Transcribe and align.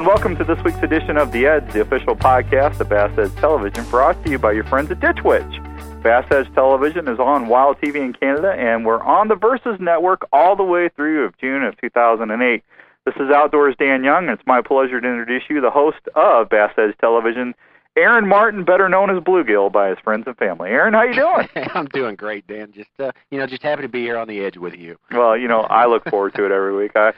and 0.00 0.06
welcome 0.06 0.34
to 0.34 0.44
this 0.44 0.58
week's 0.64 0.82
edition 0.82 1.18
of 1.18 1.30
The 1.30 1.44
Edge, 1.44 1.74
the 1.74 1.82
official 1.82 2.16
podcast 2.16 2.80
of 2.80 2.88
Bass 2.88 3.12
Edge 3.18 3.34
Television, 3.34 3.84
brought 3.90 4.24
to 4.24 4.30
you 4.30 4.38
by 4.38 4.52
your 4.52 4.64
friends 4.64 4.90
at 4.90 4.98
Ditch 4.98 5.22
Witch. 5.22 5.60
Bass 6.02 6.24
Edge 6.30 6.50
Television 6.54 7.06
is 7.06 7.18
on 7.18 7.48
Wild 7.48 7.76
TV 7.82 7.96
in 7.96 8.14
Canada, 8.14 8.52
and 8.52 8.86
we're 8.86 9.02
on 9.02 9.28
the 9.28 9.34
Versus 9.34 9.76
Network 9.78 10.26
all 10.32 10.56
the 10.56 10.62
way 10.62 10.88
through 10.88 11.26
of 11.26 11.36
June 11.36 11.62
of 11.64 11.78
2008. 11.82 12.64
This 13.04 13.14
is 13.16 13.30
Outdoors 13.30 13.74
Dan 13.78 14.02
Young, 14.02 14.30
and 14.30 14.38
it's 14.38 14.46
my 14.46 14.62
pleasure 14.62 15.02
to 15.02 15.06
introduce 15.06 15.42
you, 15.50 15.60
the 15.60 15.70
host 15.70 16.00
of 16.14 16.48
Bass 16.48 16.72
Edge 16.78 16.96
Television, 16.98 17.54
Aaron 17.94 18.26
Martin, 18.26 18.64
better 18.64 18.88
known 18.88 19.14
as 19.14 19.22
Bluegill 19.22 19.70
by 19.70 19.90
his 19.90 19.98
friends 19.98 20.24
and 20.26 20.36
family. 20.38 20.70
Aaron, 20.70 20.94
how 20.94 21.02
you 21.02 21.12
doing? 21.12 21.46
I'm 21.74 21.88
doing 21.88 22.16
great, 22.16 22.46
Dan. 22.46 22.72
Just 22.72 22.88
uh, 22.98 23.12
you 23.30 23.38
know, 23.38 23.46
just 23.46 23.62
happy 23.62 23.82
to 23.82 23.88
be 23.88 24.00
here 24.00 24.16
on 24.16 24.28
the 24.28 24.40
edge 24.40 24.56
with 24.56 24.76
you. 24.76 24.96
Well, 25.10 25.36
you 25.36 25.46
know, 25.46 25.60
I 25.60 25.84
look 25.84 26.08
forward 26.08 26.34
to 26.36 26.46
it 26.46 26.52
every 26.52 26.74
week. 26.74 26.92
I, 26.96 27.12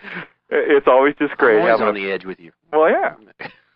it's 0.51 0.89
always 0.89 1.15
just 1.21 1.37
great. 1.37 1.59
I'm 1.59 1.61
always 1.61 1.71
having 1.79 1.87
on 1.87 1.97
a- 1.97 2.01
the 2.01 2.11
edge 2.11 2.25
with 2.25 2.41
you. 2.41 2.51
Well, 2.73 2.91
yeah. 2.91 3.15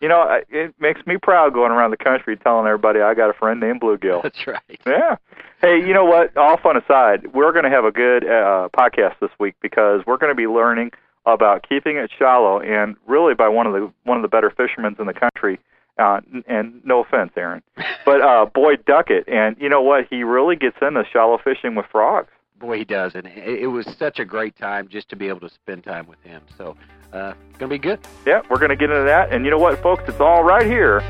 You 0.01 0.07
know, 0.07 0.21
I- 0.21 0.43
it 0.49 0.75
makes 0.79 1.05
me 1.07 1.17
proud 1.17 1.53
going 1.53 1.71
around 1.71 1.91
the 1.91 1.97
country 1.97 2.37
telling 2.37 2.67
everybody 2.67 3.01
I 3.01 3.13
got 3.13 3.29
a 3.29 3.33
friend 3.33 3.59
named 3.59 3.81
Bluegill. 3.81 4.23
That's 4.23 4.45
right. 4.47 4.79
Yeah. 4.85 5.15
Hey, 5.61 5.77
you 5.79 5.93
know 5.93 6.05
what? 6.05 6.35
All 6.37 6.57
fun 6.57 6.77
aside, 6.77 7.33
we're 7.33 7.51
going 7.51 7.63
to 7.63 7.69
have 7.71 7.85
a 7.85 7.91
good 7.91 8.23
uh, 8.23 8.69
podcast 8.77 9.15
this 9.21 9.31
week 9.39 9.55
because 9.61 10.01
we're 10.05 10.17
going 10.17 10.31
to 10.31 10.35
be 10.35 10.47
learning 10.47 10.91
about 11.25 11.67
keeping 11.67 11.97
it 11.97 12.09
shallow, 12.17 12.59
and 12.61 12.95
really 13.07 13.33
by 13.33 13.49
one 13.49 13.65
of 13.67 13.73
the 13.73 13.91
one 14.03 14.17
of 14.17 14.21
the 14.21 14.27
better 14.29 14.49
fishermen 14.49 14.95
in 14.99 15.07
the 15.07 15.13
country. 15.13 15.59
Uh, 15.99 16.21
and 16.47 16.79
no 16.85 17.01
offense, 17.03 17.31
Aaron, 17.35 17.63
but 18.05 18.21
uh, 18.21 18.45
Boyd 18.53 18.85
Duckett, 18.85 19.27
and 19.27 19.55
you 19.59 19.67
know 19.67 19.81
what? 19.81 20.05
He 20.11 20.21
really 20.23 20.55
gets 20.55 20.77
into 20.79 21.03
shallow 21.11 21.39
fishing 21.43 21.73
with 21.73 21.87
frogs. 21.91 22.29
Boy, 22.59 22.79
he 22.79 22.85
does, 22.85 23.13
and 23.13 23.27
it, 23.27 23.61
it 23.63 23.67
was 23.67 23.85
such 23.99 24.19
a 24.19 24.25
great 24.25 24.55
time 24.57 24.87
just 24.87 25.09
to 25.09 25.15
be 25.15 25.27
able 25.27 25.41
to 25.41 25.49
spend 25.49 25.83
time 25.83 26.07
with 26.07 26.21
him. 26.23 26.41
So, 26.57 26.75
uh, 27.13 27.33
gonna 27.59 27.69
be 27.69 27.77
good. 27.77 27.99
Yeah, 28.25 28.41
we're 28.49 28.57
going 28.57 28.69
to 28.69 28.75
get 28.75 28.89
into 28.89 29.03
that, 29.03 29.31
and 29.31 29.45
you 29.45 29.51
know 29.51 29.59
what, 29.59 29.81
folks? 29.81 30.03
It's 30.07 30.19
all 30.19 30.43
right 30.43 30.65
here 30.65 31.01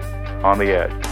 on 0.44 0.60
the 0.60 0.72
edge. 0.72 1.08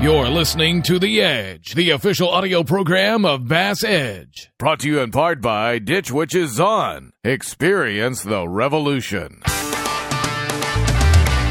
You're 0.00 0.28
listening 0.28 0.82
to 0.82 1.00
The 1.00 1.20
Edge, 1.20 1.74
the 1.74 1.90
official 1.90 2.30
audio 2.30 2.62
program 2.62 3.24
of 3.24 3.48
Bass 3.48 3.82
Edge. 3.82 4.48
Brought 4.56 4.78
to 4.80 4.88
you 4.88 5.00
in 5.00 5.10
part 5.10 5.40
by 5.40 5.80
Ditch 5.80 6.12
Witch's 6.12 6.60
On. 6.60 7.12
Experience 7.24 8.22
the 8.22 8.48
revolution. 8.48 9.42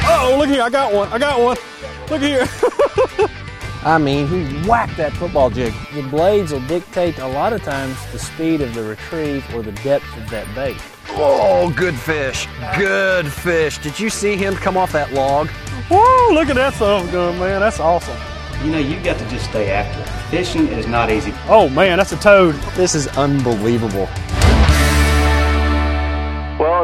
Oh, 0.10 0.36
look 0.40 0.48
here, 0.48 0.62
I 0.62 0.70
got 0.70 0.94
one. 0.94 1.10
I 1.10 1.20
got 1.20 1.42
one. 1.42 1.58
Look 2.10 2.22
here. 2.22 2.48
I 3.84 3.98
mean, 3.98 4.28
he 4.28 4.68
whacked 4.68 4.98
that 4.98 5.14
football 5.14 5.50
jig. 5.50 5.74
The 5.94 6.02
blades 6.04 6.52
will 6.52 6.66
dictate 6.68 7.20
a 7.20 7.28
lot 7.28 7.54
of 7.54 7.64
times 7.64 7.96
the 8.12 8.20
speed 8.20 8.62
of 8.62 8.74
the 8.74 8.84
retrieve 8.84 9.46
or 9.54 9.62
the 9.62 9.72
depth 9.72 10.18
of 10.18 10.30
that 10.30 10.54
bait. 10.56 10.78
Oh, 11.10 11.74
good 11.76 11.96
fish. 11.96 12.48
Good 12.78 13.32
fish. 13.32 13.78
Did 13.78 14.00
you 14.00 14.10
see 14.10 14.36
him 14.36 14.56
come 14.56 14.78
off 14.78 14.92
that 14.92 15.14
log? 15.14 15.48
Whoa, 15.90 16.34
look 16.34 16.50
at 16.50 16.56
that 16.56 16.74
son 16.74 17.06
of 17.06 17.12
gun, 17.12 17.40
man. 17.40 17.62
That's 17.62 17.80
awesome. 17.80 18.18
You 18.64 18.72
know, 18.72 18.80
you've 18.80 19.04
got 19.04 19.18
to 19.20 19.30
just 19.30 19.50
stay 19.50 19.70
active. 19.70 20.08
Fishing 20.30 20.68
is 20.68 20.88
not 20.88 21.10
easy. 21.10 21.34
Oh, 21.48 21.70
man, 21.70 21.98
that's 21.98 22.12
a 22.12 22.18
toad. 22.18 22.56
This 22.76 22.96
is 22.96 23.08
unbelievable. 23.10 24.10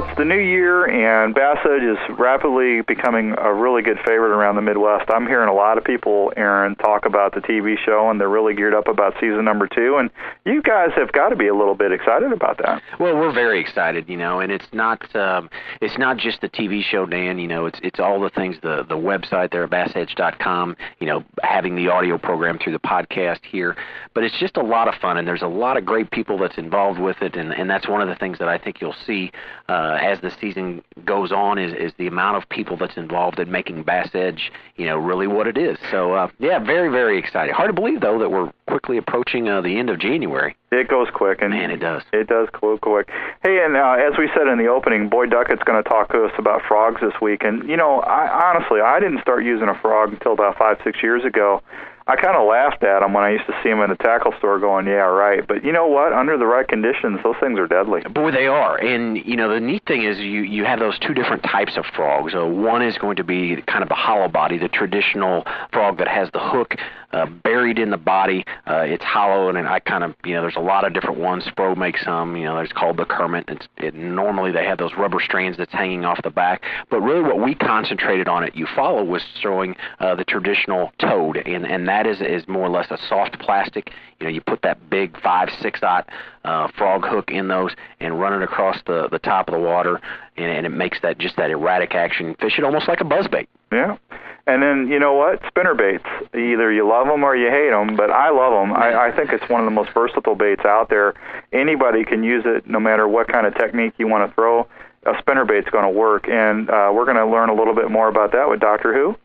It's 0.06 0.20
the 0.20 0.26
new 0.26 0.38
year, 0.38 0.86
and 0.86 1.34
Bass 1.34 1.58
Edge 1.66 1.82
is 1.82 1.98
rapidly 2.20 2.82
becoming 2.82 3.34
a 3.38 3.52
really 3.52 3.82
good 3.82 3.98
favorite 4.06 4.30
around 4.30 4.56
the 4.56 4.62
Midwest. 4.62 5.10
I'm 5.10 5.26
hearing 5.26 5.50
a 5.50 5.54
lot 5.54 5.80
of 5.80 5.84
people, 5.84 6.32
Aaron, 6.38 6.76
talk 6.76 7.06
about 7.06 7.34
the 7.34 7.40
TV 7.40 7.78
show, 7.84 8.10
and 8.12 8.20
they're 8.20 8.30
really 8.30 8.54
geared 8.54 8.76
up 8.76 8.88
about 8.88 9.16
season 9.16 9.44
number 9.44 9.68
two. 9.68 9.98
And 9.98 10.12
you 10.46 10.62
guys 10.62 10.92
have 10.96 11.12
got 11.14 11.30
to 11.30 11.36
be 11.36 11.48
a 11.48 11.56
little 11.56 11.74
bit 11.74 11.92
excited 11.92 12.32
about 12.32 12.60
that. 12.60 12.84
Well, 13.00 13.16
we're 13.16 13.32
very 13.32 13.60
excited, 13.60 14.08
you 14.08 14.18
know, 14.18 14.40
and 14.40 14.52
it's 14.52 14.68
not 14.72 15.16
um, 15.16 15.50
it's 15.82 15.98
not 15.98 16.18
just 16.18 16.42
the 16.42 16.50
TV 16.50 16.84
show, 16.84 17.08
Dan. 17.08 17.40
You 17.40 17.48
know, 17.48 17.66
it's 17.66 17.80
it's 17.82 18.00
all 18.00 18.20
the 18.20 18.30
things 18.30 18.58
the 18.62 18.86
the 18.88 18.98
website 18.98 19.52
there 19.52 19.68
bassedge.com. 19.68 20.78
You 21.00 21.08
know, 21.08 21.24
having 21.42 21.76
the 21.76 21.88
audio 21.88 22.20
program 22.20 22.60
through 22.60 22.74
the 22.74 22.80
podcast 22.80 23.40
here, 23.50 23.76
but 24.14 24.24
it's 24.24 24.38
just 24.40 24.58
a 24.58 24.64
lot 24.64 24.88
of 24.88 24.94
fun, 25.02 25.18
and 25.18 25.28
there's 25.28 25.42
a 25.42 25.48
lot 25.48 25.76
of 25.76 25.86
great 25.86 26.12
people 26.12 26.38
that's 26.38 26.58
involved 26.60 27.00
with 27.00 27.20
it, 27.22 27.36
and 27.36 27.52
and 27.52 27.68
that's 27.68 27.88
one 27.88 28.02
of 28.02 28.10
the 28.10 28.16
things 28.16 28.38
that 28.38 28.48
I 28.48 28.60
think 28.60 28.80
you'll 28.80 28.96
see 29.08 29.32
uh, 29.70 29.93
as 30.02 30.20
the 30.22 30.32
season 30.40 30.84
goes 31.06 31.32
on 31.32 31.58
is 31.58 31.74
is 31.74 31.92
the 31.98 32.08
amount 32.08 32.38
of 32.38 32.48
people 32.50 32.78
that's 32.78 32.98
involved 32.98 33.40
in 33.40 33.52
making 33.52 33.84
Bass 33.84 34.10
Edge, 34.14 34.52
you 34.76 34.86
know, 34.86 34.98
really 34.98 35.28
what 35.28 35.48
it 35.48 35.58
is. 35.58 35.78
So 35.92 36.14
uh, 36.14 36.28
yeah, 36.40 36.60
very 36.60 36.90
very 36.90 37.18
exciting. 37.18 37.54
Hard 37.54 37.70
to 37.70 37.74
believe 37.74 38.02
though 38.02 38.20
that 38.20 38.30
we're 38.30 38.52
quickly 38.68 38.98
approaching 38.98 39.48
uh, 39.50 39.62
the 39.62 39.78
end 39.78 39.90
of 39.90 40.00
January. 40.00 40.56
It 40.72 40.88
goes 40.88 41.08
quick, 41.14 41.42
and 41.42 41.54
Man, 41.54 41.70
it 41.70 41.78
does. 41.78 42.02
It 42.12 42.28
does 42.28 42.50
go 42.60 42.78
quick. 42.78 43.10
Hey, 43.44 43.64
and 43.64 43.78
uh, 43.78 43.96
as 44.00 44.18
we 44.18 44.28
said 44.36 44.48
in 44.48 44.58
the 44.58 44.68
opening, 44.68 45.08
Boyd 45.08 45.30
Duckett's 45.30 45.62
going 45.64 45.82
to 45.82 45.88
talk 45.88 46.12
to 46.12 46.26
us 46.26 46.32
about 46.40 46.64
frogs 46.68 47.00
this 47.00 47.14
week. 47.22 47.44
And 47.44 47.70
you 47.70 47.78
know, 47.78 48.00
I 48.02 48.50
honestly, 48.50 48.82
I 48.82 49.00
didn't 49.00 49.22
start 49.22 49.44
using 49.44 49.70
a 49.70 49.80
frog 49.80 50.14
until 50.14 50.34
about 50.34 50.58
five, 50.58 50.78
six 50.84 51.04
years 51.04 51.24
ago. 51.24 51.62
I 52.06 52.18
kind 52.18 52.36
of 52.36 52.48
laughed 52.48 52.84
at 52.84 53.00
them 53.00 53.14
when 53.14 53.24
I 53.24 53.32
used 53.32 53.46
to 53.46 53.54
see 53.64 53.70
them 53.70 53.80
in 53.80 53.90
the 53.90 53.96
tackle 53.96 54.34
store, 54.38 54.60
going, 54.60 54.88
"Yeah, 54.88 55.08
right." 55.08 55.46
But 55.48 55.64
you 55.64 55.72
know 55.72 55.88
what? 55.88 56.12
Under 56.12 56.38
the 56.38 56.46
right 56.46 56.68
conditions, 56.68 57.20
those 57.24 57.36
things 57.40 57.58
are 57.58 57.68
deadly. 57.68 58.02
Boy, 58.02 58.32
they 58.32 58.48
are, 58.48 58.78
and 58.78 59.18
you 59.18 59.38
know 59.38 59.48
the 59.50 59.62
neat 59.62 59.84
thing 59.86 60.04
is 60.04 60.20
you 60.20 60.42
you 60.42 60.66
have 60.66 60.80
those 60.80 61.00
two 61.00 61.14
different 61.14 61.44
types 61.44 61.78
of 61.78 61.86
frogs. 61.86 62.36
Uh, 62.36 62.46
one 62.46 62.82
is 62.82 62.98
going 62.98 63.16
to 63.16 63.24
be 63.24 63.62
kind 63.68 63.84
of 63.84 63.90
the 63.90 63.96
hollow 63.96 64.28
body, 64.28 64.58
the 64.58 64.68
traditional 64.68 65.46
frog 65.72 65.98
that 65.98 66.10
has 66.10 66.30
the 66.34 66.40
hook 66.40 66.76
uh, 67.14 67.26
buried 67.26 67.80
in 67.80 67.92
the 67.92 67.98
body. 67.98 68.46
Uh, 68.68 68.82
it's 68.82 69.04
hollow, 69.04 69.50
and 69.50 69.58
I 69.68 69.80
kind 69.80 70.04
of 70.04 70.16
you 70.26 70.34
know 70.34 70.42
there's 70.42 70.56
a 70.56 70.62
lot 70.62 70.86
of 70.86 70.94
different 70.94 71.20
ones. 71.20 71.46
Spro 71.46 71.78
makes 71.78 72.04
some. 72.04 72.36
You 72.36 72.46
know, 72.46 72.56
there's 72.56 72.72
called 72.74 72.98
the 72.98 73.06
Kermit. 73.06 73.46
It's, 73.48 73.68
it, 73.78 73.94
normally 73.94 74.52
they 74.52 74.66
have 74.66 74.78
those 74.78 74.94
rubber 74.98 75.20
strands 75.20 75.58
that's 75.58 75.72
hanging 75.72 76.06
off 76.06 76.22
the 76.24 76.30
back, 76.30 76.64
but 76.90 77.02
really 77.02 77.22
what 77.22 77.40
we 77.40 77.56
concentrated 77.56 78.28
on 78.28 78.44
at 78.44 78.56
Eufaula 78.56 79.06
was 79.06 79.24
showing 79.40 79.76
uh, 80.00 80.16
the 80.16 80.24
traditional 80.24 80.92
toad, 81.00 81.38
and 81.38 81.66
and 81.66 81.88
that 81.88 82.08
is 82.08 82.22
is 82.22 82.48
more 82.48 82.66
or 82.66 82.70
less 82.70 82.90
a 82.92 82.98
soft 83.08 83.40
plastic. 83.40 83.92
You 84.20 84.28
know, 84.28 84.34
you 84.34 84.42
put 84.42 84.62
that 84.64 84.90
big 84.90 85.20
five 85.22 85.50
six 85.62 85.80
dot 85.80 86.10
uh, 86.44 86.68
frog 86.78 87.06
hook 87.06 87.30
in 87.32 87.48
those 87.48 87.74
and 88.00 88.20
run 88.20 88.34
it 88.34 88.44
across 88.44 88.78
the 88.86 89.08
the 89.10 89.20
top 89.20 89.48
of 89.48 89.54
the 89.54 89.60
water, 89.60 90.02
and, 90.38 90.46
and 90.46 90.66
it 90.66 90.70
makes 90.70 91.00
that 91.02 91.18
just 91.18 91.36
that 91.38 91.52
erratic 91.52 91.94
action. 91.94 92.36
Fish 92.40 92.58
it 92.58 92.64
almost 92.64 92.88
like 92.88 93.02
a 93.02 93.06
buzzbait. 93.06 93.48
Yeah. 93.74 93.98
And 94.46 94.62
then 94.62 94.88
you 94.88 95.00
know 95.00 95.14
what? 95.14 95.42
Spinner 95.48 95.74
baits. 95.74 96.04
Either 96.34 96.72
you 96.72 96.88
love 96.88 97.08
them 97.08 97.24
or 97.24 97.36
you 97.36 97.50
hate 97.50 97.70
them. 97.70 97.96
But 97.96 98.12
I 98.12 98.30
love 98.30 98.52
them. 98.52 98.76
I, 98.76 99.08
I 99.08 99.16
think 99.16 99.32
it's 99.32 99.50
one 99.50 99.62
of 99.62 99.66
the 99.66 99.72
most 99.72 99.92
versatile 99.94 100.36
baits 100.36 100.66
out 100.66 100.90
there. 100.90 101.14
Anybody 101.54 102.04
can 102.04 102.24
use 102.24 102.44
it, 102.46 102.68
no 102.68 102.80
matter 102.80 103.08
what 103.08 103.30
kind 103.30 103.48
of 103.48 103.56
technique 103.56 103.94
you 103.98 104.08
want 104.08 104.30
to 104.30 104.36
throw. 104.36 104.68
A 105.06 105.14
spinner 105.20 105.46
bait's 105.46 105.70
going 105.70 105.84
to 105.86 105.90
work, 105.90 106.28
and 106.30 106.70
uh, 106.70 106.92
we're 106.94 107.06
going 107.06 107.18
to 107.18 107.26
learn 107.26 107.50
a 107.50 107.54
little 107.54 107.76
bit 107.76 107.90
more 107.92 108.08
about 108.08 108.32
that 108.34 108.50
with 108.50 108.60
Doctor 108.60 108.94
Who. 108.94 109.16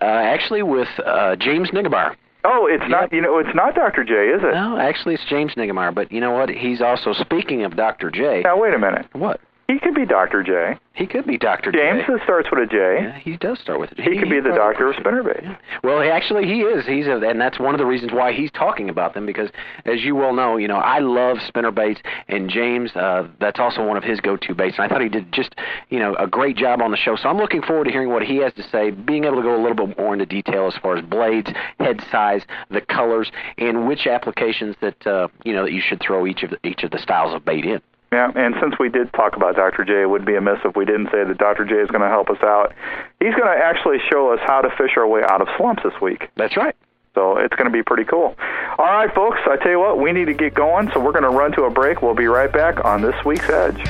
Uh, 0.00 0.04
actually, 0.04 0.62
with 0.62 0.88
uh, 1.04 1.36
James 1.36 1.70
Niggemeyer. 1.70 2.14
Oh, 2.44 2.68
it's 2.70 2.88
not. 2.88 3.12
You 3.12 3.22
know, 3.22 3.38
it's 3.38 3.54
not 3.54 3.74
Doctor 3.74 4.04
J, 4.04 4.12
is 4.12 4.42
it? 4.42 4.54
No, 4.54 4.78
actually, 4.78 5.14
it's 5.14 5.24
James 5.28 5.54
Niggemeyer. 5.54 5.92
But 5.92 6.12
you 6.12 6.20
know 6.20 6.30
what? 6.30 6.48
He's 6.48 6.80
also 6.80 7.12
speaking 7.12 7.64
of 7.64 7.76
Dr. 7.76 8.10
J. 8.10 8.42
Now 8.44 8.60
wait 8.60 8.72
a 8.72 8.78
minute. 8.78 9.06
What? 9.12 9.40
He 9.68 9.80
could 9.80 9.94
be 9.94 10.06
Doctor 10.06 10.42
J. 10.44 10.78
He 10.96 11.06
could 11.06 11.26
be 11.26 11.36
Dr. 11.36 11.72
James 11.72 12.06
J. 12.06 12.14
that 12.14 12.22
starts 12.22 12.48
with 12.50 12.60
a 12.60 12.66
J. 12.66 13.02
Yeah, 13.02 13.18
he 13.18 13.36
does 13.36 13.58
start 13.58 13.80
with 13.80 13.92
a 13.92 13.94
J. 13.96 14.02
He 14.02 14.18
could 14.18 14.30
be 14.30 14.40
the 14.40 14.54
doctor 14.54 14.88
of 14.88 14.96
spinnerbaits. 14.96 15.58
Well, 15.82 16.00
he, 16.00 16.08
actually, 16.08 16.46
he 16.46 16.62
is. 16.62 16.86
He's, 16.86 17.06
a, 17.06 17.18
and 17.18 17.40
that's 17.40 17.58
one 17.58 17.74
of 17.74 17.78
the 17.78 17.84
reasons 17.84 18.12
why 18.12 18.32
he's 18.32 18.50
talking 18.52 18.88
about 18.88 19.12
them 19.12 19.26
because, 19.26 19.50
as 19.84 20.02
you 20.02 20.14
well 20.14 20.32
know, 20.32 20.56
you 20.56 20.68
know 20.68 20.76
I 20.76 21.00
love 21.00 21.38
spinner 21.46 21.72
baits, 21.72 22.00
and 22.28 22.48
James, 22.48 22.94
uh, 22.94 23.28
that's 23.40 23.58
also 23.58 23.84
one 23.86 23.96
of 23.96 24.04
his 24.04 24.20
go-to 24.20 24.54
baits. 24.54 24.76
And 24.78 24.84
I 24.84 24.88
thought 24.88 25.02
he 25.02 25.08
did 25.08 25.32
just, 25.32 25.54
you 25.90 25.98
know, 25.98 26.14
a 26.14 26.26
great 26.26 26.56
job 26.56 26.80
on 26.80 26.92
the 26.92 26.96
show. 26.96 27.16
So 27.16 27.28
I'm 27.28 27.36
looking 27.36 27.62
forward 27.62 27.84
to 27.84 27.90
hearing 27.90 28.10
what 28.10 28.22
he 28.22 28.36
has 28.38 28.54
to 28.54 28.62
say, 28.62 28.90
being 28.90 29.24
able 29.24 29.36
to 29.36 29.42
go 29.42 29.54
a 29.54 29.60
little 29.60 29.86
bit 29.86 29.98
more 29.98 30.12
into 30.12 30.26
detail 30.26 30.66
as 30.66 30.80
far 30.80 30.96
as 30.96 31.04
blades, 31.04 31.50
head 31.80 32.02
size, 32.10 32.42
the 32.70 32.80
colors, 32.80 33.30
and 33.58 33.86
which 33.86 34.06
applications 34.06 34.76
that 34.80 35.06
uh, 35.06 35.28
you 35.44 35.52
know 35.52 35.64
that 35.64 35.72
you 35.72 35.82
should 35.82 36.00
throw 36.00 36.26
each 36.26 36.42
of 36.42 36.50
the, 36.50 36.66
each 36.66 36.84
of 36.84 36.92
the 36.92 36.98
styles 36.98 37.34
of 37.34 37.44
bait 37.44 37.64
in. 37.66 37.82
Yeah, 38.16 38.32
and 38.34 38.54
since 38.62 38.78
we 38.78 38.88
did 38.88 39.12
talk 39.12 39.36
about 39.36 39.56
Dr. 39.56 39.84
J, 39.84 40.00
it 40.00 40.06
would 40.08 40.24
be 40.24 40.36
amiss 40.36 40.60
if 40.64 40.74
we 40.74 40.86
didn't 40.86 41.10
say 41.12 41.22
that 41.22 41.36
Dr. 41.36 41.66
J 41.66 41.74
is 41.74 41.90
going 41.90 42.00
to 42.00 42.08
help 42.08 42.30
us 42.30 42.42
out. 42.42 42.72
He's 43.20 43.34
going 43.34 43.44
to 43.44 43.62
actually 43.62 43.98
show 44.10 44.32
us 44.32 44.40
how 44.42 44.62
to 44.62 44.70
fish 44.70 44.92
our 44.96 45.06
way 45.06 45.20
out 45.28 45.42
of 45.42 45.48
slumps 45.58 45.82
this 45.82 45.92
week. 46.00 46.30
That's 46.34 46.56
right. 46.56 46.74
So 47.14 47.36
it's 47.36 47.54
going 47.56 47.66
to 47.66 47.70
be 47.70 47.82
pretty 47.82 48.04
cool. 48.04 48.34
All 48.78 48.86
right, 48.86 49.14
folks, 49.14 49.40
I 49.44 49.58
tell 49.58 49.70
you 49.70 49.80
what, 49.80 50.00
we 50.00 50.12
need 50.12 50.24
to 50.26 50.32
get 50.32 50.54
going, 50.54 50.90
so 50.94 51.00
we're 51.00 51.12
going 51.12 51.24
to 51.24 51.28
run 51.28 51.52
to 51.52 51.64
a 51.64 51.70
break. 51.70 52.00
We'll 52.00 52.14
be 52.14 52.26
right 52.26 52.50
back 52.50 52.82
on 52.86 53.02
this 53.02 53.22
week's 53.26 53.50
Edge. 53.50 53.86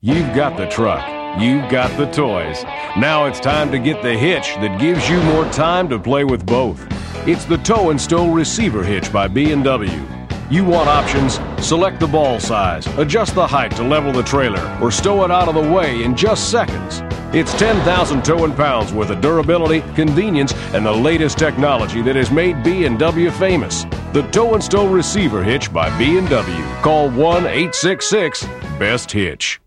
You've 0.00 0.34
got 0.34 0.56
the 0.56 0.66
truck. 0.68 1.06
You've 1.38 1.70
got 1.70 1.94
the 1.98 2.06
toys. 2.12 2.64
Now 2.96 3.26
it's 3.26 3.40
time 3.40 3.70
to 3.72 3.78
get 3.78 4.02
the 4.02 4.16
hitch 4.16 4.54
that 4.54 4.80
gives 4.80 5.06
you 5.06 5.22
more 5.24 5.44
time 5.50 5.86
to 5.90 5.98
play 5.98 6.24
with 6.24 6.46
both. 6.46 6.82
It's 7.28 7.44
the 7.44 7.58
Tow 7.58 7.90
and 7.90 8.00
Stow 8.00 8.32
Receiver 8.32 8.82
Hitch 8.82 9.12
by 9.12 9.28
B&W. 9.28 10.21
You 10.52 10.64
want 10.66 10.86
options? 10.86 11.40
Select 11.66 11.98
the 11.98 12.06
ball 12.06 12.38
size, 12.38 12.86
adjust 12.98 13.34
the 13.34 13.46
height 13.46 13.74
to 13.76 13.82
level 13.82 14.12
the 14.12 14.22
trailer, 14.22 14.60
or 14.82 14.90
stow 14.90 15.24
it 15.24 15.30
out 15.30 15.48
of 15.48 15.54
the 15.54 15.62
way 15.62 16.02
in 16.02 16.14
just 16.14 16.50
seconds. 16.50 17.00
It's 17.34 17.54
10,000 17.54 18.22
towing 18.22 18.54
pounds 18.54 18.92
worth 18.92 19.08
of 19.08 19.22
durability, 19.22 19.80
convenience, 19.94 20.52
and 20.74 20.84
the 20.84 20.92
latest 20.92 21.38
technology 21.38 22.02
that 22.02 22.16
has 22.16 22.30
made 22.30 22.62
B&W 22.62 23.30
famous. 23.30 23.84
The 24.12 24.28
Tow 24.30 24.52
and 24.52 24.62
Stow 24.62 24.86
Receiver 24.86 25.42
Hitch 25.42 25.72
by 25.72 25.88
B&W. 25.96 26.64
Call 26.82 27.08
1-866-BEST-HITCH. 27.08 29.58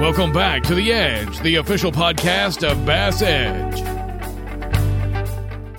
Welcome 0.00 0.32
back 0.32 0.64
to 0.64 0.74
The 0.74 0.90
Edge, 0.90 1.38
the 1.42 1.54
official 1.54 1.92
podcast 1.92 2.68
of 2.68 2.84
Bass 2.84 3.22
Edge. 3.22 3.95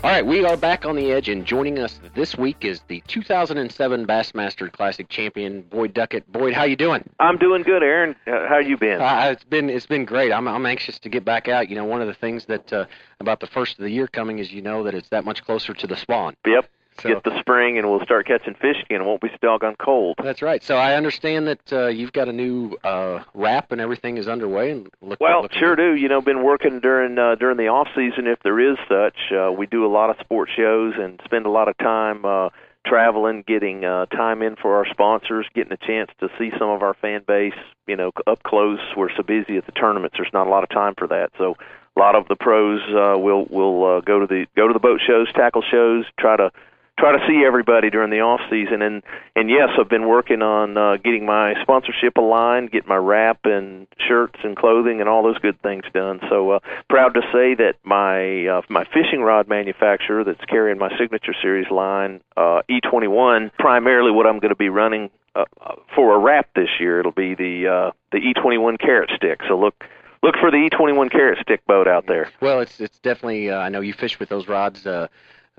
All 0.07 0.13
right, 0.13 0.25
we 0.25 0.45
are 0.45 0.55
back 0.55 0.85
on 0.85 0.95
the 0.95 1.11
edge, 1.11 1.27
and 1.27 1.45
joining 1.45 1.79
us 1.79 1.99
this 2.15 2.37
week 2.37 2.63
is 2.63 2.79
the 2.87 3.03
2007 3.07 4.07
Bassmaster 4.07 4.71
Classic 4.71 5.09
champion 5.09 5.63
Boyd 5.63 5.93
Duckett. 5.93 6.31
Boyd, 6.31 6.53
how 6.53 6.63
you 6.63 6.77
doing? 6.77 7.03
I'm 7.19 7.35
doing 7.35 7.61
good, 7.61 7.83
Aaron. 7.83 8.15
Uh, 8.25 8.47
how 8.47 8.57
you 8.59 8.77
been? 8.77 9.01
Uh, 9.01 9.31
it's 9.33 9.43
been 9.43 9.69
it's 9.69 9.85
been 9.85 10.05
great. 10.05 10.31
I'm 10.31 10.47
I'm 10.47 10.65
anxious 10.65 10.97
to 10.99 11.09
get 11.09 11.25
back 11.25 11.49
out. 11.49 11.69
You 11.69 11.75
know, 11.75 11.83
one 11.83 12.01
of 12.01 12.07
the 12.07 12.13
things 12.13 12.45
that 12.45 12.71
uh, 12.71 12.85
about 13.19 13.41
the 13.41 13.47
first 13.47 13.79
of 13.79 13.83
the 13.83 13.91
year 13.91 14.07
coming 14.07 14.39
is 14.39 14.49
you 14.49 14.61
know 14.61 14.81
that 14.83 14.95
it's 14.95 15.09
that 15.09 15.25
much 15.25 15.43
closer 15.43 15.73
to 15.73 15.85
the 15.85 15.97
spawn. 15.97 16.37
Yep. 16.45 16.69
So- 17.01 17.09
Get 17.09 17.23
the 17.23 17.39
spring, 17.39 17.77
and 17.77 17.89
we'll 17.89 18.03
start 18.03 18.25
catching 18.27 18.53
fish 18.55 18.77
again. 18.83 19.01
It 19.01 19.05
won't 19.05 19.21
be 19.21 19.29
so 19.29 19.37
doggone 19.41 19.75
cold. 19.79 20.15
That's 20.21 20.41
right. 20.41 20.63
So 20.63 20.77
I 20.77 20.95
understand 20.95 21.47
that 21.47 21.73
uh, 21.73 21.87
you've 21.87 22.13
got 22.13 22.27
a 22.27 22.33
new 22.33 22.75
uh, 22.83 23.23
wrap 23.33 23.71
and 23.71 23.79
everything 23.81 24.17
is 24.17 24.27
underway. 24.27 24.71
And 24.71 24.89
look, 25.01 25.19
Well, 25.19 25.43
looking 25.43 25.59
sure 25.59 25.75
good. 25.75 25.95
do. 25.95 26.01
You 26.01 26.09
know, 26.09 26.21
been 26.21 26.43
working 26.43 26.79
during 26.79 27.17
uh, 27.17 27.35
during 27.35 27.57
the 27.57 27.67
off 27.67 27.87
season, 27.95 28.27
if 28.27 28.39
there 28.43 28.59
is 28.59 28.77
such. 28.89 29.15
Uh, 29.31 29.51
we 29.51 29.65
do 29.67 29.85
a 29.85 29.91
lot 29.91 30.09
of 30.09 30.17
sports 30.19 30.51
shows 30.55 30.93
and 30.97 31.19
spend 31.25 31.45
a 31.45 31.49
lot 31.51 31.67
of 31.67 31.77
time 31.77 32.25
uh, 32.25 32.49
traveling, 32.85 33.43
getting 33.47 33.85
uh, 33.85 34.05
time 34.07 34.41
in 34.41 34.55
for 34.55 34.75
our 34.77 34.85
sponsors, 34.89 35.45
getting 35.53 35.73
a 35.73 35.77
chance 35.77 36.09
to 36.19 36.29
see 36.39 36.51
some 36.57 36.69
of 36.69 36.81
our 36.81 36.93
fan 36.95 37.21
base. 37.27 37.53
You 37.85 37.95
know, 37.95 38.11
up 38.25 38.43
close. 38.43 38.79
We're 38.95 39.13
so 39.15 39.23
busy 39.23 39.57
at 39.57 39.65
the 39.65 39.71
tournaments. 39.71 40.15
There's 40.17 40.33
not 40.33 40.47
a 40.47 40.49
lot 40.49 40.63
of 40.63 40.69
time 40.69 40.93
for 40.97 41.07
that. 41.07 41.29
So 41.37 41.55
a 41.95 41.99
lot 41.99 42.15
of 42.15 42.27
the 42.27 42.35
pros 42.35 42.81
uh, 42.89 43.17
will 43.19 43.45
will 43.49 43.97
uh, 43.97 44.01
go 44.01 44.19
to 44.19 44.27
the 44.27 44.45
go 44.55 44.67
to 44.67 44.73
the 44.73 44.79
boat 44.79 44.99
shows, 45.05 45.31
tackle 45.33 45.61
shows, 45.61 46.05
try 46.19 46.35
to 46.37 46.51
try 46.97 47.11
to 47.11 47.23
see 47.27 47.43
everybody 47.45 47.89
during 47.89 48.09
the 48.09 48.19
off 48.19 48.41
season 48.49 48.81
and 48.81 49.03
and 49.35 49.49
yes 49.49 49.69
i've 49.79 49.89
been 49.89 50.07
working 50.07 50.41
on 50.41 50.77
uh, 50.77 50.97
getting 50.97 51.25
my 51.25 51.53
sponsorship 51.61 52.17
aligned 52.17 52.71
get 52.71 52.87
my 52.87 52.95
wrap 52.95 53.39
and 53.45 53.87
shirts 54.07 54.39
and 54.43 54.55
clothing 54.57 54.99
and 54.99 55.07
all 55.07 55.23
those 55.23 55.37
good 55.39 55.61
things 55.61 55.83
done 55.93 56.19
so 56.29 56.51
uh, 56.51 56.59
proud 56.89 57.13
to 57.13 57.21
say 57.33 57.53
that 57.55 57.73
my 57.83 58.47
uh, 58.47 58.61
my 58.69 58.83
fishing 58.85 59.21
rod 59.21 59.47
manufacturer 59.47 60.23
that's 60.23 60.43
carrying 60.45 60.77
my 60.77 60.89
signature 60.97 61.35
series 61.41 61.69
line 61.69 62.19
uh, 62.35 62.61
e21 62.69 63.51
primarily 63.59 64.11
what 64.11 64.25
i'm 64.25 64.39
going 64.39 64.49
to 64.49 64.55
be 64.55 64.69
running 64.69 65.09
uh, 65.35 65.45
uh, 65.61 65.75
for 65.95 66.15
a 66.15 66.19
wrap 66.19 66.49
this 66.55 66.69
year 66.79 66.99
it'll 66.99 67.11
be 67.11 67.35
the 67.35 67.67
uh, 67.67 67.91
the 68.11 68.17
e21 68.17 68.79
carrot 68.79 69.11
stick 69.15 69.41
so 69.47 69.57
look 69.57 69.83
look 70.23 70.35
for 70.39 70.49
the 70.49 70.57
e21 70.57 71.11
carrot 71.11 71.37
stick 71.41 71.63
boat 71.67 71.87
out 71.87 72.07
there 72.07 72.29
Well, 72.41 72.59
it's 72.59 72.79
it's 72.79 72.97
definitely. 72.99 73.51
Uh, 73.51 73.59
I 73.59 73.69
know 73.69 73.81
you 73.81 73.93
fish 73.93 74.19
with 74.19 74.29
those 74.29 74.47
rods. 74.47 74.85
Uh, 74.87 75.07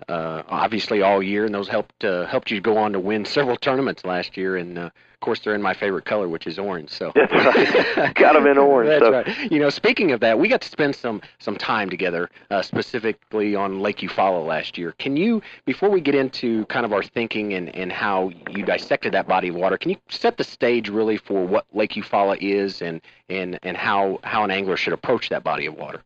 uh, 0.08 0.42
obviously 0.48 1.02
all 1.02 1.22
year, 1.22 1.44
and 1.44 1.54
those 1.54 1.68
helped 1.68 2.04
uh, 2.04 2.26
helped 2.26 2.50
you 2.50 2.60
go 2.60 2.76
on 2.78 2.92
to 2.92 3.00
win 3.00 3.24
several 3.24 3.56
tournaments 3.56 4.04
last 4.04 4.36
year. 4.36 4.56
And 4.56 4.78
uh, 4.78 4.82
of 4.82 5.20
course, 5.20 5.40
they're 5.40 5.54
in 5.56 5.62
my 5.62 5.74
favorite 5.74 6.04
color, 6.04 6.28
which 6.28 6.46
is 6.46 6.58
orange. 6.60 6.90
So 6.90 7.10
That's 7.14 7.32
right. 7.32 8.14
Got 8.14 8.36
'em 8.36 8.46
in 8.46 8.56
orange, 8.56 8.88
That's 8.90 9.04
so- 9.04 9.10
right. 9.10 9.50
You 9.50 9.58
know, 9.58 9.68
speaking 9.70 10.12
of 10.12 10.20
that, 10.20 10.38
we 10.38 10.48
got 10.48 10.60
to 10.60 10.68
spend 10.68 10.94
some 10.94 11.20
some 11.40 11.56
time 11.56 11.90
together, 11.90 12.30
uh, 12.50 12.62
specifically 12.62 13.56
on 13.56 13.80
Lake 13.80 13.98
Eufaula 13.98 14.46
last 14.46 14.78
year. 14.78 14.92
Can 14.98 15.16
you, 15.16 15.42
before 15.66 15.88
we 15.90 16.00
get 16.00 16.14
into 16.14 16.64
kind 16.66 16.86
of 16.86 16.92
our 16.92 17.02
thinking 17.02 17.54
and 17.54 17.74
and 17.74 17.90
how 17.90 18.30
you 18.50 18.64
dissected 18.64 19.12
that 19.14 19.26
body 19.26 19.48
of 19.48 19.56
water, 19.56 19.76
can 19.76 19.90
you 19.90 19.96
set 20.08 20.36
the 20.36 20.44
stage 20.44 20.88
really 20.88 21.16
for 21.16 21.44
what 21.44 21.66
Lake 21.72 21.92
Eufaula 21.94 22.38
is 22.40 22.80
and 22.82 23.00
and 23.28 23.58
and 23.64 23.76
how 23.76 24.20
how 24.22 24.44
an 24.44 24.50
angler 24.52 24.76
should 24.76 24.92
approach 24.92 25.28
that 25.30 25.42
body 25.42 25.66
of 25.66 25.74
water? 25.74 26.02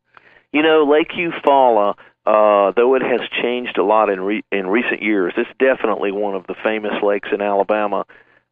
You 0.52 0.62
know, 0.62 0.84
Lake 0.84 1.12
Eufaula, 1.12 1.94
uh, 2.24 2.72
though 2.76 2.94
it 2.94 3.02
has 3.02 3.20
changed 3.42 3.78
a 3.78 3.84
lot 3.84 4.08
in 4.08 4.20
re- 4.20 4.44
in 4.52 4.66
recent 4.66 5.02
years, 5.02 5.34
it's 5.36 5.50
definitely 5.58 6.12
one 6.12 6.34
of 6.34 6.46
the 6.46 6.54
famous 6.62 6.92
lakes 7.02 7.28
in 7.32 7.40
Alabama. 7.40 8.04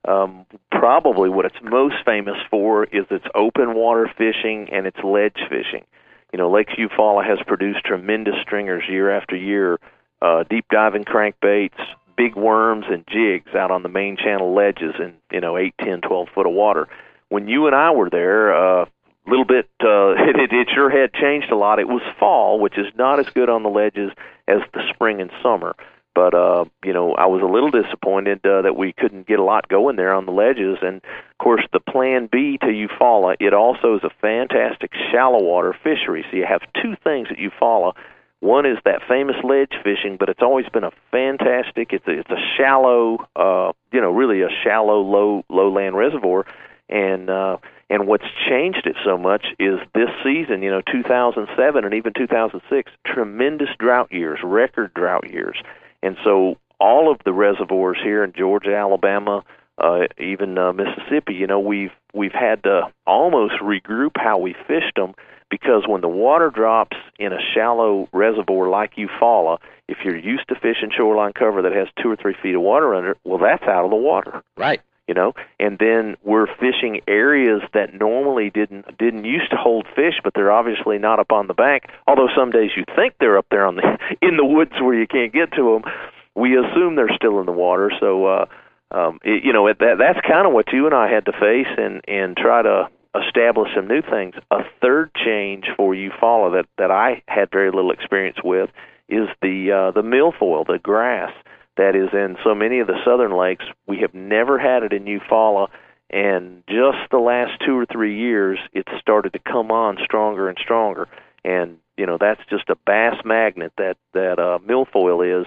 Um, 0.08 0.46
probably 0.72 1.28
what 1.28 1.44
it's 1.44 1.56
most 1.62 1.96
famous 2.04 2.36
for 2.50 2.84
is 2.84 3.04
its 3.10 3.26
open 3.34 3.74
water 3.74 4.10
fishing 4.16 4.68
and 4.72 4.86
its 4.86 4.98
ledge 5.04 5.38
fishing. 5.48 5.84
You 6.32 6.38
know, 6.38 6.50
Lake 6.50 6.68
Eufaula 6.78 7.24
has 7.24 7.38
produced 7.46 7.84
tremendous 7.84 8.34
stringers 8.42 8.84
year 8.88 9.10
after 9.10 9.36
year, 9.36 9.78
uh, 10.22 10.44
deep 10.48 10.66
diving 10.70 11.04
crankbaits, 11.04 11.78
big 12.16 12.34
worms, 12.34 12.86
and 12.88 13.04
jigs 13.08 13.54
out 13.54 13.70
on 13.70 13.82
the 13.82 13.88
main 13.88 14.16
channel 14.16 14.54
ledges 14.54 14.94
in 14.98 15.14
you 15.30 15.40
know 15.40 15.56
eight, 15.56 15.74
ten, 15.78 16.00
twelve 16.00 16.28
foot 16.34 16.46
of 16.46 16.52
water. 16.52 16.88
When 17.28 17.46
you 17.46 17.66
and 17.66 17.76
I 17.76 17.92
were 17.92 18.10
there, 18.10 18.54
uh, 18.54 18.86
little 19.26 19.44
bit 19.44 19.68
uh 19.82 20.10
it, 20.16 20.36
it 20.36 20.52
it 20.52 20.68
sure 20.74 20.90
had 20.90 21.12
changed 21.12 21.50
a 21.50 21.56
lot. 21.56 21.78
It 21.78 21.88
was 21.88 22.02
fall 22.18 22.58
which 22.60 22.78
is 22.78 22.86
not 22.96 23.18
as 23.18 23.28
good 23.30 23.48
on 23.48 23.62
the 23.62 23.68
ledges 23.68 24.12
as 24.48 24.60
the 24.72 24.82
spring 24.92 25.20
and 25.20 25.30
summer. 25.42 25.74
But 26.14 26.34
uh 26.34 26.64
you 26.84 26.92
know 26.92 27.14
i 27.14 27.26
was 27.26 27.42
a 27.42 27.46
little 27.46 27.70
disappointed 27.70 28.44
uh, 28.44 28.62
that 28.62 28.76
we 28.76 28.92
couldn't 28.92 29.26
get 29.26 29.38
a 29.38 29.44
lot 29.44 29.68
going 29.68 29.96
there 29.96 30.12
on 30.12 30.26
the 30.26 30.32
ledges. 30.32 30.78
And 30.82 30.96
of 30.96 31.38
course 31.38 31.64
the 31.72 31.80
plan 31.80 32.28
b 32.30 32.58
to 32.58 32.66
eufaula 32.66 33.36
it 33.40 33.54
also 33.54 33.96
is 33.96 34.04
a 34.04 34.10
fantastic 34.20 34.92
shallow 35.10 35.42
water 35.42 35.74
fishery. 35.82 36.24
So 36.30 36.36
you 36.36 36.46
have 36.46 36.62
two 36.82 36.96
things 37.02 37.28
at 37.30 37.36
eufaula. 37.36 37.94
One 38.40 38.64
is 38.64 38.78
that 38.86 39.02
famous 39.06 39.36
ledge 39.44 39.72
fishing, 39.84 40.16
but 40.18 40.30
it's 40.30 40.40
always 40.40 40.66
been 40.70 40.84
a 40.84 40.92
fantastic. 41.10 41.92
It's 41.92 42.06
a, 42.08 42.20
it's 42.20 42.30
a 42.30 42.40
shallow, 42.56 43.28
uh, 43.36 43.72
you 43.92 44.00
know, 44.00 44.10
really 44.10 44.40
a 44.40 44.48
shallow, 44.64 45.02
low 45.02 45.44
lowland 45.50 45.94
reservoir, 45.94 46.46
and 46.90 47.30
uh, 47.30 47.56
and 47.88 48.06
what's 48.06 48.24
changed 48.48 48.86
it 48.86 48.96
so 49.04 49.16
much 49.16 49.46
is 49.58 49.78
this 49.94 50.10
season, 50.22 50.62
you 50.62 50.70
know, 50.70 50.82
2007 50.92 51.84
and 51.84 51.94
even 51.94 52.12
2006, 52.12 52.92
tremendous 53.06 53.68
drought 53.78 54.12
years, 54.12 54.40
record 54.42 54.92
drought 54.94 55.30
years, 55.30 55.56
and 56.02 56.16
so 56.22 56.58
all 56.78 57.10
of 57.10 57.18
the 57.24 57.32
reservoirs 57.32 57.98
here 58.02 58.24
in 58.24 58.32
Georgia, 58.32 58.74
Alabama, 58.74 59.44
uh, 59.78 60.06
even 60.18 60.58
uh, 60.58 60.72
Mississippi, 60.72 61.34
you 61.34 61.46
know, 61.46 61.60
we've 61.60 61.92
we've 62.12 62.32
had 62.32 62.62
to 62.64 62.82
almost 63.06 63.54
regroup 63.62 64.12
how 64.16 64.38
we 64.38 64.54
fished 64.66 64.96
them 64.96 65.14
because 65.50 65.84
when 65.86 66.00
the 66.00 66.08
water 66.08 66.50
drops 66.50 66.96
in 67.18 67.32
a 67.32 67.38
shallow 67.54 68.08
reservoir 68.12 68.68
like 68.68 68.94
Eufaula, 68.94 69.58
if 69.88 69.98
you're 70.04 70.16
used 70.16 70.48
to 70.48 70.54
fishing 70.54 70.90
shoreline 70.96 71.32
cover 71.32 71.62
that 71.62 71.72
has 71.72 71.88
two 72.00 72.10
or 72.10 72.16
three 72.16 72.36
feet 72.40 72.54
of 72.54 72.62
water 72.62 72.94
under 72.94 73.12
it, 73.12 73.18
well, 73.24 73.38
that's 73.38 73.64
out 73.64 73.84
of 73.84 73.90
the 73.90 73.96
water 73.96 74.42
Right. 74.56 74.80
You 75.10 75.14
know 75.14 75.32
and 75.58 75.76
then 75.80 76.16
we're 76.22 76.46
fishing 76.46 77.00
areas 77.08 77.62
that 77.74 77.92
normally 77.92 78.48
didn't 78.48 78.96
didn't 78.96 79.24
used 79.24 79.50
to 79.50 79.56
hold 79.56 79.88
fish 79.96 80.20
but 80.22 80.34
they're 80.34 80.52
obviously 80.52 80.98
not 80.98 81.18
up 81.18 81.32
on 81.32 81.48
the 81.48 81.54
bank. 81.54 81.86
Although 82.06 82.28
some 82.36 82.52
days 82.52 82.70
you 82.76 82.84
think 82.94 83.14
they're 83.18 83.36
up 83.36 83.46
there 83.50 83.66
on 83.66 83.74
the 83.74 83.98
in 84.22 84.36
the 84.36 84.44
woods 84.44 84.70
where 84.80 84.94
you 84.94 85.08
can't 85.08 85.32
get 85.32 85.50
to 85.54 85.64
them 85.72 85.92
we 86.36 86.56
assume 86.56 86.94
they're 86.94 87.16
still 87.16 87.40
in 87.40 87.46
the 87.46 87.58
water. 87.66 87.90
So 87.98 88.26
uh 88.26 88.46
um 88.92 89.18
it, 89.24 89.42
you 89.42 89.52
know 89.52 89.66
that 89.66 89.96
that's 89.98 90.20
kind 90.24 90.46
of 90.46 90.52
what 90.52 90.72
you 90.72 90.86
and 90.86 90.94
I 90.94 91.10
had 91.10 91.24
to 91.26 91.32
face 91.32 91.74
and 91.76 92.02
and 92.06 92.36
try 92.36 92.62
to 92.62 92.88
establish 93.26 93.70
some 93.74 93.88
new 93.88 94.02
things. 94.02 94.36
A 94.52 94.60
third 94.80 95.10
change 95.26 95.64
for 95.76 95.92
Eufaula 95.92 96.52
that 96.52 96.66
that 96.78 96.92
I 96.92 97.24
had 97.26 97.50
very 97.50 97.72
little 97.72 97.90
experience 97.90 98.38
with 98.44 98.70
is 99.08 99.26
the 99.42 99.72
uh 99.72 99.90
the 99.90 100.06
milfoil 100.06 100.64
the 100.64 100.78
grass 100.78 101.32
that 101.80 101.96
is 101.96 102.10
in 102.12 102.36
so 102.44 102.54
many 102.54 102.80
of 102.80 102.86
the 102.86 103.02
southern 103.04 103.34
lakes. 103.34 103.64
We 103.86 104.00
have 104.00 104.12
never 104.12 104.58
had 104.58 104.82
it 104.82 104.92
in 104.92 105.04
Eufaula, 105.06 105.68
and 106.10 106.62
just 106.68 106.98
the 107.10 107.18
last 107.18 107.52
two 107.64 107.76
or 107.76 107.86
three 107.86 108.18
years, 108.18 108.58
it's 108.74 108.92
started 109.00 109.32
to 109.32 109.38
come 109.38 109.70
on 109.70 109.96
stronger 110.04 110.48
and 110.48 110.58
stronger. 110.60 111.08
And 111.42 111.78
you 111.96 112.04
know 112.04 112.18
that's 112.20 112.42
just 112.50 112.68
a 112.68 112.76
bass 112.86 113.16
magnet 113.24 113.72
that 113.78 113.96
that 114.12 114.38
uh, 114.38 114.58
milfoil 114.58 115.40
is, 115.40 115.46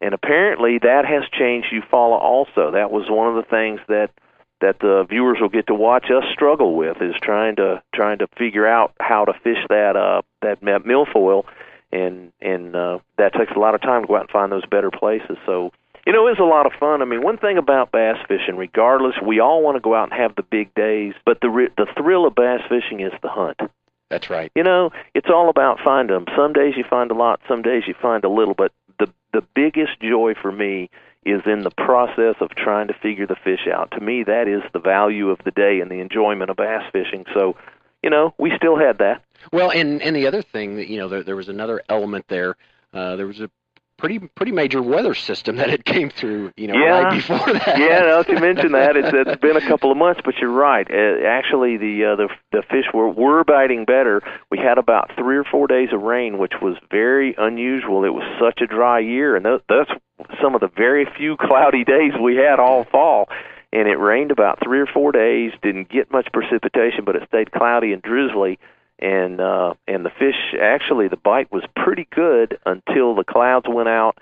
and 0.00 0.14
apparently 0.14 0.78
that 0.78 1.04
has 1.04 1.24
changed 1.38 1.68
Eufaula 1.70 2.18
also. 2.18 2.70
That 2.72 2.90
was 2.90 3.04
one 3.10 3.28
of 3.28 3.36
the 3.36 3.50
things 3.50 3.80
that 3.88 4.10
that 4.62 4.80
the 4.80 5.04
viewers 5.06 5.36
will 5.38 5.50
get 5.50 5.66
to 5.66 5.74
watch 5.74 6.06
us 6.10 6.24
struggle 6.32 6.74
with 6.76 7.02
is 7.02 7.14
trying 7.20 7.56
to 7.56 7.82
trying 7.94 8.18
to 8.18 8.26
figure 8.38 8.66
out 8.66 8.94
how 9.00 9.26
to 9.26 9.34
fish 9.42 9.58
that 9.68 9.96
uh 9.96 10.22
that 10.40 10.62
milfoil 10.62 11.44
and 11.94 12.32
and 12.40 12.74
uh, 12.76 12.98
that 13.16 13.32
takes 13.34 13.52
a 13.54 13.58
lot 13.58 13.74
of 13.74 13.80
time 13.80 14.02
to 14.02 14.08
go 14.08 14.16
out 14.16 14.22
and 14.22 14.30
find 14.30 14.52
those 14.52 14.66
better 14.66 14.90
places. 14.90 15.36
So 15.46 15.72
you 16.06 16.12
know, 16.12 16.26
it's 16.26 16.40
a 16.40 16.44
lot 16.44 16.66
of 16.66 16.72
fun. 16.78 17.00
I 17.00 17.06
mean, 17.06 17.22
one 17.22 17.38
thing 17.38 17.56
about 17.56 17.90
bass 17.90 18.16
fishing, 18.28 18.56
regardless, 18.56 19.14
we 19.24 19.40
all 19.40 19.62
want 19.62 19.76
to 19.76 19.80
go 19.80 19.94
out 19.94 20.10
and 20.10 20.20
have 20.20 20.36
the 20.36 20.42
big 20.42 20.74
days, 20.74 21.14
but 21.24 21.40
the 21.40 21.48
re- 21.48 21.70
the 21.78 21.86
thrill 21.96 22.26
of 22.26 22.34
bass 22.34 22.60
fishing 22.68 23.00
is 23.00 23.12
the 23.22 23.28
hunt. 23.28 23.58
That's 24.10 24.28
right. 24.28 24.52
You 24.54 24.62
know, 24.62 24.90
it's 25.14 25.28
all 25.30 25.48
about 25.48 25.78
finding 25.82 26.14
them. 26.14 26.26
Some 26.36 26.52
days 26.52 26.74
you 26.76 26.84
find 26.88 27.10
a 27.10 27.14
lot, 27.14 27.40
some 27.48 27.62
days 27.62 27.84
you 27.86 27.94
find 28.00 28.22
a 28.24 28.28
little, 28.28 28.54
but 28.54 28.72
the 28.98 29.06
the 29.32 29.42
biggest 29.54 30.00
joy 30.00 30.34
for 30.40 30.52
me 30.52 30.90
is 31.24 31.40
in 31.46 31.62
the 31.62 31.70
process 31.70 32.34
of 32.40 32.50
trying 32.50 32.88
to 32.88 32.94
figure 32.94 33.26
the 33.26 33.36
fish 33.42 33.66
out. 33.72 33.90
To 33.92 34.00
me, 34.00 34.24
that 34.24 34.46
is 34.46 34.62
the 34.74 34.78
value 34.78 35.30
of 35.30 35.38
the 35.44 35.50
day 35.50 35.80
and 35.80 35.90
the 35.90 36.00
enjoyment 36.00 36.50
of 36.50 36.56
bass 36.56 36.82
fishing. 36.92 37.24
So, 37.32 37.56
you 38.04 38.10
know, 38.10 38.34
we 38.38 38.52
still 38.56 38.76
had 38.78 38.98
that. 38.98 39.22
Well, 39.52 39.70
and 39.70 40.00
and 40.02 40.14
the 40.14 40.26
other 40.26 40.42
thing 40.42 40.76
that 40.76 40.88
you 40.88 40.98
know 40.98 41.08
there 41.08 41.22
there 41.24 41.36
was 41.36 41.48
another 41.48 41.82
element 41.88 42.26
there. 42.28 42.56
Uh, 42.92 43.16
there 43.16 43.26
was 43.26 43.40
a 43.40 43.50
pretty 43.96 44.18
pretty 44.18 44.52
major 44.52 44.82
weather 44.82 45.14
system 45.14 45.56
that 45.60 45.70
had 45.70 45.84
came 45.84 46.10
through. 46.10 46.52
You 46.56 46.68
know, 46.68 46.74
Yeah. 46.74 46.90
right 47.02 47.14
before 47.14 47.52
that. 47.52 47.78
yeah, 47.78 48.00
now 48.00 48.22
that 48.22 48.28
you 48.28 48.38
mention 48.38 48.72
that, 48.72 48.96
it's, 48.96 49.08
it's 49.12 49.40
been 49.40 49.56
a 49.56 49.66
couple 49.66 49.90
of 49.90 49.96
months, 49.96 50.20
but 50.24 50.34
you're 50.40 50.50
right. 50.50 50.86
Uh, 50.90 51.26
actually, 51.26 51.76
the 51.78 52.04
uh, 52.12 52.16
the 52.16 52.28
the 52.52 52.62
fish 52.70 52.86
were 52.92 53.08
were 53.08 53.42
biting 53.44 53.84
better. 53.84 54.22
We 54.50 54.58
had 54.58 54.78
about 54.78 55.10
three 55.16 55.36
or 55.36 55.44
four 55.44 55.66
days 55.66 55.88
of 55.92 56.02
rain, 56.02 56.38
which 56.38 56.54
was 56.62 56.76
very 56.90 57.34
unusual. 57.38 58.04
It 58.04 58.14
was 58.14 58.24
such 58.40 58.60
a 58.62 58.66
dry 58.66 58.98
year, 59.00 59.36
and 59.36 59.44
that, 59.44 59.62
that's 59.68 59.90
some 60.42 60.54
of 60.54 60.60
the 60.60 60.68
very 60.68 61.06
few 61.16 61.36
cloudy 61.36 61.84
days 61.84 62.12
we 62.20 62.36
had 62.36 62.58
all 62.60 62.84
fall. 62.84 63.28
And 63.74 63.88
it 63.88 63.98
rained 63.98 64.30
about 64.30 64.60
three 64.62 64.78
or 64.78 64.86
four 64.86 65.12
days. 65.12 65.52
Didn't 65.60 65.88
get 65.88 66.10
much 66.12 66.28
precipitation, 66.32 67.04
but 67.04 67.16
it 67.16 67.24
stayed 67.28 67.50
cloudy 67.50 67.92
and 67.92 68.00
drizzly. 68.00 68.58
And 69.00 69.40
uh, 69.40 69.74
and 69.88 70.06
the 70.06 70.10
fish 70.10 70.54
actually 70.58 71.08
the 71.08 71.16
bite 71.16 71.50
was 71.50 71.64
pretty 71.74 72.06
good 72.14 72.56
until 72.64 73.16
the 73.16 73.24
clouds 73.24 73.66
went 73.68 73.88
out. 73.88 74.16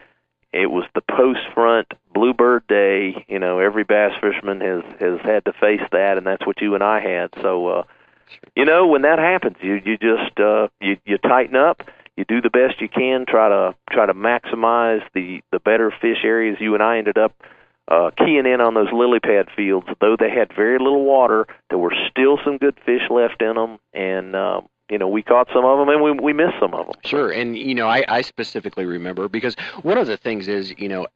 It 0.53 0.71
was 0.71 0.85
the 0.95 1.03
post 1.03 1.41
front 1.55 1.93
bluebird 2.15 2.67
day. 2.67 3.25
You 3.29 3.39
know, 3.39 3.59
every 3.59 3.85
bass 3.85 4.13
fisherman 4.21 4.63
has 4.63 4.83
has 4.99 5.21
had 5.21 5.45
to 5.45 5.53
face 5.53 5.87
that, 5.93 6.17
and 6.17 6.27
that's 6.27 6.47
what 6.47 6.63
you 6.63 6.75
and 6.75 6.83
I 6.83 7.01
had. 7.01 7.31
So, 7.43 7.67
uh, 7.69 7.83
you 8.57 8.65
know, 8.65 8.87
when 8.87 9.03
that 9.03 9.19
happens, 9.19 9.59
you 9.61 9.75
you 9.85 9.99
just 9.99 10.41
uh, 10.41 10.69
you 10.81 10.97
you 11.05 11.19
tighten 11.19 11.57
up 11.57 11.83
you 12.17 12.25
do 12.25 12.41
the 12.41 12.51
best 12.51 12.81
you 12.81 12.89
can 12.89 13.25
try 13.27 13.49
to 13.49 13.75
try 13.91 14.07
to 14.07 14.15
maximize 14.15 15.03
the 15.15 15.43
the 15.51 15.59
better 15.59 15.91
fish 15.91 16.19
areas 16.25 16.59
you 16.61 16.75
and 16.75 16.83
I 16.83 16.99
ended 16.99 17.19
up 17.19 17.35
uh 17.89 18.11
keying 18.19 18.47
in 18.47 18.61
on 18.61 18.75
those 18.75 18.93
lily 18.93 19.21
pad 19.21 19.49
fields 19.55 19.87
though 20.01 20.17
they 20.19 20.31
had 20.31 20.55
very 20.55 20.79
little 20.79 21.05
water 21.05 21.47
there 21.69 21.79
were 21.79 21.95
still 22.11 22.39
some 22.45 22.59
good 22.59 22.79
fish 22.85 23.03
left 23.11 23.43
in 23.43 23.55
them 23.55 23.79
and 23.93 24.37
um 24.37 24.69
you 24.91 24.99
know, 24.99 25.09
we 25.09 25.23
caught 25.23 25.49
some 25.55 25.65
of 25.65 25.79
them 25.79 25.89
and 25.89 26.03
we 26.03 26.12
we 26.12 26.33
missed 26.35 26.57
some 26.61 26.75
of 26.75 26.85
them. 26.85 26.95
Sure, 27.03 27.31
and 27.31 27.57
you 27.57 27.75
know, 27.75 27.89
I 27.89 28.05
I 28.09 28.21
specifically 28.21 28.85
remember 28.85 29.27
because 29.27 29.57
one 29.81 29.97
of 29.97 30.07
the 30.07 30.19
things 30.19 30.49
is, 30.49 30.75
you 30.77 30.89
know, 30.89 31.07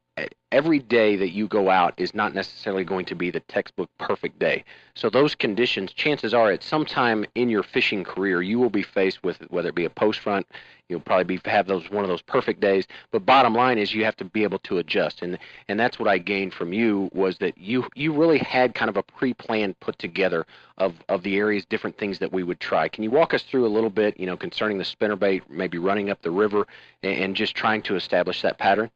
every 0.53 0.79
day 0.79 1.17
that 1.17 1.31
you 1.31 1.47
go 1.47 1.69
out 1.69 1.93
is 1.99 2.15
not 2.15 2.35
necessarily 2.35 2.85
going 2.85 3.05
to 3.05 3.15
be 3.15 3.31
the 3.31 3.41
textbook 3.41 3.91
perfect 3.99 4.39
day. 4.39 4.65
So 4.95 5.11
those 5.11 5.35
conditions, 5.35 5.93
chances 5.93 6.33
are, 6.33 6.51
at 6.51 6.63
some 6.63 6.87
time 6.87 7.27
in 7.35 7.51
your 7.51 7.63
fishing 7.63 8.05
career, 8.05 8.41
you 8.41 8.59
will 8.59 8.71
be 8.71 8.83
faced 8.83 9.23
with 9.23 9.39
whether 9.51 9.69
it 9.69 9.75
be 9.75 9.85
a 9.85 9.91
post 9.91 10.21
front, 10.21 10.47
you'll 10.89 11.01
probably 11.01 11.37
be 11.37 11.51
have 11.51 11.67
those 11.67 11.91
one 11.91 12.05
of 12.05 12.09
those 12.09 12.23
perfect 12.23 12.61
days. 12.61 12.87
But 13.11 13.27
bottom 13.27 13.55
line 13.55 13.79
is 13.79 13.95
you 13.95 14.05
have 14.05 14.17
to 14.17 14.25
be 14.25 14.43
able 14.43 14.59
to 14.61 14.79
adjust, 14.79 15.23
and 15.23 15.39
and 15.69 15.79
that's 15.79 15.99
what 15.99 16.09
I 16.09 16.19
gained 16.19 16.55
from 16.55 16.73
you 16.73 17.11
was 17.13 17.39
that 17.39 17.59
you 17.59 17.87
you 17.95 18.13
really 18.13 18.39
had 18.39 18.75
kind 18.75 18.89
of 18.89 18.97
a 18.97 19.03
pre-plan 19.03 19.75
put 19.81 19.99
together 19.99 20.47
of 20.79 20.95
of 21.09 21.23
the 21.23 21.37
areas, 21.37 21.65
different 21.65 21.99
things 21.99 22.19
that 22.19 22.33
we 22.33 22.43
would 22.43 22.61
try. 22.61 22.89
Can 22.89 23.05
you 23.05 23.11
walk 23.11 23.35
us 23.35 23.43
through 23.43 23.67
a 23.67 23.69
little 23.69 23.91
bit, 23.91 24.19
you 24.19 24.27
know, 24.27 24.37
concerning 24.37 24.79
the 24.79 24.85
spinnerbait, 24.85 25.43
maybe 25.49 25.79
running 25.79 26.11
up 26.11 26.23
the 26.23 26.31
river, 26.31 26.67
and, 27.03 27.19
and 27.19 27.37
just 27.37 27.55
trying 27.55 27.83
to 27.83 27.97
establish 27.97 28.43
that 28.43 28.59
pattern? 28.59 28.91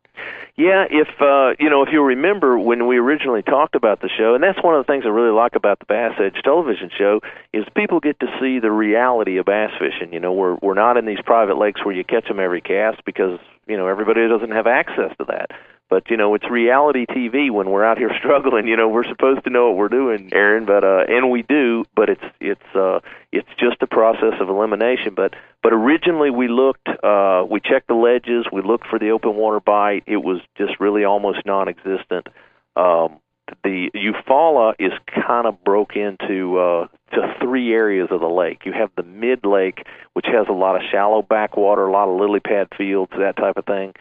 Yeah, 0.56 0.84
if 0.90 1.08
uh, 1.20 1.54
you 1.58 1.70
know, 1.70 1.82
if 1.82 1.88
you 1.92 2.02
remember 2.02 2.58
when 2.58 2.86
we 2.86 2.98
originally 2.98 3.42
talked 3.42 3.74
about 3.74 4.02
the 4.02 4.10
show, 4.10 4.34
and 4.34 4.44
that's 4.44 4.62
one 4.62 4.74
of 4.74 4.84
the 4.84 4.92
things 4.92 5.04
I 5.06 5.08
really 5.08 5.34
like 5.34 5.54
about 5.54 5.78
the 5.78 5.86
Bass 5.86 6.12
Edge 6.20 6.42
television 6.44 6.90
show 6.96 7.20
is 7.52 7.64
people 7.74 8.00
get 8.00 8.20
to 8.20 8.26
see 8.40 8.58
the 8.58 8.70
reality 8.70 9.38
of 9.38 9.46
bass 9.46 9.70
fishing. 9.78 10.12
You 10.12 10.20
know, 10.20 10.32
we're 10.32 10.56
we're 10.56 10.74
not 10.74 10.98
in 10.98 11.06
these 11.06 11.20
private 11.24 11.56
lakes 11.56 11.79
where 11.84 11.94
you 11.94 12.04
catch 12.04 12.28
them 12.28 12.40
every 12.40 12.60
cast 12.60 13.04
because 13.04 13.38
you 13.66 13.76
know 13.76 13.86
everybody 13.86 14.26
doesn't 14.28 14.52
have 14.52 14.66
access 14.66 15.16
to 15.18 15.24
that. 15.26 15.50
But 15.88 16.08
you 16.08 16.16
know, 16.16 16.34
it's 16.34 16.48
reality 16.48 17.04
TV 17.04 17.50
when 17.50 17.68
we're 17.70 17.84
out 17.84 17.98
here 17.98 18.12
struggling. 18.18 18.68
You 18.68 18.76
know, 18.76 18.88
we're 18.88 19.08
supposed 19.08 19.44
to 19.44 19.50
know 19.50 19.68
what 19.68 19.76
we're 19.76 19.88
doing, 19.88 20.30
Aaron, 20.32 20.64
but 20.64 20.84
uh, 20.84 21.04
and 21.08 21.30
we 21.30 21.42
do. 21.42 21.84
But 21.94 22.08
it's 22.08 22.24
it's 22.40 22.74
uh, 22.74 23.00
it's 23.32 23.48
just 23.58 23.82
a 23.82 23.86
process 23.86 24.34
of 24.40 24.48
elimination. 24.48 25.14
But 25.14 25.34
but 25.62 25.72
originally 25.72 26.30
we 26.30 26.48
looked, 26.48 26.88
uh, 26.88 27.44
we 27.50 27.60
checked 27.60 27.88
the 27.88 27.94
ledges, 27.94 28.46
we 28.52 28.62
looked 28.62 28.86
for 28.86 28.98
the 28.98 29.10
open 29.10 29.34
water 29.34 29.60
bite. 29.60 30.04
It 30.06 30.18
was 30.18 30.40
just 30.56 30.80
really 30.80 31.04
almost 31.04 31.44
non-existent. 31.44 32.28
Um, 32.76 33.19
the 33.62 33.90
Eufaula 33.94 34.74
is 34.78 34.92
kind 35.08 35.46
of 35.46 35.62
broke 35.64 35.96
into 35.96 36.58
uh, 36.58 36.86
to 37.12 37.34
three 37.40 37.72
areas 37.72 38.08
of 38.10 38.20
the 38.20 38.28
lake. 38.28 38.62
You 38.64 38.72
have 38.72 38.90
the 38.96 39.02
mid 39.02 39.44
lake, 39.44 39.86
which 40.14 40.26
has 40.26 40.46
a 40.48 40.52
lot 40.52 40.76
of 40.76 40.82
shallow 40.90 41.22
backwater, 41.22 41.86
a 41.86 41.92
lot 41.92 42.08
of 42.08 42.18
lily 42.18 42.40
pad 42.40 42.68
fields, 42.76 43.12
that 43.18 43.36
type 43.36 43.56
of 43.56 43.64
thing. 43.64 43.94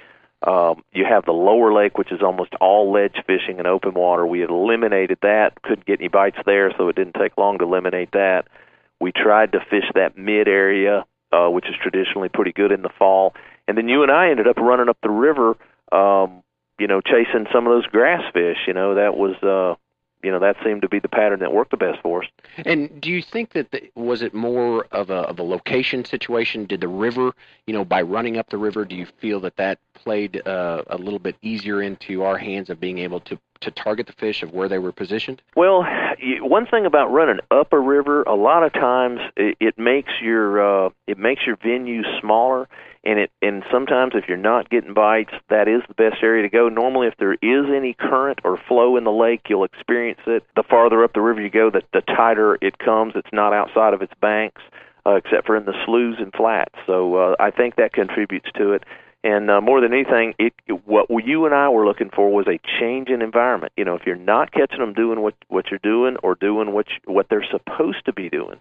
Um, 0.46 0.84
you 0.94 1.04
have 1.04 1.26
the 1.26 1.34
lower 1.34 1.74
lake, 1.74 1.98
which 1.98 2.12
is 2.12 2.22
almost 2.22 2.54
all 2.62 2.92
ledge 2.92 3.18
fishing 3.28 3.60
and 3.60 3.68
open 3.68 3.94
water. 3.94 4.26
We 4.26 4.44
eliminated 4.44 5.18
that. 5.22 5.62
Couldn't 5.64 5.86
get 5.86 6.00
any 6.00 6.08
bites 6.08 6.38
there, 6.46 6.72
so 6.78 6.88
it 6.88 6.96
didn't 6.96 7.16
take 7.16 7.38
long 7.38 7.58
to 7.58 7.66
eliminate 7.66 8.12
that. 8.14 8.48
We 9.02 9.12
tried 9.12 9.52
to 9.52 9.60
fish 9.60 9.86
that 9.96 10.18
mid 10.18 10.48
area, 10.48 11.06
uh, 11.34 11.50
which 11.50 11.68
is 11.68 11.76
traditionally 11.82 12.30
pretty 12.30 12.54
good 12.54 12.72
in 12.72 12.84
the 12.84 12.90
fall. 12.98 13.34
And 13.68 13.78
then 13.78 13.90
you 13.90 14.02
and 14.02 14.12
I 14.12 14.30
ended 14.30 14.48
up 14.48 14.58
running 14.58 14.90
up 14.90 14.98
the 15.04 15.10
river, 15.10 15.58
um, 15.92 16.42
you 16.80 16.88
know, 16.88 17.02
chasing 17.02 17.48
some 17.52 17.68
of 17.68 17.74
those 17.74 17.86
grass 17.88 18.24
fish. 18.34 18.58
You 18.68 18.74
know, 18.74 18.96
that 18.96 19.18
was 19.18 19.36
uh, 19.44 19.76
you 20.24 20.32
know 20.32 20.40
that 20.40 20.58
seemed 20.64 20.82
to 20.82 20.90
be 20.90 21.00
the 21.00 21.08
pattern 21.08 21.40
that 21.40 21.54
worked 21.54 21.72
the 21.72 21.78
best 21.78 22.02
for 22.02 22.24
us. 22.24 22.30
And 22.66 23.00
do 23.00 23.10
you 23.10 23.22
think 23.22 23.54
that 23.54 23.72
the, 23.72 23.90
was 23.96 24.22
it 24.22 24.34
more 24.34 24.86
of 24.92 25.10
a 25.10 25.22
of 25.22 25.40
a 25.40 25.44
location 25.44 26.04
situation? 26.06 26.66
Did 26.66 26.82
the 26.82 26.88
river, 26.88 27.34
you 27.68 27.74
know, 27.74 27.86
by 27.86 28.02
running 28.02 28.38
up 28.38 28.50
the 28.50 28.58
river, 28.58 28.86
do 28.86 28.96
you 28.96 29.08
feel 29.20 29.40
that 29.42 29.58
that 29.58 29.80
played 29.94 30.46
uh, 30.48 30.84
a 30.88 30.98
little 30.98 31.20
bit 31.20 31.36
easier 31.42 31.82
into 31.82 32.24
our 32.24 32.38
hands 32.38 32.70
of 32.70 32.80
being 32.80 33.00
able 33.00 33.20
to 33.22 33.40
to 33.62 33.72
target 33.72 34.08
the 34.08 34.14
fish 34.14 34.42
of 34.44 34.54
where 34.54 34.70
they 34.70 34.80
were 34.80 34.92
positioned? 34.92 35.42
Well, 35.56 35.86
one 36.42 36.66
thing 36.66 36.86
about 36.86 37.12
running 37.12 37.40
up 37.52 37.74
a 37.74 37.80
river, 37.80 38.24
a 38.24 38.36
lot 38.36 38.64
of 38.64 38.74
times 38.74 39.20
it, 39.36 39.58
it 39.60 39.78
makes 39.78 40.12
your 40.22 40.88
uh, 40.88 40.90
it 41.08 41.18
makes 41.18 41.46
your 41.46 41.58
venue 41.58 42.04
smaller 42.20 42.68
and 43.04 43.20
it 43.20 43.32
and 43.42 43.64
sometimes 43.72 44.14
if 44.16 44.26
you're 44.28 44.38
not 44.38 44.70
getting 44.70 44.94
bites, 44.94 45.34
that 45.50 45.68
is 45.68 45.82
the 45.88 45.94
best 45.94 46.18
area 46.22 46.44
to 46.44 46.50
go. 46.50 46.70
Normally, 46.70 47.08
if 47.08 47.16
there 47.18 47.34
is 47.34 47.66
any 47.74 47.94
current 47.94 48.40
or 48.44 48.58
flow 48.68 48.98
in 48.98 49.04
the 49.04 49.12
lake, 49.12 49.42
you'll 49.50 49.64
experience 49.64 50.20
it. 50.28 50.44
The 50.56 50.64
farther 50.64 51.04
up 51.04 51.14
the 51.14 51.22
river 51.22 51.42
you 51.42 51.50
go, 51.50 51.70
the, 51.70 51.82
the 51.94 52.02
tighter 52.02 52.58
it 52.62 52.78
comes. 52.78 53.14
It's 53.16 53.32
not 53.32 53.54
outside 53.54 53.94
of 53.94 54.02
its 54.02 54.14
banks, 54.22 54.62
uh, 55.06 55.16
except 55.16 55.48
for 55.48 55.56
in 55.56 55.66
the 55.66 55.76
sloughs 55.86 56.18
and 56.20 56.34
flats. 56.34 56.76
So 56.86 57.16
uh, 57.16 57.36
I 57.40 57.52
think 57.52 57.78
that 57.78 57.94
contributes 57.94 58.50
to 58.58 58.74
it. 58.74 58.84
And 59.24 59.52
uh, 59.52 59.60
more 59.60 59.82
than 59.82 59.94
anything, 59.94 60.34
it, 60.40 60.54
what 60.86 61.08
you 61.26 61.46
and 61.46 61.54
I 61.54 61.68
were 61.70 61.86
looking 61.86 62.10
for 62.10 62.32
was 62.32 62.48
a 62.48 62.60
change 62.80 63.10
in 63.10 63.22
environment. 63.22 63.74
You 63.76 63.84
know, 63.84 63.96
if 63.96 64.04
you're 64.06 64.16
not 64.16 64.54
catching 64.54 64.80
them 64.80 64.94
doing 64.94 65.20
what 65.22 65.36
what 65.50 65.66
you're 65.70 65.80
doing 65.84 66.16
or 66.24 66.36
doing 66.36 66.72
what 66.72 66.88
you, 66.88 67.14
what 67.14 67.28
they're 67.30 67.46
supposed 67.52 68.06
to 68.06 68.14
be 68.14 68.30
doing, 68.30 68.60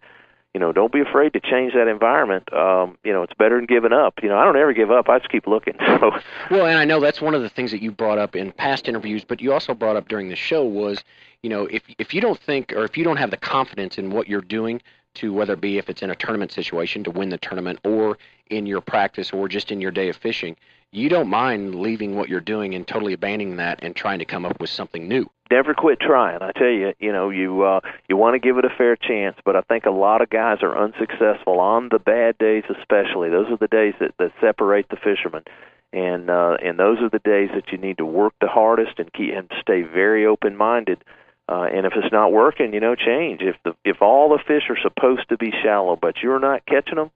you 0.59 0.65
know, 0.65 0.73
don't 0.73 0.93
be 0.93 0.99
afraid 0.99 1.35
to 1.35 1.41
change 1.41 1.75
that 1.75 1.87
environment. 1.87 2.53
Um, 2.53 2.99
you 3.05 3.12
know, 3.12 3.23
it's 3.23 3.33
better 3.35 3.55
than 3.55 3.67
giving 3.67 3.93
up. 3.93 4.15
You 4.25 4.29
know, 4.29 4.37
I 4.37 4.45
don't 4.45 4.57
ever 4.57 4.73
give 4.73 4.91
up. 4.91 5.09
I 5.09 5.19
just 5.19 5.31
keep 5.31 5.47
looking. 5.47 5.75
So, 5.99 6.12
well, 6.50 6.67
and 6.67 6.79
I 6.79 6.85
know 6.85 7.00
that's 7.00 7.21
one 7.21 7.35
of 7.35 7.43
the 7.43 7.49
things 7.49 7.73
that 7.73 7.83
you 7.83 7.91
brought 7.91 8.19
up 8.19 8.37
in 8.37 8.53
past 8.53 8.88
interviews, 8.88 9.25
but 9.25 9.41
you 9.41 9.53
also 9.53 9.75
brought 9.75 9.97
up 9.97 10.07
during 10.07 10.29
the 10.29 10.37
show 10.37 10.65
was, 10.65 11.03
you 11.43 11.50
know, 11.50 11.67
if 11.67 11.83
if 11.99 12.15
you 12.15 12.21
don't 12.21 12.38
think 12.38 12.73
or 12.73 12.85
if 12.85 12.97
you 12.97 13.03
don't 13.03 13.17
have 13.17 13.33
the 13.33 13.37
confidence 13.37 13.99
in 13.99 14.11
what 14.11 14.29
you're 14.29 14.41
doing 14.41 14.81
to 15.15 15.33
whether 15.33 15.55
it 15.55 15.61
be 15.61 15.79
if 15.79 15.88
it's 15.88 16.03
in 16.03 16.11
a 16.11 16.17
tournament 16.17 16.53
situation 16.53 17.05
to 17.05 17.11
win 17.11 17.29
the 17.29 17.38
tournament 17.38 17.81
or 17.85 18.19
in 18.50 18.67
your 18.67 18.81
practice 18.81 19.33
or 19.33 19.49
just 19.49 19.71
in 19.71 19.81
your 19.81 19.91
day 19.91 20.09
of 20.09 20.17
fishing, 20.17 20.57
you 20.93 21.09
don't 21.09 21.29
mind 21.29 21.75
leaving 21.75 22.17
what 22.17 22.29
you're 22.29 22.41
doing 22.41 22.75
and 22.75 22.87
totally 22.87 23.12
abandoning 23.12 23.57
that 23.57 23.79
and 23.83 23.95
trying 23.95 24.19
to 24.19 24.25
come 24.25 24.45
up 24.45 24.61
with 24.61 24.71
something 24.71 25.07
new 25.07 25.29
never 25.50 25.75
quit 25.75 26.00
trying. 26.00 26.43
I 26.43 26.53
tell 26.53 26.69
you, 26.69 26.93
you 26.99 27.12
know, 27.12 27.31
you 27.31 27.62
uh, 27.62 27.81
you 28.09 28.17
want 28.17 28.35
to 28.35 28.38
give 28.38 28.59
it 28.59 28.65
a 28.65 28.75
fair 28.77 28.97
chance, 28.97 29.37
but 29.45 29.57
I 29.57 29.62
think 29.62 29.87
a 29.87 29.91
lot 29.91 30.23
of 30.23 30.31
guys 30.31 30.59
are 30.62 30.77
unsuccessful 30.77 31.61
on 31.61 31.88
the 31.91 31.99
bad 31.99 32.38
days, 32.38 32.65
especially. 32.69 33.31
Those 33.31 33.50
are 33.50 33.57
the 33.57 33.69
days 33.69 33.95
that 34.00 34.15
that 34.19 34.33
separate 34.41 34.88
the 34.88 34.97
fishermen, 34.97 35.45
and 35.93 36.31
uh, 36.31 36.57
and 36.62 36.79
those 36.79 36.99
are 37.00 37.11
the 37.11 37.21
days 37.21 37.50
that 37.55 37.73
you 37.73 37.79
need 37.79 37.99
to 37.99 38.07
work 38.07 38.35
the 38.41 38.49
hardest 38.49 38.99
and 38.99 39.12
keep 39.12 39.35
and 39.35 39.50
stay 39.61 39.83
very 39.83 40.27
open 40.27 40.57
minded. 40.57 41.03
Uh, 41.49 41.62
and 41.73 41.87
if 41.87 41.95
it's 41.97 42.12
not 42.12 42.31
working, 42.31 42.75
you 42.75 42.81
know, 42.81 42.95
change. 42.95 43.40
If 43.40 43.57
the 43.64 43.75
if 43.85 44.02
all 44.02 44.28
the 44.28 44.43
fish 44.47 44.64
are 44.69 44.78
supposed 44.81 45.28
to 45.31 45.38
be 45.38 45.50
shallow, 45.62 45.97
but 45.97 46.19
you're 46.23 46.38
not 46.38 46.67
catching 46.67 46.97
them, 46.97 47.11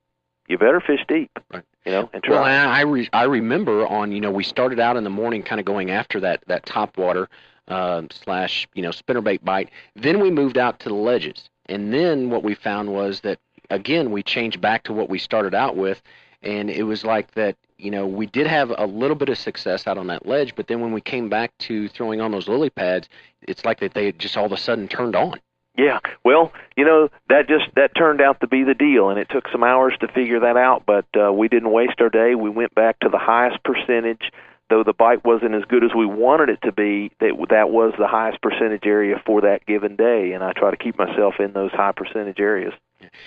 you 0.48 0.56
better 0.56 0.80
fish 0.80 1.00
deep. 1.06 1.30
Right. 1.52 1.64
You 1.84 1.92
know, 1.92 2.10
and 2.12 2.22
try. 2.22 2.34
Well, 2.34 2.44
I 2.44 2.80
re- 2.82 3.10
I 3.12 3.24
remember 3.24 3.86
on 3.86 4.12
you 4.12 4.20
know 4.20 4.30
we 4.30 4.44
started 4.44 4.80
out 4.80 4.96
in 4.96 5.04
the 5.04 5.10
morning, 5.10 5.42
kind 5.42 5.58
of 5.58 5.66
going 5.66 5.90
after 5.90 6.20
that 6.20 6.42
that 6.46 6.64
top 6.64 6.96
water 6.96 7.28
uh, 7.68 8.02
slash 8.10 8.66
you 8.74 8.82
know 8.82 8.90
spinnerbait 8.90 9.44
bite. 9.44 9.70
Then 9.96 10.20
we 10.20 10.30
moved 10.30 10.56
out 10.56 10.80
to 10.80 10.88
the 10.88 10.94
ledges, 10.94 11.50
and 11.66 11.92
then 11.92 12.30
what 12.30 12.42
we 12.42 12.54
found 12.54 12.92
was 12.92 13.20
that 13.20 13.38
again 13.68 14.10
we 14.12 14.22
changed 14.22 14.60
back 14.60 14.84
to 14.84 14.92
what 14.92 15.10
we 15.10 15.18
started 15.18 15.54
out 15.54 15.76
with, 15.76 16.00
and 16.42 16.70
it 16.70 16.84
was 16.84 17.04
like 17.04 17.32
that. 17.32 17.56
You 17.82 17.90
know, 17.90 18.06
we 18.06 18.26
did 18.26 18.46
have 18.46 18.72
a 18.76 18.86
little 18.86 19.16
bit 19.16 19.28
of 19.28 19.36
success 19.36 19.88
out 19.88 19.98
on 19.98 20.06
that 20.06 20.24
ledge, 20.24 20.54
but 20.54 20.68
then 20.68 20.80
when 20.80 20.92
we 20.92 21.00
came 21.00 21.28
back 21.28 21.56
to 21.58 21.88
throwing 21.88 22.20
on 22.20 22.30
those 22.30 22.46
lily 22.46 22.70
pads, 22.70 23.08
it's 23.42 23.64
like 23.64 23.80
that 23.80 23.92
they 23.94 24.12
just 24.12 24.36
all 24.36 24.46
of 24.46 24.52
a 24.52 24.56
sudden 24.56 24.86
turned 24.86 25.16
on. 25.16 25.40
Yeah, 25.76 25.98
well, 26.22 26.52
you 26.76 26.84
know 26.84 27.08
that 27.28 27.48
just 27.48 27.74
that 27.76 27.96
turned 27.96 28.20
out 28.20 28.40
to 28.40 28.46
be 28.46 28.62
the 28.62 28.74
deal, 28.74 29.08
and 29.08 29.18
it 29.18 29.28
took 29.30 29.48
some 29.50 29.64
hours 29.64 29.94
to 30.00 30.08
figure 30.08 30.38
that 30.40 30.56
out. 30.56 30.84
But 30.86 31.06
uh, 31.18 31.32
we 31.32 31.48
didn't 31.48 31.72
waste 31.72 32.00
our 32.00 32.10
day. 32.10 32.34
We 32.34 32.50
went 32.50 32.74
back 32.74 33.00
to 33.00 33.08
the 33.08 33.18
highest 33.18 33.64
percentage 33.64 34.30
though 34.72 34.82
the 34.82 34.94
bite 34.94 35.22
wasn't 35.22 35.54
as 35.54 35.64
good 35.68 35.84
as 35.84 35.90
we 35.94 36.06
wanted 36.06 36.48
it 36.48 36.58
to 36.62 36.72
be, 36.72 37.12
that 37.20 37.32
that 37.50 37.68
was 37.68 37.92
the 37.98 38.08
highest 38.08 38.40
percentage 38.40 38.86
area 38.86 39.20
for 39.26 39.42
that 39.42 39.66
given 39.66 39.96
day, 39.96 40.32
and 40.32 40.42
I 40.42 40.52
try 40.52 40.70
to 40.70 40.78
keep 40.78 40.96
myself 40.96 41.34
in 41.40 41.52
those 41.52 41.70
high 41.72 41.92
percentage 41.92 42.40
areas. 42.40 42.72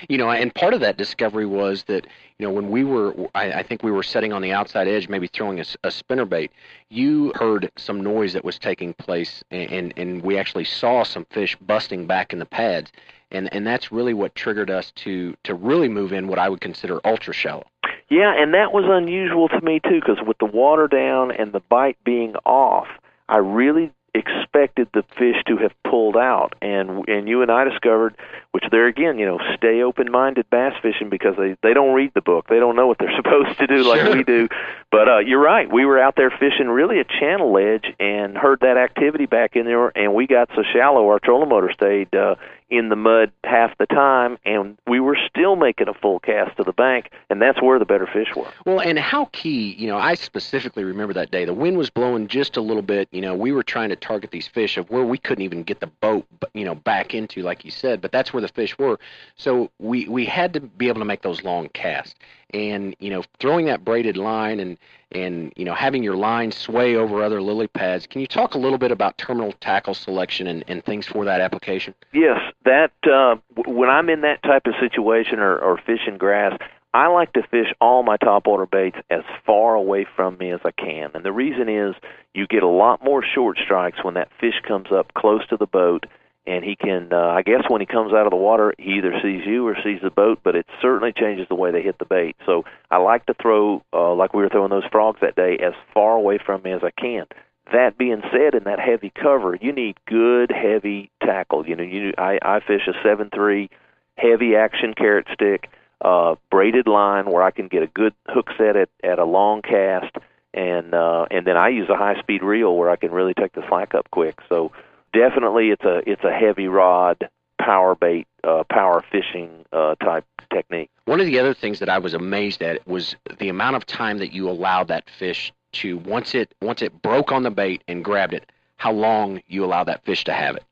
You 0.10 0.18
know, 0.18 0.30
and 0.30 0.54
part 0.54 0.74
of 0.74 0.80
that 0.82 0.98
discovery 0.98 1.46
was 1.46 1.84
that 1.84 2.08
you 2.38 2.48
know 2.48 2.54
when 2.54 2.70
we 2.70 2.84
were, 2.84 3.14
I, 3.34 3.54
I 3.54 3.64
think 3.64 3.84
we 3.84 3.92
were 3.92 4.04
setting 4.04 4.34
on 4.34 4.42
the 4.42 4.52
outside 4.52 4.88
edge, 4.88 5.10
maybe 5.10 5.28
throwing 5.28 5.60
a, 5.60 5.66
a 5.84 5.92
spinner 5.92 6.26
bait. 6.26 6.52
You 6.90 7.32
heard 7.36 7.72
some 7.78 8.02
noise 8.02 8.34
that 8.34 8.46
was 8.46 8.60
taking 8.60 8.94
place, 8.94 9.44
and, 9.52 9.72
and 9.72 9.94
and 9.98 10.22
we 10.22 10.38
actually 10.38 10.66
saw 10.66 11.04
some 11.04 11.26
fish 11.26 11.56
busting 11.58 12.08
back 12.08 12.34
in 12.34 12.40
the 12.40 12.46
pads, 12.46 12.92
and 13.32 13.54
and 13.54 13.66
that's 13.66 13.92
really 13.92 14.14
what 14.14 14.36
triggered 14.36 14.70
us 14.70 14.92
to 14.98 15.36
to 15.44 15.54
really 15.54 15.90
move 15.90 16.14
in 16.14 16.28
what 16.28 16.40
I 16.40 16.50
would 16.50 16.62
consider 16.62 17.00
ultra 17.06 17.34
shallow. 17.34 17.66
Yeah, 18.10 18.34
and 18.38 18.54
that 18.54 18.72
was 18.72 18.86
unusual 18.88 19.48
to 19.50 19.62
me 19.62 19.80
too, 19.80 20.00
because 20.00 20.20
with 20.26 20.38
the 20.38 20.46
water 20.46 20.88
down 20.88 21.32
and 21.32 21.54
the 21.54 21.60
bite 21.60 21.98
being 22.04 22.36
off, 22.46 22.88
I 23.28 23.38
really 23.38 23.92
expected 24.16 24.88
the 24.94 25.04
fish 25.18 25.36
to 25.48 25.58
have 25.58 25.72
pulled 25.84 26.18
out. 26.18 26.56
And 26.62 27.08
and 27.08 27.28
you 27.28 27.42
and 27.42 27.52
I 27.52 27.64
discovered 27.66 28.16
which 28.52 28.64
there 28.72 28.88
again 28.88 29.20
you 29.20 29.26
know 29.26 29.40
stay 29.56 29.82
open 29.82 30.10
minded 30.12 30.50
bass 30.50 30.74
fishing 30.82 31.10
because 31.10 31.36
they 31.38 31.56
they 31.62 31.74
don't 31.74 31.94
read 31.94 32.12
the 32.16 32.22
book. 32.22 32.48
They 32.48 32.60
don't 32.60 32.76
know 32.76 32.88
what 32.88 32.98
they're 33.00 33.16
supposed 33.16 33.58
to 33.60 33.68
do 33.68 33.84
like 33.84 34.02
Sure. 34.02 34.16
we 34.16 34.24
do. 34.24 34.48
But 34.92 35.10
uh 35.10 35.20
you're 35.20 35.42
right. 35.42 35.72
We 35.72 35.86
were 35.86 36.00
out 36.00 36.16
there 36.16 36.32
fishing 36.32 36.70
really 36.70 37.00
a 37.00 37.04
channel 37.04 37.58
edge 37.58 37.94
and 38.00 38.38
heard 38.38 38.62
that 38.62 38.78
activity 38.78 39.26
back 39.26 39.56
in 39.56 39.66
there. 39.66 39.96
And 39.98 40.14
we 40.14 40.26
got 40.28 40.50
so 40.56 40.64
shallow 40.74 41.08
our 41.10 41.20
trolling 41.20 41.50
motor 41.50 41.72
stayed 41.74 42.16
uh 42.16 42.36
in 42.68 42.90
the 42.90 42.96
mud 42.96 43.32
half 43.44 43.78
the 43.78 43.86
time. 43.86 44.38
And 44.44 44.78
we 44.88 45.00
were 45.00 45.18
still 45.30 45.56
making 45.56 45.88
a 45.88 45.94
full 45.94 46.20
cast 46.20 46.58
to 46.58 46.64
the 46.64 46.74
bank. 46.74 47.12
And 47.30 47.40
that's 47.42 47.62
where 47.62 47.78
the 47.78 47.86
better 47.86 48.08
fish 48.08 48.30
were. 48.36 48.48
Well, 48.66 48.80
and 48.80 48.98
how 48.98 49.26
key, 49.34 49.74
you 49.78 49.88
know, 49.88 49.98
I 49.98 50.16
specifically 50.16 50.84
remember 50.84 51.14
that 51.14 51.30
day. 51.30 51.46
The 51.46 51.54
wind 51.54 51.78
was 51.78 51.92
blowing 51.92 52.28
just 52.28 52.58
a 52.58 52.62
little 52.62 52.82
bit. 52.82 53.08
You 53.12 53.22
know, 53.22 53.36
we 53.36 53.52
were 53.52 53.62
trying 53.62 53.90
to 53.90 53.96
target 54.06 54.32
these 54.32 54.48
fish 54.48 54.78
of 54.78 54.90
where 54.90 55.04
we 55.04 55.18
couldn't 55.18 55.44
even 55.44 55.64
get 55.64 55.80
the 55.80 55.88
boat, 55.88 56.26
you 56.54 56.64
know, 56.64 56.76
back 56.76 57.14
into, 57.14 57.42
like 57.42 57.66
you 57.66 57.72
said. 57.72 58.02
But 58.02 58.12
that's 58.12 58.34
where 58.34 58.42
the 58.42 58.48
fish 58.48 58.78
were. 58.78 59.00
So 59.36 59.72
we 59.80 60.08
we 60.08 60.26
had 60.26 60.54
to 60.54 60.60
be 60.62 60.88
able 60.88 61.02
to 61.02 61.06
make 61.06 61.22
those 61.22 61.44
long 61.44 61.70
casts. 61.70 62.16
And 62.54 62.96
you 63.00 63.10
know, 63.10 63.24
throwing 63.40 63.66
that 63.66 63.84
braided 63.84 64.18
line 64.18 64.60
and 64.60 64.78
and 65.12 65.54
you 65.56 65.66
know 65.66 65.74
having 65.74 66.04
your 66.04 66.16
line 66.16 66.52
sway 66.52 66.96
over 66.96 67.24
other 67.24 67.42
lily 67.42 67.68
pads. 67.68 68.06
Can 68.08 68.22
you 68.22 68.28
talk 68.28 68.54
a 68.54 68.58
little 68.58 68.78
bit 68.78 68.92
about 68.92 69.18
terminal 69.18 69.54
tackle 69.54 69.94
selection 69.94 70.48
and, 70.48 70.64
and 70.68 70.84
things 70.84 71.08
for 71.08 71.26
that 71.26 71.42
application? 71.42 71.94
Yes, 72.14 72.40
that 72.66 72.92
uh, 73.12 73.38
when 73.66 73.90
I'm 73.90 74.10
in 74.10 74.22
that 74.22 74.44
type 74.44 74.68
of 74.68 74.74
situation 74.80 75.40
or, 75.40 75.58
or 75.58 75.78
fishing 75.78 76.18
grass, 76.18 76.58
I 76.96 77.08
like 77.08 77.34
to 77.34 77.44
fish 77.52 77.68
all 77.82 78.04
my 78.04 78.16
topwater 78.16 78.72
baits 78.72 78.96
as 79.10 79.24
far 79.46 79.76
away 79.76 80.08
from 80.16 80.38
me 80.38 80.52
as 80.52 80.62
I 80.64 80.72
can. 80.72 81.12
And 81.14 81.26
the 81.26 81.34
reason 81.34 81.68
is 81.68 81.94
you 82.34 82.48
get 82.48 82.64
a 82.64 82.70
lot 82.70 83.04
more 83.04 83.22
short 83.22 83.58
strikes 83.62 84.02
when 84.02 84.14
that 84.14 84.30
fish 84.40 84.62
comes 84.66 84.88
up 84.94 85.14
close 85.14 85.46
to 85.50 85.58
the 85.58 85.66
boat 85.66 86.06
and 86.48 86.64
he 86.64 86.78
can 86.78 87.10
uh, 87.12 87.34
I 87.36 87.42
guess 87.42 87.64
when 87.68 87.82
he 87.82 87.86
comes 87.86 88.14
out 88.14 88.26
of 88.28 88.30
the 88.30 88.38
water 88.38 88.74
he 88.78 88.94
either 88.94 89.12
sees 89.22 89.42
you 89.46 89.68
or 89.68 89.76
sees 89.84 90.00
the 90.02 90.10
boat, 90.10 90.40
but 90.42 90.56
it 90.56 90.68
certainly 90.82 91.12
changes 91.12 91.48
the 91.50 91.56
way 91.56 91.70
they 91.70 91.82
hit 91.82 92.00
the 92.00 92.06
bait. 92.06 92.38
So 92.46 92.64
I 92.90 92.96
like 92.96 93.26
to 93.26 93.34
throw 93.34 93.84
uh, 93.92 94.14
like 94.14 94.34
we 94.34 94.42
were 94.42 94.50
throwing 94.50 94.72
those 94.72 94.88
frogs 94.90 95.20
that 95.20 95.36
day 95.36 95.58
as 95.62 95.74
far 95.94 96.16
away 96.16 96.40
from 96.46 96.62
me 96.64 96.72
as 96.72 96.82
I 96.82 96.92
can. 96.92 97.26
That 97.74 97.98
being 97.98 98.22
said, 98.32 98.56
in 98.56 98.64
that 98.66 98.80
heavy 98.80 99.12
cover, 99.22 99.58
you 99.60 99.74
need 99.74 99.98
good 100.08 100.50
heavy 100.50 101.12
tackle. 101.22 101.68
You 101.68 101.76
know, 101.76 101.84
you 101.84 102.14
I, 102.18 102.40
I 102.42 102.62
fish 102.62 102.88
a 102.88 102.94
seven 103.04 103.32
three 103.36 103.70
heavy 104.18 104.56
action 104.56 104.94
carrot 104.94 105.28
stick, 105.34 105.68
uh, 106.02 106.36
braided 106.52 106.88
line 106.88 107.32
where 107.32 107.44
I 107.44 107.52
can 107.52 107.68
get 107.68 107.84
a 107.84 107.88
good 107.88 108.14
hook 108.28 108.50
set 108.58 108.76
at, 108.76 108.90
at 109.04 109.20
a 109.20 109.26
long 109.26 109.62
cast, 109.62 110.16
and 110.54 110.94
uh, 110.94 111.26
and 111.32 111.46
then 111.46 111.58
I 111.58 111.70
use 111.70 111.90
a 111.90 111.96
high 111.96 112.20
speed 112.20 112.44
reel 112.44 112.76
where 112.76 112.90
I 112.90 112.96
can 112.96 113.12
really 113.12 113.34
take 113.34 113.54
the 113.54 113.64
slack 113.68 113.96
up 113.96 114.10
quick. 114.12 114.40
So 114.50 114.72
definitely, 115.14 115.70
it's 115.70 115.84
a 115.84 116.02
it's 116.10 116.24
a 116.24 116.32
heavy 116.32 116.68
rod 116.68 117.30
power 117.60 117.96
bait 117.96 118.28
uh, 118.44 118.64
power 118.70 119.04
fishing 119.12 119.66
uh, 119.72 119.96
type 119.96 120.26
technique. 120.52 120.90
One 121.06 121.20
of 121.20 121.26
the 121.26 121.40
other 121.40 121.54
things 121.54 121.80
that 121.80 121.90
I 121.90 121.98
was 121.98 122.14
amazed 122.14 122.62
at 122.62 122.86
was 122.88 123.16
the 123.40 123.50
amount 123.50 123.76
of 123.76 123.86
time 123.86 124.18
that 124.20 124.34
you 124.34 124.50
allowed 124.50 124.88
that 124.90 125.10
fish 125.18 125.52
to 125.74 125.98
once 125.98 126.36
it 126.36 126.54
once 126.62 126.82
it 126.82 127.02
broke 127.02 127.32
on 127.32 127.44
the 127.44 127.52
bait 127.52 127.84
and 127.88 128.04
grabbed 128.04 128.34
it, 128.34 128.52
how 128.78 128.92
long 128.92 129.42
you 129.48 129.64
allow 129.66 129.84
that 129.84 130.04
fish 130.06 130.24
to 130.26 130.34
have 130.34 130.56
it. 130.56 130.64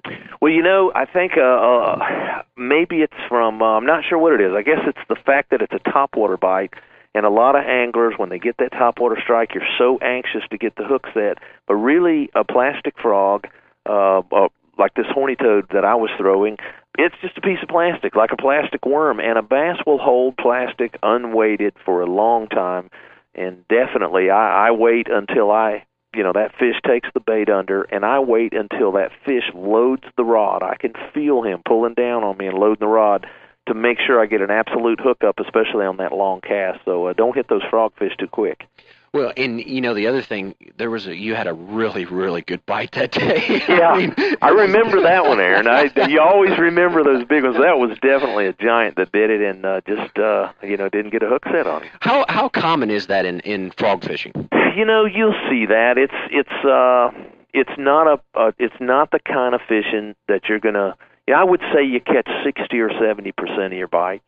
Well, 0.41 0.51
you 0.51 0.61
know, 0.61 0.91
I 0.95 1.05
think 1.05 1.33
uh, 1.37 1.41
uh, 1.41 2.41
maybe 2.73 3.01
it's 3.03 3.13
from 3.29 3.61
uh, 3.61 3.77
I'm 3.77 3.85
not 3.85 4.03
sure 4.07 4.17
what 4.17 4.33
it 4.33 4.41
is. 4.41 4.53
I 4.55 4.63
guess 4.63 4.81
it's 4.87 5.05
the 5.07 5.15
fact 5.15 5.51
that 5.51 5.61
it's 5.61 5.73
a 5.73 5.89
topwater 5.89 6.39
bite, 6.39 6.73
and 7.13 7.25
a 7.25 7.29
lot 7.29 7.55
of 7.55 7.63
anglers 7.65 8.15
when 8.17 8.29
they 8.29 8.39
get 8.39 8.57
that 8.57 8.71
topwater 8.71 9.21
strike, 9.21 9.53
you're 9.53 9.63
so 9.77 9.99
anxious 9.99 10.41
to 10.49 10.57
get 10.57 10.75
the 10.75 10.83
hook 10.83 11.05
set. 11.13 11.37
But 11.67 11.75
really, 11.75 12.29
a 12.35 12.43
plastic 12.43 12.95
frog, 12.99 13.45
uh, 13.87 14.19
uh, 14.31 14.49
like 14.77 14.95
this 14.95 15.05
horny 15.09 15.35
toad 15.35 15.67
that 15.73 15.85
I 15.85 15.95
was 15.95 16.09
throwing, 16.17 16.57
it's 16.97 17.15
just 17.21 17.37
a 17.37 17.41
piece 17.41 17.59
of 17.61 17.69
plastic, 17.69 18.15
like 18.15 18.31
a 18.31 18.37
plastic 18.37 18.85
worm, 18.85 19.19
and 19.19 19.37
a 19.37 19.43
bass 19.43 19.77
will 19.85 19.99
hold 19.99 20.37
plastic 20.37 20.97
unweighted 21.03 21.73
for 21.85 22.01
a 22.01 22.07
long 22.07 22.47
time. 22.47 22.89
And 23.35 23.67
definitely, 23.67 24.29
I, 24.29 24.67
I 24.67 24.71
wait 24.71 25.07
until 25.09 25.51
I 25.51 25.85
you 26.15 26.23
know 26.23 26.33
that 26.33 26.55
fish 26.57 26.75
takes 26.85 27.09
the 27.13 27.19
bait 27.19 27.49
under 27.49 27.83
and 27.83 28.05
I 28.05 28.19
wait 28.19 28.53
until 28.53 28.91
that 28.93 29.11
fish 29.25 29.43
loads 29.53 30.03
the 30.17 30.23
rod. 30.23 30.63
I 30.63 30.75
can 30.75 30.93
feel 31.13 31.41
him 31.41 31.61
pulling 31.65 31.93
down 31.93 32.23
on 32.23 32.37
me 32.37 32.47
and 32.47 32.57
loading 32.57 32.81
the 32.81 32.87
rod 32.87 33.27
to 33.67 33.73
make 33.73 33.97
sure 34.05 34.19
I 34.19 34.25
get 34.25 34.41
an 34.41 34.51
absolute 34.51 34.99
hookup, 34.99 35.39
especially 35.39 35.85
on 35.85 35.97
that 35.97 36.11
long 36.11 36.41
cast. 36.41 36.79
So 36.85 37.07
uh, 37.07 37.13
don't 37.13 37.35
hit 37.35 37.47
those 37.47 37.63
frogfish 37.63 38.17
too 38.17 38.27
quick. 38.27 38.67
Well, 39.13 39.31
and 39.37 39.59
you 39.61 39.79
know 39.79 39.93
the 39.93 40.07
other 40.07 40.23
thing, 40.23 40.55
there 40.77 40.89
was 40.89 41.05
a 41.05 41.15
you 41.15 41.35
had 41.35 41.45
a 41.45 41.53
really 41.53 42.05
really 42.05 42.41
good 42.41 42.65
bite 42.65 42.93
that 42.93 43.11
day. 43.11 43.61
Yeah, 43.73 43.89
I, 43.91 43.97
mean, 43.97 44.15
I 44.41 44.49
remember 44.49 45.01
that 45.01 45.25
one, 45.25 45.39
Aaron. 45.39 45.67
I, 45.67 45.91
you 46.07 46.19
always 46.19 46.57
remember 46.57 47.03
those 47.03 47.23
big 47.25 47.43
ones. 47.43 47.57
That 47.57 47.77
was 47.77 47.97
definitely 48.01 48.47
a 48.47 48.53
giant 48.53 48.95
that 48.97 49.11
did 49.11 49.29
it 49.29 49.41
and 49.41 49.65
uh, 49.65 49.81
just 49.87 50.17
uh, 50.17 50.51
you 50.63 50.77
know 50.77 50.89
didn't 50.89 51.11
get 51.11 51.23
a 51.23 51.27
hook 51.27 51.43
set 51.45 51.67
on 51.67 51.83
him. 51.83 51.89
How 51.99 52.25
how 52.27 52.49
common 52.49 52.89
is 52.89 53.07
that 53.07 53.25
in 53.25 53.39
in 53.41 53.71
frog 53.71 54.03
fishing? 54.03 54.33
You 54.75 54.85
know, 54.85 55.05
you'll 55.05 55.39
see 55.49 55.67
that. 55.67 55.97
It's 55.97 56.13
it's 56.31 56.65
uh 56.65 57.11
it's 57.53 57.77
not 57.77 58.07
a 58.07 58.39
uh, 58.39 58.51
it's 58.57 58.75
not 58.79 59.11
the 59.11 59.19
kind 59.19 59.53
of 59.53 59.61
fishing 59.67 60.15
that 60.27 60.49
you're 60.49 60.59
gonna. 60.59 60.95
Yeah, 61.27 61.39
I 61.39 61.43
would 61.43 61.61
say 61.73 61.83
you 61.83 62.01
catch 62.01 62.27
sixty 62.43 62.79
or 62.79 62.89
seventy 62.99 63.31
percent 63.31 63.71
of 63.71 63.73
your 63.73 63.87
bites. 63.87 64.25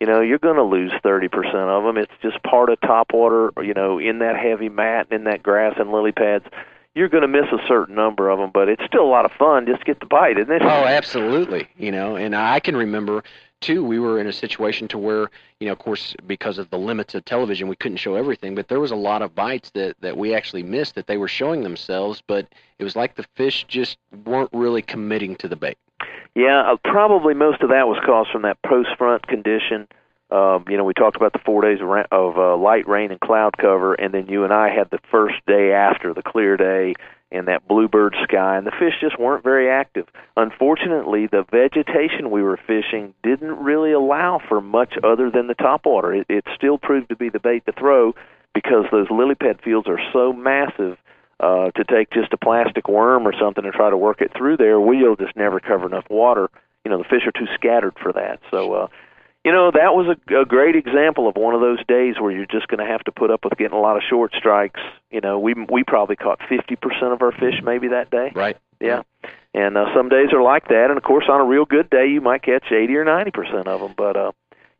You 0.00 0.06
know, 0.06 0.20
you're 0.20 0.38
going 0.38 0.56
to 0.56 0.62
lose 0.62 0.92
thirty 1.02 1.28
percent 1.28 1.56
of 1.56 1.82
them. 1.82 1.96
It's 1.96 2.12
just 2.22 2.40
part 2.44 2.70
of 2.70 2.80
topwater. 2.80 3.50
You 3.64 3.74
know, 3.74 3.98
in 3.98 4.20
that 4.20 4.36
heavy 4.36 4.68
mat, 4.68 5.08
and 5.10 5.20
in 5.20 5.24
that 5.24 5.42
grass 5.42 5.74
and 5.78 5.90
lily 5.90 6.12
pads, 6.12 6.44
you're 6.94 7.08
going 7.08 7.22
to 7.22 7.28
miss 7.28 7.50
a 7.52 7.58
certain 7.66 7.96
number 7.96 8.30
of 8.30 8.38
them. 8.38 8.50
But 8.54 8.68
it's 8.68 8.84
still 8.84 9.04
a 9.04 9.10
lot 9.10 9.24
of 9.24 9.32
fun. 9.32 9.66
Just 9.66 9.84
get 9.84 9.98
the 9.98 10.06
bite, 10.06 10.38
isn't 10.38 10.52
it? 10.52 10.62
Oh, 10.62 10.84
absolutely. 10.84 11.68
You 11.76 11.90
know, 11.90 12.14
and 12.14 12.36
I 12.36 12.60
can 12.60 12.76
remember 12.76 13.24
too. 13.60 13.82
We 13.82 13.98
were 13.98 14.20
in 14.20 14.28
a 14.28 14.32
situation 14.32 14.86
to 14.86 14.98
where, 14.98 15.30
you 15.58 15.66
know, 15.66 15.72
of 15.72 15.80
course, 15.80 16.14
because 16.28 16.58
of 16.58 16.70
the 16.70 16.78
limits 16.78 17.16
of 17.16 17.24
television, 17.24 17.66
we 17.66 17.74
couldn't 17.74 17.98
show 17.98 18.14
everything. 18.14 18.54
But 18.54 18.68
there 18.68 18.78
was 18.78 18.92
a 18.92 18.96
lot 18.96 19.20
of 19.20 19.34
bites 19.34 19.70
that 19.70 19.96
that 20.00 20.16
we 20.16 20.32
actually 20.32 20.62
missed 20.62 20.94
that 20.94 21.08
they 21.08 21.16
were 21.16 21.26
showing 21.26 21.64
themselves, 21.64 22.22
but 22.24 22.46
it 22.78 22.84
was 22.84 22.94
like 22.94 23.16
the 23.16 23.26
fish 23.34 23.64
just 23.66 23.98
weren't 24.24 24.50
really 24.52 24.82
committing 24.82 25.34
to 25.36 25.48
the 25.48 25.56
bait. 25.56 25.76
Yeah, 26.34 26.72
uh, 26.72 26.76
probably 26.84 27.34
most 27.34 27.62
of 27.62 27.70
that 27.70 27.88
was 27.88 27.98
caused 28.04 28.30
from 28.30 28.42
that 28.42 28.62
post 28.62 28.90
front 28.96 29.26
condition. 29.26 29.88
Um, 30.30 30.66
you 30.68 30.76
know, 30.76 30.84
we 30.84 30.92
talked 30.92 31.16
about 31.16 31.32
the 31.32 31.40
four 31.44 31.62
days 31.62 31.80
of, 31.80 31.88
ra- 31.88 32.06
of 32.12 32.38
uh, 32.38 32.56
light 32.56 32.86
rain 32.86 33.10
and 33.10 33.20
cloud 33.20 33.56
cover, 33.56 33.94
and 33.94 34.12
then 34.12 34.26
you 34.28 34.44
and 34.44 34.52
I 34.52 34.68
had 34.68 34.90
the 34.90 34.98
first 35.10 35.36
day 35.46 35.72
after 35.72 36.12
the 36.12 36.22
clear 36.22 36.56
day 36.56 36.94
and 37.30 37.48
that 37.48 37.66
bluebird 37.68 38.14
sky, 38.22 38.56
and 38.56 38.66
the 38.66 38.70
fish 38.70 38.94
just 39.00 39.18
weren't 39.18 39.44
very 39.44 39.68
active. 39.68 40.06
Unfortunately, 40.36 41.26
the 41.26 41.44
vegetation 41.50 42.30
we 42.30 42.42
were 42.42 42.58
fishing 42.66 43.12
didn't 43.22 43.58
really 43.58 43.92
allow 43.92 44.40
for 44.48 44.60
much 44.60 44.94
other 45.04 45.30
than 45.30 45.46
the 45.46 45.54
topwater. 45.54 46.20
It, 46.20 46.26
it 46.28 46.44
still 46.54 46.78
proved 46.78 47.10
to 47.10 47.16
be 47.16 47.28
the 47.28 47.40
bait 47.40 47.66
to 47.66 47.72
throw 47.72 48.14
because 48.54 48.86
those 48.90 49.10
lily 49.10 49.34
pad 49.34 49.60
fields 49.62 49.88
are 49.88 50.00
so 50.12 50.32
massive 50.32 50.96
uh, 51.40 51.70
to 51.72 51.84
take 51.84 52.10
just 52.10 52.32
a 52.32 52.36
plastic 52.36 52.88
worm 52.88 53.26
or 53.26 53.32
something 53.38 53.64
and 53.64 53.72
try 53.72 53.90
to 53.90 53.96
work 53.96 54.20
it 54.20 54.32
through 54.36 54.56
there, 54.56 54.80
we'll 54.80 55.16
just 55.16 55.36
never 55.36 55.60
cover 55.60 55.86
enough 55.86 56.06
water. 56.10 56.50
You 56.84 56.90
know, 56.90 56.98
the 56.98 57.04
fish 57.04 57.26
are 57.26 57.32
too 57.32 57.50
scattered 57.54 57.94
for 58.02 58.12
that. 58.12 58.40
So, 58.50 58.72
uh, 58.72 58.86
you 59.44 59.52
know, 59.52 59.70
that 59.70 59.94
was 59.94 60.16
a, 60.16 60.40
a 60.40 60.44
great 60.44 60.76
example 60.76 61.28
of 61.28 61.36
one 61.36 61.54
of 61.54 61.60
those 61.60 61.78
days 61.86 62.16
where 62.20 62.30
you're 62.30 62.46
just 62.46 62.68
going 62.68 62.84
to 62.84 62.90
have 62.90 63.04
to 63.04 63.12
put 63.12 63.30
up 63.30 63.44
with 63.44 63.56
getting 63.56 63.76
a 63.76 63.80
lot 63.80 63.96
of 63.96 64.02
short 64.08 64.32
strikes. 64.36 64.80
You 65.10 65.20
know, 65.20 65.38
we 65.38 65.54
we 65.54 65.84
probably 65.84 66.16
caught 66.16 66.40
50% 66.40 66.76
of 67.12 67.22
our 67.22 67.32
fish 67.32 67.54
maybe 67.62 67.88
that 67.88 68.10
day. 68.10 68.32
Right. 68.34 68.56
Yeah. 68.80 69.02
And 69.54 69.76
uh, 69.76 69.86
some 69.94 70.08
days 70.08 70.32
are 70.32 70.42
like 70.42 70.68
that, 70.68 70.86
and 70.90 70.98
of 70.98 71.02
course, 71.02 71.24
on 71.28 71.40
a 71.40 71.44
real 71.44 71.64
good 71.64 71.88
day, 71.88 72.08
you 72.08 72.20
might 72.20 72.42
catch 72.42 72.70
80 72.70 72.94
or 72.96 73.04
90 73.04 73.30
percent 73.30 73.68
of 73.68 73.80
them. 73.80 73.94
But 73.96 74.16
uh, 74.16 74.32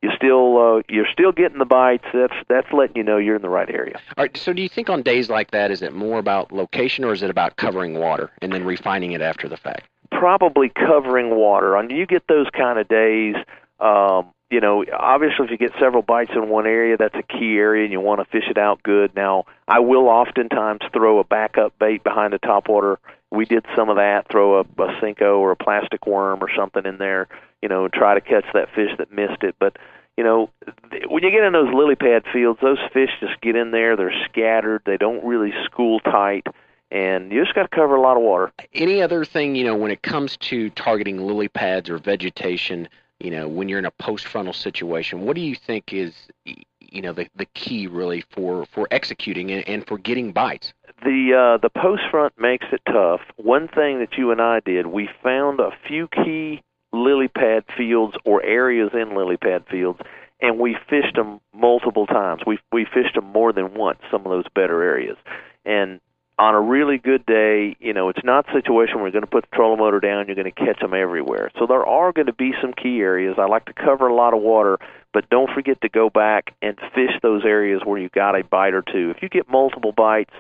you 0.03 0.11
still 0.15 0.59
uh, 0.59 0.83
you're 0.89 1.09
still 1.13 1.33
getting 1.33 1.59
the 1.59 1.65
bites. 1.65 2.05
That's 2.13 2.35
that's 2.49 2.73
letting 2.73 2.97
you 2.97 3.03
know 3.03 3.19
you're 3.19 3.37
in 3.37 3.43
the 3.43 3.49
right 3.49 3.69
area. 3.69 4.01
All 4.17 4.25
right. 4.25 4.37
So, 4.37 4.53
do 4.53 4.63
you 4.63 4.69
think 4.69 4.89
on 4.89 5.03
days 5.03 5.29
like 5.29 5.51
that, 5.51 5.71
is 5.71 5.83
it 5.83 5.93
more 5.93 6.19
about 6.19 6.53
location 6.53 7.05
or 7.05 7.13
is 7.13 7.23
it 7.23 7.31
about 7.31 7.57
covering 7.57 7.95
water 7.95 8.31
and 8.41 8.53
then 8.53 8.65
refining 8.65 9.13
it 9.13 9.21
after 9.21 9.49
the 9.49 9.57
fact? 9.57 9.89
Probably 10.11 10.69
covering 10.69 11.31
water. 11.37 11.77
On 11.77 11.91
you 11.91 12.07
get 12.07 12.29
those 12.29 12.47
kind 12.57 12.79
of 12.79 12.89
days. 12.89 13.35
Um, 13.81 14.33
you 14.51 14.61
know, 14.61 14.85
obviously, 14.99 15.45
if 15.45 15.51
you 15.51 15.59
get 15.59 15.73
several 15.79 16.03
bites 16.03 16.31
in 16.35 16.49
one 16.49 16.67
area, 16.67 16.97
that's 16.97 17.15
a 17.15 17.23
key 17.23 17.57
area, 17.59 17.85
and 17.85 17.93
you 17.93 18.01
want 18.01 18.21
to 18.21 18.25
fish 18.25 18.49
it 18.49 18.57
out 18.57 18.83
good. 18.83 19.15
Now, 19.15 19.45
I 19.67 19.81
will 19.81 20.09
oftentimes 20.09 20.81
throw 20.93 21.19
a 21.19 21.25
backup 21.25 21.79
bait 21.79 22.03
behind 22.03 22.33
the 22.33 22.39
topwater. 22.39 22.97
We 23.31 23.45
did 23.45 23.67
some 23.77 23.91
of 23.91 23.97
that. 23.97 24.27
Throw 24.31 24.59
a, 24.59 24.61
a 24.61 25.01
Senko 25.01 25.39
or 25.39 25.51
a 25.51 25.57
plastic 25.57 26.07
worm 26.07 26.43
or 26.43 26.49
something 26.57 26.87
in 26.87 26.97
there. 26.97 27.29
You 27.61 27.69
know, 27.69 27.85
and 27.85 27.93
try 27.93 28.15
to 28.15 28.21
catch 28.21 28.47
that 28.55 28.69
fish 28.75 28.91
that 28.99 29.13
missed 29.13 29.43
it. 29.43 29.57
But 29.59 29.77
you 30.17 30.25
know, 30.25 30.51
th- 30.91 31.05
when 31.09 31.23
you 31.23 31.31
get 31.31 31.45
in 31.45 31.53
those 31.53 31.73
lily 31.75 31.95
pad 31.95 32.25
fields, 32.33 32.59
those 32.63 32.79
fish 32.93 33.11
just 33.21 33.41
get 33.43 33.55
in 33.55 33.71
there. 33.71 33.97
They're 33.97 34.15
scattered. 34.25 34.83
They 34.87 34.97
don't 34.97 35.23
really 35.25 35.53
school 35.65 36.01
tight, 36.01 36.47
and 36.91 37.31
you 37.31 37.45
just 37.45 37.55
got 37.55 37.71
to 37.71 37.77
cover 37.77 37.97
a 37.97 38.01
lot 38.01 38.17
of 38.17 38.23
water. 38.23 38.51
Any 38.73 39.03
other 39.03 39.27
thing, 39.27 39.57
you 39.57 39.65
know, 39.65 39.77
when 39.77 39.91
it 39.91 40.03
comes 40.03 40.39
to 40.39 40.71
targeting 40.71 41.19
lily 41.19 41.49
pads 41.49 41.91
or 41.91 41.99
vegetation, 41.99 42.89
you 43.21 43.31
know, 43.31 43.49
when 43.49 43.69
you're 43.69 43.79
in 43.79 43.85
a 43.85 43.91
post 43.91 44.27
frontal 44.27 44.53
situation, 44.53 45.23
what 45.23 45.35
do 45.35 45.43
you 45.43 45.57
think 45.57 45.93
is, 45.93 46.15
you 46.91 47.03
know 47.03 47.13
the 47.13 47.29
the 47.37 47.47
key 47.47 47.87
really 47.87 48.25
for 48.31 48.67
for 48.73 48.89
executing 48.91 49.51
and, 49.51 49.67
and 49.69 49.87
for 49.87 49.99
getting 49.99 50.33
bites. 50.33 50.73
The 51.05 51.35
uh, 51.35 51.59
the 51.59 51.71
post 51.71 52.03
front 52.11 52.35
makes 52.39 52.67
it 52.73 52.81
tough. 52.87 53.21
One 53.37 53.69
thing 53.69 54.01
that 54.01 54.17
you 54.17 54.31
and 54.31 54.41
I 54.41 54.61
did, 54.61 54.87
we 54.87 55.09
found 55.23 55.61
a 55.61 55.71
few 55.87 56.09
key 56.09 56.63
lily 56.93 57.29
pad 57.29 57.65
fields 57.77 58.17
or 58.25 58.43
areas 58.43 58.91
in 58.95 59.15
lily 59.15 59.37
pad 59.37 59.65
fields, 59.71 60.01
and 60.41 60.59
we 60.59 60.77
fished 60.89 61.15
them 61.15 61.41
multiple 61.55 62.07
times. 62.07 62.43
We 62.47 62.59
we 62.73 62.85
fished 62.85 63.15
them 63.15 63.27
more 63.27 63.53
than 63.53 63.75
once. 63.75 64.01
Some 64.11 64.25
of 64.25 64.31
those 64.33 64.47
better 64.55 64.83
areas, 64.83 65.17
and 65.65 66.01
on 66.39 66.55
a 66.55 66.61
really 66.61 66.99
good 66.99 67.27
day, 67.27 67.77
you 67.81 67.93
know, 67.93 68.09
it's 68.09 68.25
not 68.25 68.49
a 68.49 68.53
situation 68.53 68.97
where 68.97 69.07
you're 69.07 69.13
going 69.13 69.23
to 69.23 69.31
put 69.31 69.45
the 69.51 69.57
trolling 69.57 69.81
motor 69.81 69.99
down, 69.99 70.27
you're 70.27 70.37
going 70.37 70.53
to 70.53 70.53
catch 70.53 70.81
them 70.81 70.95
everywhere. 70.95 71.51
So 71.59 71.67
there 71.67 71.85
are 71.85 72.13
going 72.13 72.27
to 72.27 72.33
be 72.33 72.53
some 72.61 72.73
key 72.73 73.01
areas. 73.01 73.37
I 73.39 73.47
like 73.47 73.65
to 73.67 73.73
cover 73.73 74.07
a 74.07 74.15
lot 74.15 74.35
of 74.35 74.41
water, 74.41 74.79
but 75.13 75.29
don't 75.31 75.51
forget 75.53 75.81
to 75.81 75.89
go 75.89 76.11
back 76.11 76.55
and 76.63 76.79
fish 76.95 77.11
those 77.23 77.45
areas 77.45 77.83
where 77.85 77.99
you 77.99 78.09
got 78.09 78.39
a 78.39 78.45
bite 78.45 78.75
or 78.75 78.83
two. 78.83 79.13
If 79.15 79.23
you 79.23 79.29
get 79.29 79.49
multiple 79.49 79.93
bites, 79.93 80.35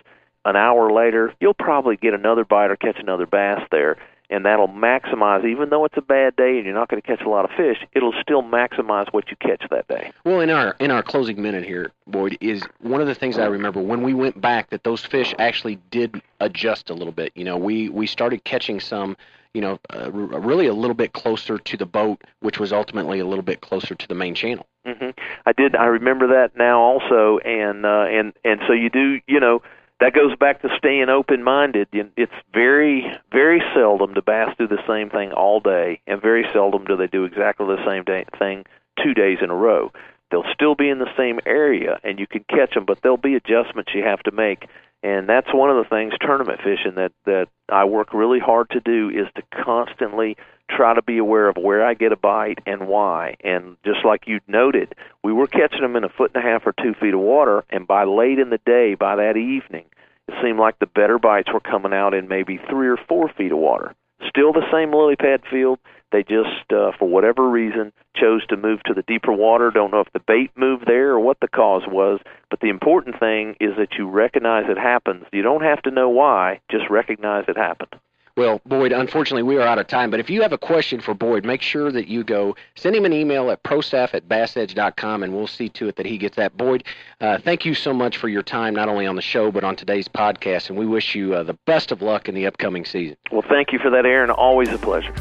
an 0.44 0.56
hour 0.56 0.90
later, 0.92 1.34
you'll 1.40 1.52
probably 1.52 1.96
get 1.96 2.14
another 2.14 2.44
bite 2.44 2.70
or 2.70 2.76
catch 2.76 2.96
another 2.98 3.26
bass 3.26 3.60
there 3.70 3.96
and 4.30 4.44
that'll 4.44 4.68
maximize 4.68 5.44
even 5.44 5.70
though 5.70 5.84
it's 5.84 5.96
a 5.96 6.02
bad 6.02 6.36
day 6.36 6.56
and 6.56 6.64
you're 6.64 6.74
not 6.74 6.88
going 6.88 7.00
to 7.00 7.06
catch 7.06 7.24
a 7.24 7.28
lot 7.28 7.44
of 7.44 7.50
fish 7.56 7.78
it'll 7.94 8.14
still 8.20 8.42
maximize 8.42 9.12
what 9.12 9.30
you 9.30 9.36
catch 9.36 9.62
that 9.70 9.86
day. 9.88 10.10
Well 10.24 10.40
in 10.40 10.50
our 10.50 10.76
in 10.78 10.90
our 10.90 11.02
closing 11.02 11.40
minute 11.40 11.64
here 11.64 11.90
boyd 12.06 12.36
is 12.40 12.62
one 12.80 13.00
of 13.00 13.06
the 13.06 13.14
things 13.14 13.38
i 13.38 13.46
remember 13.46 13.80
when 13.80 14.02
we 14.02 14.14
went 14.14 14.40
back 14.40 14.70
that 14.70 14.84
those 14.84 15.04
fish 15.04 15.34
actually 15.38 15.76
did 15.90 16.20
adjust 16.40 16.90
a 16.90 16.94
little 16.94 17.12
bit. 17.12 17.32
You 17.34 17.44
know 17.44 17.56
we 17.56 17.88
we 17.88 18.06
started 18.06 18.44
catching 18.44 18.80
some 18.80 19.16
you 19.54 19.60
know 19.60 19.78
uh, 19.94 20.10
really 20.12 20.66
a 20.66 20.74
little 20.74 20.94
bit 20.94 21.12
closer 21.12 21.58
to 21.58 21.76
the 21.76 21.86
boat 21.86 22.20
which 22.40 22.58
was 22.58 22.72
ultimately 22.72 23.18
a 23.18 23.26
little 23.26 23.42
bit 23.42 23.60
closer 23.60 23.94
to 23.94 24.08
the 24.08 24.14
main 24.14 24.34
channel. 24.34 24.66
Mhm 24.86 25.14
i 25.46 25.52
did 25.52 25.74
i 25.76 25.86
remember 25.86 26.26
that 26.26 26.56
now 26.56 26.80
also 26.80 27.38
and 27.38 27.84
uh 27.86 28.06
and 28.08 28.32
and 28.44 28.60
so 28.66 28.72
you 28.72 28.90
do 28.90 29.20
you 29.26 29.40
know 29.40 29.62
that 30.00 30.12
goes 30.12 30.36
back 30.36 30.62
to 30.62 30.68
staying 30.76 31.08
open 31.08 31.42
minded. 31.42 31.88
It's 31.92 32.32
very, 32.54 33.04
very 33.32 33.62
seldom 33.74 34.14
do 34.14 34.22
bass 34.22 34.54
do 34.58 34.68
the 34.68 34.82
same 34.86 35.10
thing 35.10 35.32
all 35.32 35.60
day, 35.60 36.00
and 36.06 36.22
very 36.22 36.46
seldom 36.52 36.84
do 36.84 36.96
they 36.96 37.08
do 37.08 37.24
exactly 37.24 37.66
the 37.66 37.84
same 37.84 38.04
day, 38.04 38.24
thing 38.38 38.64
two 39.02 39.14
days 39.14 39.38
in 39.42 39.50
a 39.50 39.54
row. 39.54 39.92
They'll 40.30 40.52
still 40.52 40.74
be 40.74 40.88
in 40.88 40.98
the 40.98 41.16
same 41.16 41.40
area, 41.46 41.98
and 42.04 42.18
you 42.18 42.26
can 42.26 42.44
catch 42.48 42.74
them, 42.74 42.84
but 42.84 43.00
there'll 43.02 43.16
be 43.16 43.34
adjustments 43.34 43.92
you 43.94 44.02
have 44.04 44.22
to 44.24 44.30
make. 44.30 44.66
And 45.02 45.28
that's 45.28 45.52
one 45.54 45.70
of 45.70 45.76
the 45.76 45.88
things 45.88 46.14
tournament 46.20 46.60
fishing 46.62 46.96
that 46.96 47.12
that 47.24 47.48
I 47.68 47.84
work 47.84 48.12
really 48.12 48.40
hard 48.40 48.70
to 48.70 48.80
do 48.80 49.10
is 49.10 49.26
to 49.36 49.64
constantly 49.64 50.36
try 50.70 50.94
to 50.94 51.02
be 51.02 51.18
aware 51.18 51.48
of 51.48 51.56
where 51.56 51.84
I 51.84 51.94
get 51.94 52.12
a 52.12 52.16
bite 52.16 52.58
and 52.66 52.88
why. 52.88 53.36
And 53.42 53.76
just 53.84 54.04
like 54.04 54.26
you 54.26 54.40
noted, 54.48 54.94
we 55.22 55.32
were 55.32 55.46
catching 55.46 55.80
them 55.80 55.96
in 55.96 56.04
a 56.04 56.08
foot 56.08 56.32
and 56.34 56.44
a 56.44 56.46
half 56.46 56.66
or 56.66 56.74
two 56.82 56.94
feet 56.94 57.14
of 57.14 57.20
water, 57.20 57.64
and 57.70 57.86
by 57.86 58.04
late 58.04 58.38
in 58.38 58.50
the 58.50 58.60
day, 58.66 58.94
by 58.94 59.16
that 59.16 59.36
evening, 59.36 59.86
it 60.26 60.34
seemed 60.42 60.58
like 60.58 60.78
the 60.78 60.86
better 60.86 61.18
bites 61.18 61.52
were 61.52 61.60
coming 61.60 61.94
out 61.94 62.12
in 62.12 62.28
maybe 62.28 62.60
three 62.68 62.88
or 62.88 62.98
four 63.08 63.30
feet 63.36 63.52
of 63.52 63.58
water. 63.58 63.94
Still 64.26 64.52
the 64.52 64.66
same 64.72 64.92
lily 64.92 65.16
pad 65.16 65.42
field. 65.50 65.78
They 66.10 66.22
just, 66.22 66.72
uh, 66.72 66.92
for 66.98 67.08
whatever 67.08 67.48
reason, 67.48 67.92
chose 68.16 68.46
to 68.46 68.56
move 68.56 68.82
to 68.84 68.94
the 68.94 69.02
deeper 69.02 69.32
water. 69.32 69.70
Don't 69.70 69.90
know 69.90 70.00
if 70.00 70.12
the 70.12 70.20
bait 70.26 70.50
moved 70.56 70.86
there 70.86 71.10
or 71.10 71.20
what 71.20 71.38
the 71.40 71.48
cause 71.48 71.82
was. 71.86 72.20
But 72.50 72.60
the 72.60 72.70
important 72.70 73.20
thing 73.20 73.56
is 73.60 73.76
that 73.76 73.98
you 73.98 74.08
recognize 74.08 74.64
it 74.68 74.78
happens. 74.78 75.24
You 75.32 75.42
don't 75.42 75.62
have 75.62 75.82
to 75.82 75.90
know 75.90 76.08
why, 76.08 76.60
just 76.70 76.88
recognize 76.88 77.44
it 77.48 77.56
happened. 77.56 77.94
Well, 78.38 78.60
Boyd, 78.66 78.92
unfortunately, 78.92 79.42
we 79.42 79.56
are 79.56 79.66
out 79.66 79.80
of 79.80 79.88
time. 79.88 80.12
But 80.12 80.20
if 80.20 80.30
you 80.30 80.42
have 80.42 80.52
a 80.52 80.58
question 80.58 81.00
for 81.00 81.12
Boyd, 81.12 81.44
make 81.44 81.60
sure 81.60 81.90
that 81.90 82.06
you 82.06 82.22
go 82.22 82.54
send 82.76 82.94
him 82.94 83.04
an 83.04 83.12
email 83.12 83.50
at 83.50 83.64
prostaff 83.64 84.14
at 84.14 84.28
bassedge.com, 84.28 85.24
and 85.24 85.34
we'll 85.34 85.48
see 85.48 85.68
to 85.70 85.88
it 85.88 85.96
that 85.96 86.06
he 86.06 86.18
gets 86.18 86.36
that. 86.36 86.56
Boyd, 86.56 86.84
uh, 87.20 87.38
thank 87.38 87.64
you 87.64 87.74
so 87.74 87.92
much 87.92 88.16
for 88.16 88.28
your 88.28 88.44
time, 88.44 88.76
not 88.76 88.88
only 88.88 89.08
on 89.08 89.16
the 89.16 89.22
show, 89.22 89.50
but 89.50 89.64
on 89.64 89.74
today's 89.74 90.06
podcast. 90.06 90.68
And 90.68 90.78
we 90.78 90.86
wish 90.86 91.16
you 91.16 91.34
uh, 91.34 91.42
the 91.42 91.58
best 91.66 91.90
of 91.90 92.00
luck 92.00 92.28
in 92.28 92.36
the 92.36 92.46
upcoming 92.46 92.84
season. 92.84 93.16
Well, 93.32 93.42
thank 93.48 93.72
you 93.72 93.80
for 93.80 93.90
that, 93.90 94.06
Aaron. 94.06 94.30
Always 94.30 94.68
a 94.68 94.78
pleasure. 94.78 95.12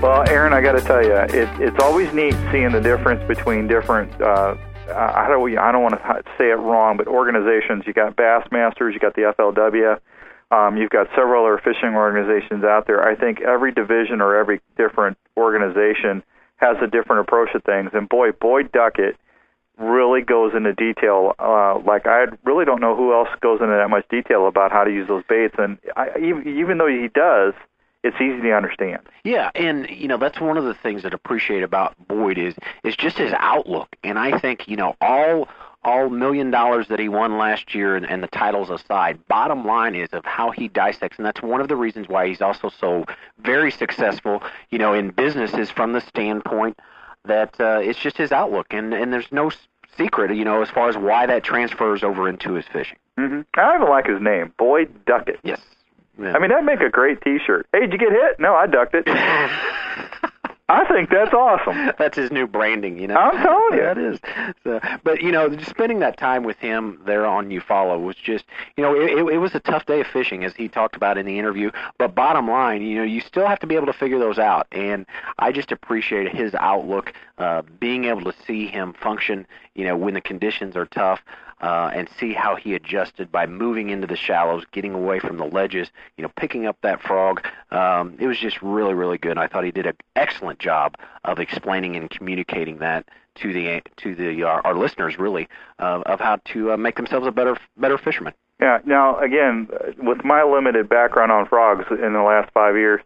Well, 0.00 0.22
Aaron, 0.28 0.52
I 0.52 0.60
got 0.60 0.78
to 0.78 0.80
tell 0.80 1.02
you, 1.02 1.12
it, 1.12 1.48
it's 1.60 1.82
always 1.82 2.12
neat 2.12 2.36
seeing 2.52 2.70
the 2.70 2.80
difference 2.80 3.26
between 3.26 3.66
different. 3.66 4.12
Uh, 4.20 4.54
I 4.94 5.26
don't, 5.26 5.58
I 5.58 5.72
don't 5.72 5.82
want 5.82 5.94
to 5.94 6.22
say 6.38 6.50
it 6.50 6.60
wrong, 6.60 6.96
but 6.96 7.08
organizations. 7.08 7.82
You 7.84 7.94
got 7.94 8.14
Bassmasters, 8.14 8.92
you 8.92 9.00
got 9.00 9.16
the 9.16 9.34
FLW 9.36 9.98
um, 10.52 10.76
you've 10.76 10.90
got 10.90 11.08
several 11.16 11.46
other 11.46 11.58
fishing 11.58 11.94
organizations 11.96 12.62
out 12.62 12.86
there. 12.86 13.02
I 13.02 13.16
think 13.16 13.40
every 13.40 13.72
division 13.72 14.20
or 14.20 14.36
every 14.36 14.60
different 14.76 15.16
organization 15.36 16.22
has 16.56 16.76
a 16.82 16.86
different 16.86 17.22
approach 17.22 17.52
to 17.52 17.60
things. 17.60 17.90
And 17.94 18.08
boy, 18.08 18.32
Boyd 18.32 18.70
Duckett 18.70 19.16
really 19.78 20.20
goes 20.20 20.52
into 20.54 20.74
detail. 20.74 21.34
Uh, 21.38 21.78
like 21.78 22.06
I 22.06 22.26
really 22.44 22.66
don't 22.66 22.80
know 22.80 22.94
who 22.94 23.14
else 23.14 23.30
goes 23.40 23.60
into 23.60 23.72
that 23.72 23.88
much 23.88 24.06
detail 24.10 24.46
about 24.46 24.70
how 24.72 24.84
to 24.84 24.90
use 24.90 25.08
those 25.08 25.24
baits. 25.26 25.54
And 25.58 25.78
I, 25.96 26.10
even, 26.18 26.46
even 26.46 26.78
though 26.78 26.86
he 26.86 27.08
does, 27.08 27.54
it's 28.04 28.16
easy 28.20 28.42
to 28.42 28.52
understand. 28.52 29.00
Yeah, 29.24 29.50
and 29.54 29.88
you 29.88 30.08
know 30.08 30.18
that's 30.18 30.40
one 30.40 30.58
of 30.58 30.64
the 30.64 30.74
things 30.74 31.02
that 31.04 31.14
I 31.14 31.16
appreciate 31.16 31.62
about 31.62 31.94
Boyd 32.08 32.36
is 32.36 32.54
is 32.84 32.94
just 32.94 33.16
his 33.16 33.32
outlook. 33.38 33.88
And 34.04 34.18
I 34.18 34.38
think 34.38 34.68
you 34.68 34.76
know 34.76 34.96
all 35.00 35.48
all 35.84 36.08
million 36.08 36.50
dollars 36.50 36.88
that 36.88 36.98
he 36.98 37.08
won 37.08 37.38
last 37.38 37.74
year 37.74 37.96
and, 37.96 38.08
and 38.08 38.22
the 38.22 38.28
titles 38.28 38.70
aside, 38.70 39.26
bottom 39.28 39.66
line 39.66 39.94
is 39.94 40.08
of 40.12 40.24
how 40.24 40.50
he 40.50 40.68
dissects, 40.68 41.18
and 41.18 41.26
that's 41.26 41.42
one 41.42 41.60
of 41.60 41.68
the 41.68 41.76
reasons 41.76 42.08
why 42.08 42.28
he's 42.28 42.40
also 42.40 42.68
so 42.68 43.04
very 43.38 43.70
successful, 43.70 44.42
you 44.70 44.78
know, 44.78 44.94
in 44.94 45.10
businesses 45.10 45.70
from 45.70 45.92
the 45.92 46.00
standpoint 46.00 46.78
that 47.24 47.54
uh, 47.60 47.80
it's 47.82 47.98
just 47.98 48.16
his 48.16 48.32
outlook, 48.32 48.66
and 48.70 48.94
and 48.94 49.12
there's 49.12 49.30
no 49.30 49.50
secret, 49.96 50.34
you 50.34 50.44
know, 50.44 50.62
as 50.62 50.70
far 50.70 50.88
as 50.88 50.96
why 50.96 51.26
that 51.26 51.44
transfers 51.44 52.02
over 52.02 52.28
into 52.28 52.54
his 52.54 52.64
fishing. 52.72 52.98
Mm-hmm. 53.18 53.42
I 53.54 53.74
even 53.74 53.88
like 53.88 54.06
his 54.06 54.20
name, 54.20 54.52
Boyd 54.56 55.04
Duckett. 55.04 55.40
Yes. 55.42 55.60
Yeah. 56.18 56.32
I 56.34 56.38
mean, 56.38 56.50
that'd 56.50 56.64
make 56.64 56.80
a 56.80 56.90
great 56.90 57.20
T-shirt. 57.22 57.66
Hey, 57.72 57.80
did 57.80 57.92
you 57.92 57.98
get 57.98 58.10
hit? 58.10 58.38
No, 58.38 58.54
I 58.54 58.66
ducked 58.66 58.94
it. 58.94 59.06
I 60.72 60.86
think 60.86 61.10
that's 61.10 61.34
awesome. 61.34 61.92
that's 61.98 62.16
his 62.16 62.30
new 62.30 62.46
branding, 62.46 62.98
you 62.98 63.06
know. 63.06 63.16
I'm 63.16 63.42
telling 63.42 63.74
you, 63.74 63.82
that 63.82 63.98
is. 63.98 64.18
So, 64.64 64.80
but 65.02 65.22
you 65.22 65.32
know, 65.32 65.48
just 65.48 65.70
spending 65.70 65.98
that 66.00 66.16
time 66.16 66.44
with 66.44 66.56
him 66.58 67.00
there 67.04 67.26
on 67.26 67.48
Eufaula 67.48 68.00
was 68.00 68.14
just, 68.16 68.44
you 68.76 68.82
know, 68.82 68.94
it, 68.94 69.18
it 69.32 69.38
was 69.38 69.54
a 69.54 69.60
tough 69.60 69.86
day 69.86 70.00
of 70.00 70.06
fishing, 70.06 70.44
as 70.44 70.54
he 70.54 70.68
talked 70.68 70.94
about 70.94 71.18
in 71.18 71.26
the 71.26 71.38
interview. 71.38 71.70
But 71.98 72.14
bottom 72.14 72.48
line, 72.48 72.82
you 72.82 72.96
know, 72.96 73.02
you 73.02 73.20
still 73.20 73.46
have 73.46 73.58
to 73.60 73.66
be 73.66 73.74
able 73.74 73.86
to 73.86 73.92
figure 73.92 74.18
those 74.18 74.38
out, 74.38 74.68
and 74.70 75.04
I 75.38 75.50
just 75.52 75.72
appreciate 75.72 76.34
his 76.34 76.54
outlook, 76.54 77.12
uh, 77.38 77.62
being 77.80 78.04
able 78.04 78.22
to 78.30 78.34
see 78.46 78.66
him 78.66 78.92
function, 78.92 79.46
you 79.74 79.84
know, 79.84 79.96
when 79.96 80.14
the 80.14 80.20
conditions 80.20 80.76
are 80.76 80.86
tough 80.86 81.20
uh, 81.60 81.90
and 81.94 82.08
see 82.18 82.32
how 82.32 82.56
he 82.56 82.74
adjusted 82.74 83.30
by 83.30 83.46
moving 83.46 83.90
into 83.90 84.06
the 84.06 84.16
shallows, 84.16 84.64
getting 84.72 84.94
away 84.94 85.20
from 85.20 85.38
the 85.38 85.44
ledges, 85.44 85.88
you 86.16 86.22
know, 86.22 86.30
picking 86.36 86.66
up 86.66 86.76
that 86.82 87.00
frog. 87.00 87.46
Um, 87.70 88.16
it 88.18 88.26
was 88.26 88.38
just 88.38 88.60
really, 88.62 88.94
really 88.94 89.18
good. 89.18 89.38
I 89.38 89.46
thought 89.46 89.64
he 89.64 89.70
did 89.70 89.86
an 89.86 89.96
excellent 90.16 90.58
job 90.58 90.96
of 91.24 91.38
explaining 91.38 91.96
and 91.96 92.10
communicating 92.10 92.78
that 92.78 93.08
to 93.36 93.52
the 93.52 93.82
to 93.96 94.14
the 94.14 94.44
uh, 94.44 94.60
our 94.64 94.74
listeners, 94.74 95.18
really, 95.18 95.48
uh, 95.78 96.02
of 96.04 96.20
how 96.20 96.36
to 96.46 96.72
uh, 96.72 96.76
make 96.76 96.96
themselves 96.96 97.26
a 97.26 97.30
better 97.30 97.56
better 97.76 97.96
fisherman. 97.96 98.34
Yeah. 98.60 98.78
Now, 98.84 99.18
again, 99.18 99.68
with 99.98 100.24
my 100.24 100.42
limited 100.42 100.88
background 100.88 101.32
on 101.32 101.46
frogs 101.46 101.86
in 101.90 102.12
the 102.12 102.22
last 102.22 102.52
five 102.52 102.76
years, 102.76 103.00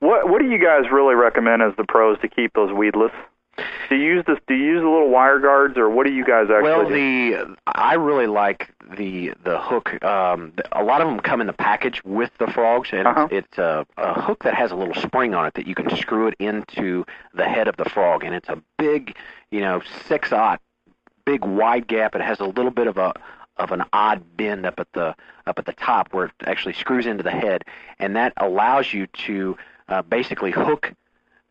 what 0.00 0.28
what 0.28 0.42
do 0.42 0.48
you 0.48 0.58
guys 0.58 0.90
really 0.92 1.14
recommend 1.14 1.62
as 1.62 1.72
the 1.76 1.84
pros 1.84 2.18
to 2.20 2.28
keep 2.28 2.52
those 2.54 2.72
weedless? 2.72 3.12
Do 3.88 3.96
you 3.96 4.14
use 4.14 4.24
this? 4.26 4.38
Do 4.46 4.54
you 4.54 4.64
use 4.64 4.80
the 4.82 4.88
little 4.88 5.10
wire 5.10 5.38
guards, 5.38 5.76
or 5.76 5.90
what 5.90 6.06
do 6.06 6.12
you 6.12 6.24
guys 6.24 6.48
actually? 6.50 6.62
Well, 6.62 6.88
do? 6.88 6.94
the 6.94 7.56
I 7.66 7.94
really 7.94 8.26
like 8.26 8.72
the 8.96 9.32
the 9.44 9.60
hook. 9.60 10.02
Um, 10.04 10.52
a 10.72 10.84
lot 10.84 11.00
of 11.00 11.08
them 11.08 11.20
come 11.20 11.40
in 11.40 11.46
the 11.46 11.52
package 11.52 12.02
with 12.04 12.30
the 12.38 12.46
frogs, 12.46 12.90
and 12.92 13.06
uh-huh. 13.06 13.28
it's 13.30 13.58
a, 13.58 13.86
a 13.96 14.20
hook 14.20 14.44
that 14.44 14.54
has 14.54 14.70
a 14.70 14.76
little 14.76 14.94
spring 14.94 15.34
on 15.34 15.46
it 15.46 15.54
that 15.54 15.66
you 15.66 15.74
can 15.74 15.94
screw 15.96 16.28
it 16.28 16.34
into 16.38 17.04
the 17.34 17.44
head 17.44 17.68
of 17.68 17.76
the 17.76 17.84
frog, 17.84 18.24
and 18.24 18.34
it's 18.34 18.48
a 18.48 18.62
big, 18.78 19.16
you 19.50 19.60
know, 19.60 19.82
six 20.06 20.32
aught, 20.32 20.60
big 21.24 21.44
wide 21.44 21.86
gap. 21.86 22.14
It 22.14 22.22
has 22.22 22.40
a 22.40 22.46
little 22.46 22.70
bit 22.70 22.86
of 22.86 22.96
a 22.96 23.14
of 23.56 23.72
an 23.72 23.84
odd 23.92 24.36
bend 24.36 24.66
up 24.66 24.80
at 24.80 24.92
the 24.92 25.14
up 25.46 25.58
at 25.58 25.66
the 25.66 25.72
top 25.72 26.12
where 26.12 26.26
it 26.26 26.32
actually 26.44 26.74
screws 26.74 27.06
into 27.06 27.22
the 27.22 27.30
head, 27.30 27.64
and 27.98 28.16
that 28.16 28.32
allows 28.36 28.92
you 28.92 29.06
to 29.06 29.56
uh, 29.88 30.02
basically 30.02 30.50
hook 30.50 30.92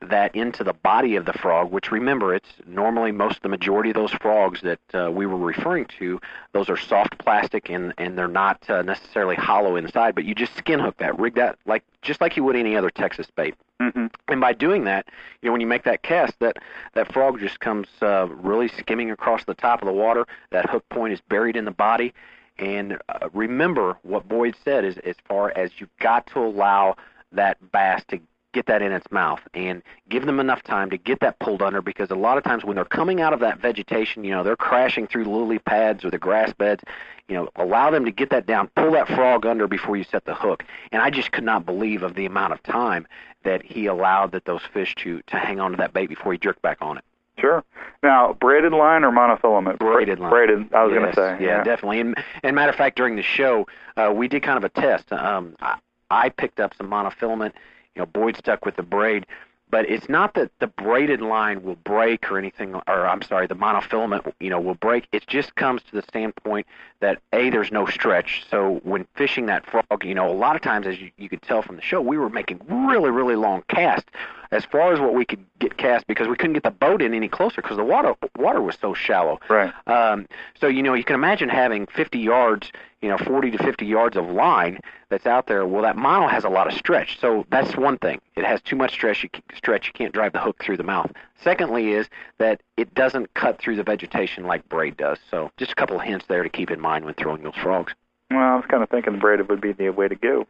that 0.01 0.33
into 0.35 0.63
the 0.63 0.73
body 0.73 1.15
of 1.15 1.25
the 1.25 1.33
frog, 1.33 1.71
which 1.71 1.91
remember, 1.91 2.33
it's 2.33 2.49
normally 2.65 3.11
most 3.11 3.41
the 3.41 3.49
majority 3.49 3.89
of 3.89 3.95
those 3.95 4.13
frogs 4.13 4.61
that 4.61 4.79
uh, 4.93 5.11
we 5.11 5.25
were 5.25 5.37
referring 5.37 5.85
to, 5.99 6.19
those 6.53 6.69
are 6.69 6.77
soft 6.77 7.17
plastic 7.17 7.69
and, 7.69 7.93
and 7.97 8.17
they're 8.17 8.27
not 8.27 8.67
uh, 8.69 8.81
necessarily 8.81 9.35
hollow 9.35 9.75
inside, 9.75 10.15
but 10.15 10.23
you 10.23 10.33
just 10.33 10.55
skin 10.55 10.79
hook 10.79 10.97
that, 10.97 11.19
rig 11.19 11.35
that 11.35 11.57
like 11.65 11.83
just 12.01 12.21
like 12.21 12.37
you 12.37 12.43
would 12.45 12.55
any 12.55 12.77
other 12.77 12.89
Texas 12.89 13.27
bait. 13.35 13.55
Mm-hmm. 13.81 14.07
And 14.29 14.41
by 14.41 14.53
doing 14.53 14.85
that, 14.85 15.05
you 15.41 15.47
know, 15.47 15.51
when 15.51 15.61
you 15.61 15.67
make 15.67 15.83
that 15.83 16.01
cast, 16.01 16.33
that 16.39 16.57
that 16.93 17.11
frog 17.11 17.39
just 17.39 17.59
comes 17.59 17.87
uh, 18.01 18.27
really 18.29 18.67
skimming 18.69 19.11
across 19.11 19.43
the 19.45 19.53
top 19.53 19.81
of 19.81 19.85
the 19.85 19.93
water. 19.93 20.25
That 20.51 20.69
hook 20.69 20.87
point 20.89 21.13
is 21.13 21.21
buried 21.27 21.55
in 21.55 21.65
the 21.65 21.71
body. 21.71 22.13
And 22.57 22.97
uh, 23.07 23.29
remember 23.33 23.97
what 24.03 24.27
Boyd 24.27 24.55
said 24.63 24.83
is 24.83 24.97
as 24.99 25.15
far 25.27 25.53
as 25.55 25.71
you've 25.77 25.95
got 25.99 26.27
to 26.27 26.39
allow 26.39 26.97
that 27.31 27.57
bass 27.71 28.03
to 28.09 28.19
get 28.53 28.65
that 28.65 28.81
in 28.81 28.91
its 28.91 29.09
mouth 29.11 29.39
and 29.53 29.83
give 30.09 30.25
them 30.25 30.39
enough 30.39 30.63
time 30.63 30.89
to 30.89 30.97
get 30.97 31.19
that 31.19 31.37
pulled 31.39 31.61
under 31.61 31.81
because 31.81 32.09
a 32.09 32.15
lot 32.15 32.37
of 32.37 32.43
times 32.43 32.65
when 32.65 32.75
they're 32.75 32.85
coming 32.85 33.21
out 33.21 33.33
of 33.33 33.39
that 33.39 33.59
vegetation, 33.59 34.23
you 34.23 34.31
know, 34.31 34.43
they're 34.43 34.55
crashing 34.55 35.07
through 35.07 35.25
lily 35.25 35.59
pads 35.59 36.03
or 36.03 36.09
the 36.09 36.17
grass 36.17 36.51
beds, 36.53 36.83
you 37.27 37.35
know, 37.35 37.49
allow 37.55 37.91
them 37.91 38.05
to 38.05 38.11
get 38.11 38.29
that 38.31 38.45
down, 38.45 38.67
pull 38.75 38.91
that 38.91 39.07
frog 39.07 39.45
under 39.45 39.67
before 39.67 39.95
you 39.95 40.03
set 40.03 40.25
the 40.25 40.33
hook. 40.33 40.63
And 40.91 41.01
I 41.01 41.09
just 41.09 41.31
could 41.31 41.43
not 41.43 41.65
believe 41.65 42.03
of 42.03 42.15
the 42.15 42.25
amount 42.25 42.53
of 42.53 42.63
time 42.63 43.07
that 43.43 43.63
he 43.63 43.85
allowed 43.85 44.31
that 44.31 44.45
those 44.45 44.61
fish 44.73 44.95
to 44.95 45.21
to 45.27 45.37
hang 45.37 45.59
on 45.59 45.71
to 45.71 45.77
that 45.77 45.93
bait 45.93 46.07
before 46.07 46.31
he 46.31 46.37
jerked 46.37 46.61
back 46.61 46.79
on 46.81 46.97
it. 46.97 47.03
Sure. 47.39 47.63
Now, 48.03 48.33
braided 48.33 48.73
line 48.73 49.03
or 49.03 49.11
monofilament? 49.11 49.79
Braided 49.79 50.19
line. 50.19 50.29
Braided. 50.29 50.73
I 50.73 50.83
was 50.83 50.93
yes, 50.93 50.99
going 50.99 51.09
to 51.09 51.15
say. 51.15 51.45
Yeah, 51.45 51.63
definitely. 51.63 52.01
And, 52.01 52.15
and 52.43 52.55
matter 52.55 52.69
of 52.69 52.75
fact, 52.75 52.97
during 52.97 53.15
the 53.15 53.23
show, 53.23 53.65
uh, 53.95 54.11
we 54.13 54.27
did 54.27 54.43
kind 54.43 54.57
of 54.57 54.63
a 54.65 54.69
test. 54.69 55.13
Um, 55.13 55.55
I, 55.61 55.77
I 56.09 56.29
picked 56.29 56.59
up 56.59 56.73
some 56.75 56.89
monofilament. 56.89 57.53
You 57.95 58.01
know, 58.01 58.05
Boyd 58.05 58.37
stuck 58.37 58.65
with 58.65 58.75
the 58.75 58.83
braid. 58.83 59.25
But 59.71 59.87
it's 59.87 60.09
not 60.09 60.33
that 60.33 60.49
the 60.59 60.65
braided 60.65 61.21
line 61.21 61.61
will 61.61 61.75
break 61.75 62.31
or 62.31 62.39
anything, 62.39 62.73
or 62.73 63.05
I'm 63.05 63.21
sorry, 63.21 63.45
the 63.45 63.55
monofilament, 63.55 64.33
you 64.39 64.49
know, 64.49 64.59
will 64.59 64.73
break. 64.73 65.07
It 65.11 65.27
just 65.27 65.53
comes 65.55 65.83
to 65.83 65.91
the 65.91 66.01
standpoint 66.01 66.65
that 67.01 67.21
a 67.33 67.51
there's 67.51 67.71
no 67.71 67.85
stretch. 67.85 68.45
So 68.49 68.81
when 68.83 69.05
fishing 69.13 69.45
that 69.45 69.67
frog, 69.67 70.03
you 70.03 70.15
know, 70.15 70.27
a 70.27 70.33
lot 70.33 70.55
of 70.55 70.63
times, 70.63 70.87
as 70.87 70.99
you, 70.99 71.11
you 71.17 71.29
could 71.29 71.43
tell 71.43 71.61
from 71.61 71.75
the 71.75 71.83
show, 71.83 72.01
we 72.01 72.17
were 72.17 72.31
making 72.31 72.61
really, 72.67 73.11
really 73.11 73.35
long 73.35 73.63
casts 73.67 74.09
as 74.51 74.65
far 74.65 74.93
as 74.93 74.99
what 74.99 75.13
we 75.13 75.25
could 75.25 75.45
get 75.59 75.77
cast 75.77 76.07
because 76.07 76.27
we 76.27 76.35
couldn't 76.35 76.53
get 76.53 76.63
the 76.63 76.71
boat 76.71 77.01
in 77.01 77.13
any 77.13 77.27
closer 77.27 77.61
because 77.61 77.77
the 77.77 77.83
water 77.83 78.15
water 78.37 78.61
was 78.61 78.77
so 78.79 78.93
shallow. 78.93 79.39
Right. 79.49 79.73
Um, 79.87 80.27
so 80.59 80.67
you 80.67 80.83
know, 80.83 80.93
you 80.93 81.03
can 81.03 81.15
imagine 81.15 81.49
having 81.49 81.87
50 81.87 82.19
yards 82.19 82.71
you 83.01 83.09
know 83.09 83.17
40 83.17 83.51
to 83.51 83.57
50 83.57 83.85
yards 83.85 84.17
of 84.17 84.29
line 84.29 84.79
that's 85.09 85.25
out 85.25 85.47
there. 85.47 85.65
Well 85.65 85.83
that 85.83 85.95
mono 85.95 86.27
has 86.27 86.43
a 86.43 86.49
lot 86.49 86.67
of 86.67 86.73
stretch 86.73 87.19
so 87.19 87.45
that's 87.49 87.75
one 87.75 87.97
thing. 87.97 88.19
It 88.35 88.45
has 88.45 88.61
too 88.61 88.75
much 88.75 88.91
stretch 88.91 89.23
you 89.23 89.29
stretch 89.55 89.87
you 89.87 89.93
can't 89.93 90.13
drive 90.13 90.33
the 90.33 90.39
hook 90.39 90.63
through 90.63 90.77
the 90.77 90.83
mouth. 90.83 91.11
Secondly 91.41 91.91
is 91.91 92.07
that 92.37 92.61
it 92.77 92.93
doesn't 92.93 93.33
cut 93.33 93.59
through 93.59 93.75
the 93.75 93.83
vegetation 93.83 94.45
like 94.45 94.67
braid 94.69 94.97
does 94.97 95.17
so 95.29 95.51
just 95.57 95.71
a 95.71 95.75
couple 95.75 95.97
of 95.99 96.03
hints 96.03 96.25
there 96.27 96.43
to 96.43 96.49
keep 96.49 96.71
in 96.71 96.79
mind 96.79 97.05
when 97.05 97.13
throwing 97.13 97.43
those 97.43 97.55
frogs. 97.55 97.93
Well 98.31 98.39
i 98.39 98.55
was 98.55 98.65
kind 98.67 98.83
of 98.83 98.89
thinking 98.89 99.13
the 99.13 99.19
braided 99.19 99.49
would 99.49 99.61
be 99.61 99.73
the 99.73 99.89
way 99.89 100.07
to 100.07 100.15
go. 100.15 100.47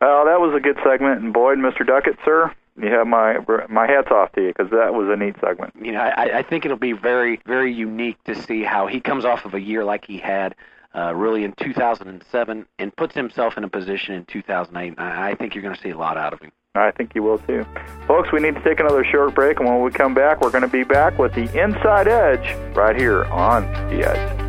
Well 0.00 0.24
that 0.26 0.40
was 0.40 0.54
a 0.54 0.60
good 0.60 0.78
segment. 0.84 1.22
And 1.22 1.32
boyd 1.32 1.58
mr 1.58 1.86
duckett 1.86 2.18
sir 2.24 2.52
you 2.80 2.90
have 2.90 3.06
my 3.06 3.38
my 3.68 3.86
hats 3.86 4.08
off 4.10 4.32
to 4.32 4.42
you 4.42 4.48
because 4.48 4.70
that 4.70 4.94
was 4.94 5.08
a 5.10 5.16
neat 5.16 5.36
segment. 5.40 5.74
You 5.80 5.92
know, 5.92 6.00
I, 6.00 6.38
I 6.38 6.42
think 6.42 6.64
it'll 6.64 6.76
be 6.76 6.92
very 6.92 7.40
very 7.46 7.72
unique 7.72 8.22
to 8.24 8.40
see 8.40 8.62
how 8.62 8.86
he 8.86 9.00
comes 9.00 9.24
off 9.24 9.44
of 9.44 9.54
a 9.54 9.60
year 9.60 9.84
like 9.84 10.04
he 10.06 10.18
had 10.18 10.54
uh, 10.94 11.14
really 11.14 11.44
in 11.44 11.52
2007 11.52 12.66
and 12.78 12.96
puts 12.96 13.14
himself 13.14 13.56
in 13.56 13.64
a 13.64 13.68
position 13.68 14.14
in 14.14 14.24
2008. 14.24 14.94
I, 14.98 15.30
I 15.30 15.34
think 15.34 15.54
you're 15.54 15.62
going 15.62 15.74
to 15.74 15.80
see 15.80 15.90
a 15.90 15.98
lot 15.98 16.16
out 16.16 16.32
of 16.32 16.40
him. 16.40 16.52
I 16.74 16.90
think 16.92 17.14
you 17.14 17.22
will 17.22 17.38
too. 17.38 17.66
Folks, 18.06 18.30
we 18.32 18.40
need 18.40 18.54
to 18.54 18.62
take 18.62 18.78
another 18.78 19.04
short 19.04 19.34
break, 19.34 19.58
and 19.58 19.68
when 19.68 19.82
we 19.82 19.90
come 19.90 20.14
back, 20.14 20.40
we're 20.40 20.50
going 20.50 20.62
to 20.62 20.68
be 20.68 20.84
back 20.84 21.18
with 21.18 21.34
the 21.34 21.44
Inside 21.60 22.08
Edge 22.08 22.56
right 22.76 22.96
here 22.96 23.24
on 23.24 23.64
The 23.90 24.08
Edge. 24.08 24.47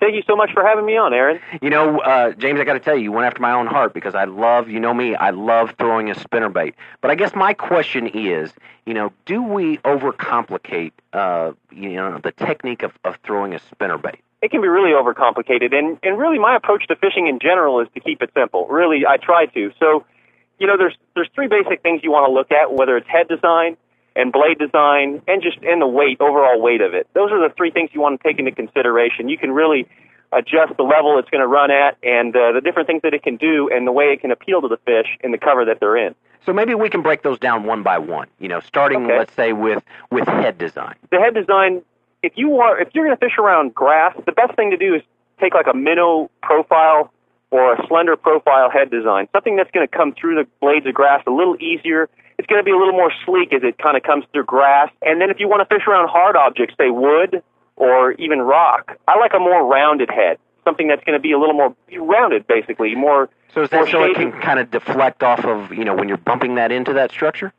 Thank 0.00 0.14
you 0.14 0.22
so 0.28 0.36
much 0.36 0.50
for 0.52 0.64
having 0.64 0.86
me 0.86 0.96
on, 0.96 1.12
Aaron. 1.12 1.40
You 1.60 1.70
know, 1.70 1.98
uh, 1.98 2.32
James, 2.32 2.60
I 2.60 2.64
got 2.64 2.74
to 2.74 2.80
tell 2.80 2.96
you, 2.96 3.02
you 3.02 3.12
went 3.12 3.26
after 3.26 3.42
my 3.42 3.52
own 3.52 3.66
heart 3.66 3.92
because 3.94 4.14
I 4.14 4.24
love, 4.24 4.68
you 4.68 4.78
know 4.78 4.94
me, 4.94 5.16
I 5.16 5.30
love 5.30 5.74
throwing 5.76 6.08
a 6.08 6.14
spinnerbait. 6.14 6.74
But 7.00 7.10
I 7.10 7.16
guess 7.16 7.34
my 7.34 7.52
question 7.52 8.06
is, 8.06 8.52
you 8.86 8.94
know, 8.94 9.12
do 9.26 9.42
we 9.42 9.78
overcomplicate, 9.78 10.92
uh, 11.12 11.52
you 11.72 11.94
know, 11.94 12.18
the 12.22 12.30
technique 12.30 12.84
of, 12.84 12.92
of 13.04 13.16
throwing 13.24 13.54
a 13.54 13.58
spinnerbait? 13.58 14.20
It 14.40 14.52
can 14.52 14.60
be 14.60 14.68
really 14.68 14.90
overcomplicated, 14.90 15.74
and 15.74 15.98
and 16.04 16.16
really 16.16 16.38
my 16.38 16.54
approach 16.54 16.86
to 16.86 16.94
fishing 16.94 17.26
in 17.26 17.40
general 17.40 17.80
is 17.80 17.88
to 17.94 18.00
keep 18.00 18.22
it 18.22 18.30
simple. 18.34 18.68
Really, 18.68 19.04
I 19.04 19.16
try 19.16 19.46
to. 19.46 19.72
So, 19.80 20.06
you 20.60 20.68
know, 20.68 20.76
there's 20.76 20.96
there's 21.16 21.28
three 21.34 21.48
basic 21.48 21.82
things 21.82 22.02
you 22.04 22.12
want 22.12 22.28
to 22.28 22.32
look 22.32 22.52
at, 22.52 22.72
whether 22.72 22.96
it's 22.96 23.08
head 23.08 23.26
design, 23.26 23.76
and 24.18 24.32
blade 24.32 24.58
design 24.58 25.22
and 25.28 25.40
just 25.40 25.58
and 25.62 25.80
the 25.80 25.86
weight, 25.86 26.20
overall 26.20 26.60
weight 26.60 26.80
of 26.80 26.92
it. 26.92 27.06
Those 27.14 27.30
are 27.30 27.48
the 27.48 27.54
three 27.54 27.70
things 27.70 27.90
you 27.92 28.00
want 28.00 28.20
to 28.20 28.28
take 28.28 28.40
into 28.40 28.50
consideration. 28.50 29.28
You 29.28 29.38
can 29.38 29.52
really 29.52 29.88
adjust 30.32 30.76
the 30.76 30.82
level 30.82 31.18
it's 31.18 31.30
going 31.30 31.40
to 31.40 31.46
run 31.46 31.70
at 31.70 31.96
and 32.02 32.36
uh, 32.36 32.52
the 32.52 32.60
different 32.60 32.88
things 32.88 33.00
that 33.02 33.14
it 33.14 33.22
can 33.22 33.36
do 33.36 33.70
and 33.72 33.86
the 33.86 33.92
way 33.92 34.06
it 34.06 34.20
can 34.20 34.32
appeal 34.32 34.60
to 34.60 34.68
the 34.68 34.76
fish 34.84 35.06
in 35.22 35.30
the 35.30 35.38
cover 35.38 35.64
that 35.64 35.78
they're 35.80 35.96
in. 35.96 36.14
So 36.44 36.52
maybe 36.52 36.74
we 36.74 36.90
can 36.90 37.00
break 37.00 37.22
those 37.22 37.38
down 37.38 37.64
one 37.64 37.82
by 37.84 37.98
one. 37.98 38.26
You 38.40 38.48
know, 38.48 38.60
starting 38.60 39.04
okay. 39.04 39.18
let's 39.18 39.34
say 39.34 39.52
with 39.52 39.82
with 40.10 40.26
head 40.26 40.58
design. 40.58 40.96
The 41.10 41.18
head 41.20 41.34
design, 41.34 41.82
if 42.24 42.32
you 42.34 42.56
are 42.58 42.80
if 42.80 42.88
you're 42.94 43.06
going 43.06 43.16
to 43.16 43.24
fish 43.24 43.38
around 43.38 43.72
grass, 43.72 44.16
the 44.26 44.32
best 44.32 44.56
thing 44.56 44.72
to 44.72 44.76
do 44.76 44.96
is 44.96 45.02
take 45.40 45.54
like 45.54 45.68
a 45.72 45.76
minnow 45.76 46.28
profile 46.42 47.12
or 47.52 47.74
a 47.74 47.86
slender 47.86 48.16
profile 48.16 48.68
head 48.68 48.90
design, 48.90 49.28
something 49.32 49.54
that's 49.56 49.70
going 49.70 49.86
to 49.86 49.96
come 49.96 50.12
through 50.12 50.34
the 50.34 50.46
blades 50.60 50.86
of 50.86 50.92
grass 50.92 51.22
a 51.26 51.30
little 51.30 51.56
easier 51.62 52.10
it's 52.38 52.46
going 52.46 52.60
to 52.60 52.64
be 52.64 52.70
a 52.70 52.78
little 52.78 52.92
more 52.92 53.12
sleek 53.26 53.52
as 53.52 53.62
it 53.64 53.78
kind 53.78 53.96
of 53.96 54.02
comes 54.04 54.24
through 54.32 54.44
grass. 54.44 54.90
And 55.02 55.20
then 55.20 55.30
if 55.30 55.40
you 55.40 55.48
want 55.48 55.68
to 55.68 55.74
fish 55.74 55.86
around 55.86 56.08
hard 56.08 56.36
objects, 56.36 56.74
say 56.78 56.88
wood 56.88 57.42
or 57.76 58.12
even 58.12 58.40
rock, 58.40 58.96
I 59.06 59.18
like 59.18 59.32
a 59.34 59.40
more 59.40 59.66
rounded 59.66 60.08
head, 60.10 60.38
something 60.64 60.86
that's 60.86 61.02
going 61.04 61.18
to 61.18 61.22
be 61.22 61.32
a 61.32 61.38
little 61.38 61.54
more 61.54 61.74
rounded, 61.92 62.46
basically, 62.46 62.94
more. 62.94 63.28
So 63.54 63.62
is 63.62 63.70
that 63.70 63.88
so 63.88 64.04
it 64.04 64.14
can 64.14 64.32
kind 64.32 64.60
of 64.60 64.70
deflect 64.70 65.22
off 65.22 65.44
of 65.44 65.72
you 65.72 65.84
know 65.84 65.94
when 65.94 66.08
you're 66.08 66.18
bumping 66.18 66.54
that 66.54 66.70
into 66.70 66.92
that 66.94 67.10
structure? 67.10 67.52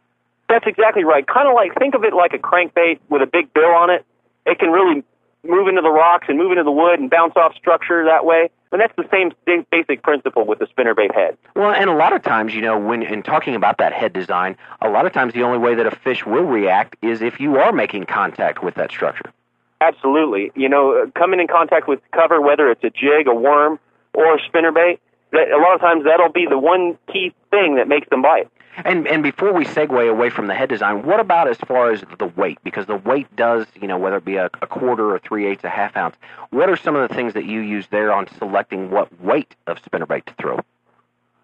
That's 0.47 0.65
exactly 0.65 1.03
right. 1.03 1.25
Kind 1.27 1.47
of 1.47 1.53
like 1.53 1.77
think 1.77 1.93
of 1.93 2.03
it 2.03 2.13
like 2.13 2.33
a 2.33 2.39
crankbait 2.39 2.99
with 3.09 3.21
a 3.21 3.27
big 3.27 3.53
bill 3.53 3.71
on 3.71 3.89
it. 3.89 4.05
It 4.45 4.59
can 4.59 4.69
really 4.69 5.03
move 5.43 5.67
into 5.67 5.81
the 5.81 5.89
rocks 5.89 6.25
and 6.29 6.37
move 6.37 6.51
into 6.51 6.63
the 6.63 6.71
wood 6.71 6.99
and 6.99 7.09
bounce 7.09 7.33
off 7.35 7.55
structure 7.55 8.05
that 8.05 8.25
way. 8.25 8.49
And 8.71 8.79
that's 8.79 8.93
the 8.95 9.07
same 9.11 9.31
basic 9.71 10.03
principle 10.03 10.45
with 10.45 10.59
the 10.59 10.67
spinnerbait 10.67 11.13
head. 11.13 11.37
Well, 11.55 11.71
and 11.71 11.89
a 11.89 11.95
lot 11.95 12.13
of 12.13 12.21
times, 12.21 12.53
you 12.53 12.61
know, 12.61 12.77
when 12.77 13.01
in 13.01 13.23
talking 13.23 13.55
about 13.55 13.79
that 13.79 13.93
head 13.93 14.13
design, 14.13 14.55
a 14.81 14.89
lot 14.89 15.07
of 15.07 15.13
times 15.13 15.33
the 15.33 15.41
only 15.41 15.57
way 15.57 15.73
that 15.73 15.87
a 15.87 15.95
fish 15.95 16.25
will 16.25 16.43
react 16.43 16.95
is 17.01 17.21
if 17.21 17.39
you 17.39 17.57
are 17.57 17.71
making 17.71 18.05
contact 18.05 18.63
with 18.63 18.75
that 18.75 18.91
structure. 18.91 19.33
Absolutely. 19.81 20.51
You 20.55 20.69
know, 20.69 21.03
uh, 21.03 21.11
coming 21.17 21.39
in 21.39 21.47
contact 21.47 21.87
with 21.87 21.99
cover, 22.11 22.41
whether 22.41 22.69
it's 22.69 22.83
a 22.83 22.89
jig, 22.89 23.27
a 23.27 23.33
worm, 23.33 23.79
or 24.13 24.35
a 24.35 24.39
spinnerbait, 24.39 24.99
that 25.31 25.49
a 25.51 25.57
lot 25.57 25.73
of 25.73 25.81
times 25.81 26.03
that'll 26.03 26.31
be 26.31 26.45
the 26.47 26.57
one 26.57 26.97
key 27.11 27.33
thing 27.49 27.75
that 27.75 27.87
makes 27.87 28.07
them 28.09 28.21
bite. 28.21 28.49
And 28.85 29.07
and 29.07 29.23
before 29.23 29.53
we 29.53 29.65
segue 29.65 30.09
away 30.09 30.29
from 30.29 30.47
the 30.47 30.53
head 30.53 30.69
design, 30.69 31.03
what 31.03 31.19
about 31.19 31.49
as 31.49 31.57
far 31.57 31.91
as 31.91 32.03
the 32.17 32.27
weight? 32.27 32.59
Because 32.63 32.85
the 32.85 32.95
weight 32.95 33.33
does, 33.35 33.65
you 33.79 33.87
know, 33.87 33.97
whether 33.97 34.17
it 34.17 34.25
be 34.25 34.35
a, 34.35 34.45
a 34.61 34.67
quarter 34.67 35.13
or 35.13 35.19
three 35.19 35.47
eighths, 35.47 35.63
a 35.63 35.69
half 35.69 35.95
ounce. 35.97 36.15
What 36.51 36.69
are 36.69 36.77
some 36.77 36.95
of 36.95 37.07
the 37.07 37.13
things 37.13 37.33
that 37.33 37.45
you 37.45 37.61
use 37.61 37.87
there 37.91 38.11
on 38.11 38.27
selecting 38.37 38.89
what 38.91 39.21
weight 39.21 39.55
of 39.67 39.81
spinnerbait 39.81 40.25
to 40.25 40.33
throw? 40.39 40.59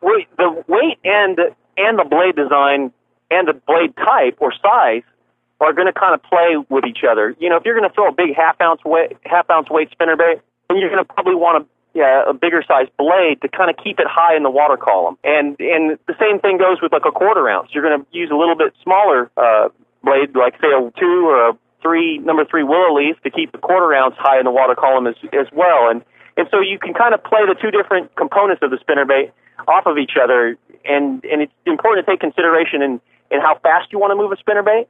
Wait, 0.01 0.27
the 0.37 0.63
weight 0.67 0.99
and 1.03 1.39
and 1.77 1.99
the 1.99 2.05
blade 2.05 2.35
design 2.35 2.91
and 3.31 3.47
the 3.47 3.53
blade 3.53 3.95
type 3.97 4.37
or 4.39 4.53
size 4.53 5.03
are 5.59 5.73
going 5.73 5.87
to 5.87 5.93
kind 5.93 6.13
of 6.13 6.21
play 6.23 6.57
with 6.69 6.85
each 6.85 7.03
other. 7.09 7.35
You 7.39 7.49
know, 7.49 7.57
if 7.57 7.65
you're 7.65 7.77
going 7.77 7.89
to 7.89 7.93
throw 7.93 8.07
a 8.07 8.13
big 8.13 8.35
half 8.35 8.59
ounce 8.61 8.83
weight 8.85 9.17
half 9.23 9.49
ounce 9.49 9.69
weight 9.69 9.89
spinnerbait, 9.97 10.41
then 10.69 10.77
you're 10.77 10.89
going 10.89 11.03
to 11.03 11.13
probably 11.13 11.35
want 11.35 11.63
to 11.63 11.74
yeah, 11.95 12.27
a 12.27 12.33
bigger 12.33 12.61
size 12.67 12.91
blade 12.99 13.39
to 13.41 13.47
kind 13.47 13.71
of 13.71 13.77
keep 13.81 13.99
it 13.99 14.05
high 14.05 14.35
in 14.35 14.43
the 14.43 14.51
water 14.51 14.75
column. 14.75 15.17
And 15.23 15.55
and 15.59 15.97
the 16.05 16.15
same 16.19 16.43
thing 16.43 16.59
goes 16.59 16.83
with 16.83 16.91
like 16.91 17.07
a 17.07 17.11
quarter 17.11 17.47
ounce. 17.47 17.69
You're 17.71 17.87
going 17.87 18.03
to 18.03 18.05
use 18.11 18.29
a 18.29 18.35
little 18.35 18.57
bit 18.59 18.75
smaller 18.83 19.31
uh, 19.37 19.69
blade, 20.03 20.35
like 20.35 20.59
say 20.59 20.67
a 20.75 20.91
two 20.99 21.31
or 21.31 21.49
a 21.49 21.57
three 21.81 22.19
number 22.19 22.43
three 22.43 22.63
willow 22.63 22.93
leaf, 22.93 23.15
to 23.23 23.31
keep 23.31 23.53
the 23.53 23.57
quarter 23.57 23.95
ounce 23.95 24.15
high 24.19 24.37
in 24.37 24.43
the 24.43 24.51
water 24.51 24.75
column 24.75 25.07
as 25.07 25.15
as 25.31 25.47
well. 25.55 25.87
And 25.89 26.03
and 26.35 26.47
so 26.51 26.59
you 26.59 26.77
can 26.77 26.93
kind 26.93 27.15
of 27.15 27.23
play 27.23 27.47
the 27.47 27.55
two 27.55 27.71
different 27.71 28.13
components 28.17 28.61
of 28.61 28.71
the 28.71 28.77
spinnerbait 28.83 29.31
off 29.65 29.87
of 29.87 29.97
each 29.97 30.19
other. 30.21 30.59
And 30.83 31.23
and 31.23 31.41
it's 31.47 31.53
important 31.65 32.05
to 32.05 32.11
take 32.11 32.19
consideration 32.19 32.83
in 32.83 32.99
in 33.31 33.39
how 33.39 33.57
fast 33.63 33.95
you 33.95 33.99
want 33.99 34.11
to 34.11 34.19
move 34.19 34.35
a 34.35 34.39
spinnerbait. 34.43 34.87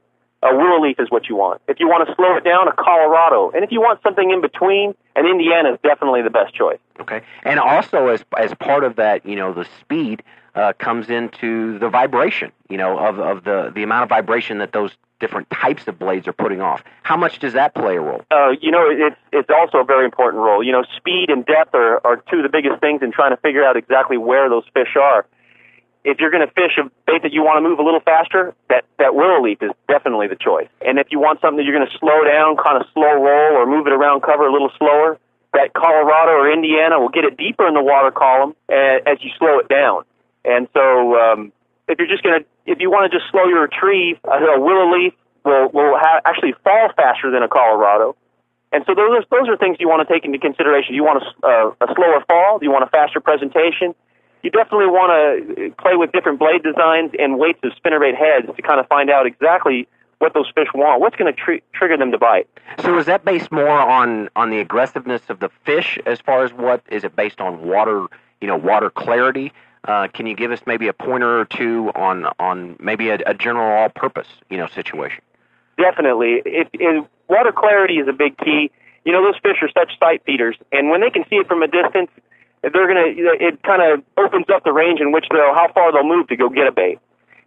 A 0.50 0.56
willow 0.56 0.80
leaf 0.80 0.98
is 0.98 1.10
what 1.10 1.28
you 1.28 1.36
want. 1.36 1.60
If 1.68 1.80
you 1.80 1.88
want 1.88 2.08
to 2.08 2.14
slow 2.14 2.36
it 2.36 2.44
down, 2.44 2.68
a 2.68 2.72
Colorado. 2.72 3.50
And 3.54 3.64
if 3.64 3.72
you 3.72 3.80
want 3.80 4.02
something 4.02 4.30
in 4.30 4.40
between, 4.40 4.94
an 5.14 5.26
Indiana 5.26 5.72
is 5.72 5.78
definitely 5.82 6.22
the 6.22 6.30
best 6.30 6.54
choice. 6.54 6.78
Okay. 7.00 7.22
And 7.44 7.58
also, 7.58 8.08
as 8.08 8.24
as 8.38 8.54
part 8.54 8.84
of 8.84 8.96
that, 8.96 9.26
you 9.26 9.36
know, 9.36 9.52
the 9.52 9.66
speed 9.80 10.22
uh, 10.54 10.72
comes 10.78 11.10
into 11.10 11.78
the 11.78 11.88
vibration. 11.88 12.52
You 12.68 12.78
know, 12.78 12.98
of 12.98 13.18
of 13.18 13.44
the 13.44 13.72
the 13.74 13.82
amount 13.82 14.04
of 14.04 14.08
vibration 14.08 14.58
that 14.58 14.72
those 14.72 14.92
different 15.18 15.48
types 15.50 15.88
of 15.88 15.98
blades 15.98 16.28
are 16.28 16.32
putting 16.32 16.60
off. 16.60 16.82
How 17.02 17.16
much 17.16 17.38
does 17.38 17.54
that 17.54 17.74
play 17.74 17.96
a 17.96 18.00
role? 18.00 18.22
Uh, 18.30 18.50
you 18.60 18.70
know, 18.70 18.88
it's 18.90 19.16
it's 19.32 19.50
also 19.50 19.78
a 19.78 19.84
very 19.84 20.04
important 20.04 20.42
role. 20.42 20.62
You 20.62 20.72
know, 20.72 20.84
speed 20.96 21.30
and 21.30 21.44
depth 21.46 21.74
are 21.74 22.00
are 22.06 22.16
two 22.30 22.38
of 22.38 22.42
the 22.42 22.48
biggest 22.48 22.80
things 22.80 23.02
in 23.02 23.12
trying 23.12 23.34
to 23.34 23.40
figure 23.40 23.64
out 23.64 23.76
exactly 23.76 24.16
where 24.16 24.48
those 24.48 24.64
fish 24.74 24.96
are 25.00 25.26
if 26.06 26.22
you're 26.22 26.30
going 26.30 26.46
to 26.46 26.52
fish 26.54 26.78
a 26.78 26.86
bait 27.10 27.26
that 27.26 27.34
you 27.34 27.42
want 27.42 27.58
to 27.58 27.66
move 27.66 27.82
a 27.82 27.82
little 27.82 28.00
faster, 28.00 28.54
that, 28.70 28.86
that 29.02 29.18
willow 29.18 29.42
leaf 29.42 29.58
is 29.60 29.74
definitely 29.90 30.30
the 30.30 30.38
choice. 30.38 30.70
And 30.78 31.02
if 31.02 31.10
you 31.10 31.18
want 31.18 31.42
something 31.42 31.58
that 31.58 31.66
you're 31.66 31.74
going 31.74 31.90
to 31.90 31.98
slow 31.98 32.22
down, 32.22 32.54
kind 32.62 32.78
of 32.78 32.86
slow 32.94 33.10
roll 33.18 33.58
or 33.58 33.66
move 33.66 33.90
it 33.90 33.92
around 33.92 34.22
cover 34.22 34.46
a 34.46 34.52
little 34.52 34.70
slower, 34.78 35.18
that 35.52 35.74
Colorado 35.74 36.38
or 36.38 36.46
Indiana 36.46 37.02
will 37.02 37.10
get 37.10 37.24
it 37.26 37.36
deeper 37.36 37.66
in 37.66 37.74
the 37.74 37.82
water 37.82 38.14
column 38.14 38.54
as, 38.70 39.02
as 39.02 39.18
you 39.18 39.34
slow 39.34 39.58
it 39.58 39.66
down. 39.66 40.06
And 40.46 40.70
so, 40.70 41.18
um, 41.18 41.52
if 41.90 41.98
you're 41.98 42.06
just 42.06 42.22
going 42.22 42.38
to, 42.38 42.46
if 42.70 42.78
you 42.78 42.86
want 42.86 43.10
to 43.10 43.18
just 43.18 43.26
slow 43.34 43.50
your 43.50 43.66
retrieve, 43.66 44.22
a 44.22 44.60
willow 44.62 44.94
leaf 44.94 45.14
will, 45.42 45.74
will 45.74 45.98
ha- 45.98 46.22
actually 46.22 46.54
fall 46.62 46.86
faster 46.94 47.34
than 47.34 47.42
a 47.42 47.48
Colorado. 47.50 48.14
And 48.70 48.84
so 48.86 48.94
those 48.94 49.10
are, 49.10 49.24
those 49.30 49.48
are 49.50 49.56
things 49.56 49.78
you 49.80 49.88
want 49.88 50.06
to 50.06 50.12
take 50.12 50.24
into 50.24 50.38
consideration. 50.38 50.94
You 50.94 51.02
want 51.02 51.22
a, 51.22 51.26
uh, 51.42 51.74
a 51.82 51.94
slower 51.94 52.22
fall? 52.30 52.58
Do 52.58 52.66
you 52.66 52.70
want 52.70 52.84
a 52.84 52.90
faster 52.90 53.18
presentation? 53.18 53.94
You 54.46 54.52
definitely 54.52 54.86
want 54.86 55.10
to 55.58 55.74
play 55.82 55.96
with 55.96 56.12
different 56.12 56.38
blade 56.38 56.62
designs 56.62 57.10
and 57.18 57.36
weights 57.36 57.58
of 57.64 57.72
spinnerbait 57.72 58.14
heads 58.14 58.46
to 58.54 58.62
kind 58.62 58.78
of 58.78 58.86
find 58.86 59.10
out 59.10 59.26
exactly 59.26 59.88
what 60.18 60.34
those 60.34 60.48
fish 60.54 60.68
want. 60.72 61.00
What's 61.00 61.16
going 61.16 61.34
to 61.34 61.38
tr- 61.38 61.64
trigger 61.74 61.96
them 61.96 62.12
to 62.12 62.18
bite? 62.18 62.48
So 62.80 62.96
is 62.96 63.06
that 63.06 63.24
based 63.24 63.50
more 63.50 63.68
on 63.68 64.28
on 64.36 64.50
the 64.50 64.60
aggressiveness 64.60 65.22
of 65.30 65.40
the 65.40 65.50
fish, 65.64 65.98
as 66.06 66.20
far 66.20 66.44
as 66.44 66.52
what 66.52 66.80
is 66.88 67.02
it 67.02 67.16
based 67.16 67.40
on 67.40 67.66
water? 67.66 68.06
You 68.40 68.46
know, 68.46 68.56
water 68.56 68.88
clarity. 68.88 69.52
Uh, 69.82 70.06
can 70.14 70.26
you 70.26 70.36
give 70.36 70.52
us 70.52 70.60
maybe 70.64 70.86
a 70.86 70.92
pointer 70.92 71.40
or 71.40 71.44
two 71.44 71.90
on 71.96 72.26
on 72.38 72.76
maybe 72.78 73.08
a, 73.08 73.18
a 73.26 73.34
general 73.34 73.68
all-purpose 73.82 74.28
you 74.48 74.58
know 74.58 74.68
situation? 74.68 75.22
Definitely, 75.76 76.40
it, 76.46 76.68
it, 76.72 77.04
water 77.26 77.50
clarity 77.50 77.94
is 77.94 78.06
a 78.06 78.12
big 78.12 78.38
key. 78.38 78.70
You 79.04 79.12
know, 79.12 79.24
those 79.24 79.40
fish 79.42 79.56
are 79.60 79.70
such 79.76 79.98
sight 79.98 80.22
feeders, 80.24 80.56
and 80.70 80.88
when 80.88 81.00
they 81.00 81.10
can 81.10 81.24
see 81.28 81.36
it 81.36 81.48
from 81.48 81.62
a 81.62 81.68
distance, 81.68 82.10
they're 82.62 82.88
gonna 82.88 83.12
it 83.14 83.62
kind 83.62 83.82
of 83.82 84.02
opens 84.16 84.46
up 84.52 84.64
the 84.64 84.72
range 84.72 85.00
in 85.00 85.12
which 85.12 85.26
they'll 85.30 85.54
how 85.54 85.70
far 85.72 85.92
they'll 85.92 86.06
move 86.06 86.28
to 86.28 86.36
go 86.36 86.48
get 86.48 86.66
a 86.66 86.72
bait. 86.72 86.98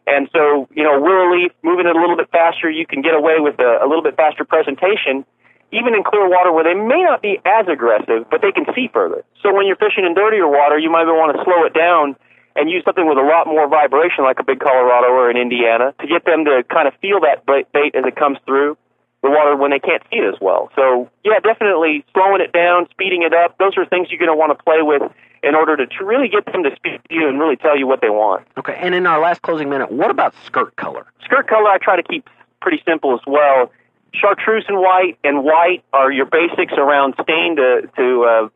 And 0.07 0.27
so, 0.33 0.67
you 0.73 0.81
know, 0.81 0.99
willow 0.99 1.29
leaf, 1.29 1.51
moving 1.61 1.85
it 1.85 1.95
a 1.95 1.99
little 1.99 2.17
bit 2.17 2.31
faster, 2.31 2.69
you 2.69 2.87
can 2.87 3.01
get 3.01 3.13
away 3.13 3.37
with 3.37 3.59
a, 3.59 3.85
a 3.85 3.87
little 3.87 4.01
bit 4.01 4.15
faster 4.15 4.43
presentation, 4.43 5.23
even 5.71 5.93
in 5.93 6.01
clear 6.01 6.27
water 6.27 6.51
where 6.51 6.65
they 6.65 6.73
may 6.73 7.03
not 7.03 7.21
be 7.21 7.37
as 7.45 7.67
aggressive, 7.69 8.25
but 8.31 8.41
they 8.41 8.51
can 8.51 8.65
see 8.73 8.89
further. 8.91 9.23
So 9.43 9.53
when 9.53 9.67
you're 9.67 9.77
fishing 9.77 10.05
in 10.05 10.15
dirtier 10.15 10.47
water, 10.47 10.79
you 10.79 10.89
might 10.89 11.05
want 11.05 11.37
to 11.37 11.43
slow 11.45 11.61
it 11.65 11.77
down 11.77 12.15
and 12.55 12.69
use 12.69 12.81
something 12.83 13.05
with 13.07 13.19
a 13.19 13.27
lot 13.27 13.45
more 13.45 13.69
vibration, 13.69 14.25
like 14.25 14.39
a 14.39 14.43
big 14.43 14.59
Colorado 14.59 15.13
or 15.13 15.29
an 15.29 15.37
Indiana, 15.37 15.93
to 16.01 16.07
get 16.07 16.25
them 16.25 16.43
to 16.45 16.63
kind 16.73 16.87
of 16.87 16.93
feel 17.01 17.21
that 17.21 17.45
bait 17.45 17.93
as 17.93 18.03
it 18.05 18.15
comes 18.15 18.37
through 18.45 18.77
the 19.21 19.29
water 19.29 19.55
when 19.55 19.71
they 19.71 19.79
can't 19.79 20.01
see 20.09 20.17
it 20.17 20.33
as 20.33 20.39
well. 20.39 20.69
So 20.75 21.09
yeah, 21.23 21.39
definitely 21.39 22.05
slowing 22.13 22.41
it 22.41 22.53
down, 22.53 22.87
speeding 22.91 23.23
it 23.23 23.33
up. 23.33 23.57
Those 23.57 23.77
are 23.77 23.85
things 23.85 24.07
you're 24.09 24.19
going 24.19 24.31
to 24.31 24.37
want 24.37 24.57
to 24.57 24.63
play 24.63 24.81
with 24.81 25.03
in 25.43 25.55
order 25.55 25.77
to, 25.77 26.03
really 26.03 26.27
get 26.27 26.45
them 26.45 26.63
to 26.63 26.75
speak 26.75 27.01
to 27.07 27.13
you 27.13 27.27
and 27.27 27.39
really 27.39 27.55
tell 27.55 27.77
you 27.77 27.87
what 27.87 28.01
they 28.01 28.09
want. 28.09 28.45
Okay. 28.57 28.75
And 28.79 28.93
in 28.95 29.05
our 29.05 29.19
last 29.19 29.41
closing 29.41 29.69
minute, 29.69 29.91
what 29.91 30.09
about 30.09 30.33
skirt 30.45 30.75
color? 30.75 31.05
Skirt 31.23 31.47
color, 31.47 31.69
I 31.69 31.77
try 31.77 31.95
to 31.95 32.03
keep 32.03 32.29
pretty 32.61 32.81
simple 32.85 33.13
as 33.13 33.21
well. 33.25 33.71
Chartreuse 34.13 34.65
and 34.67 34.79
white 34.79 35.17
and 35.23 35.43
white 35.43 35.83
are 35.93 36.11
your 36.11 36.25
basics 36.25 36.73
around 36.77 37.13
stain 37.21 37.57
to 37.57 37.89
to 37.95 38.23
uh, 38.23 38.49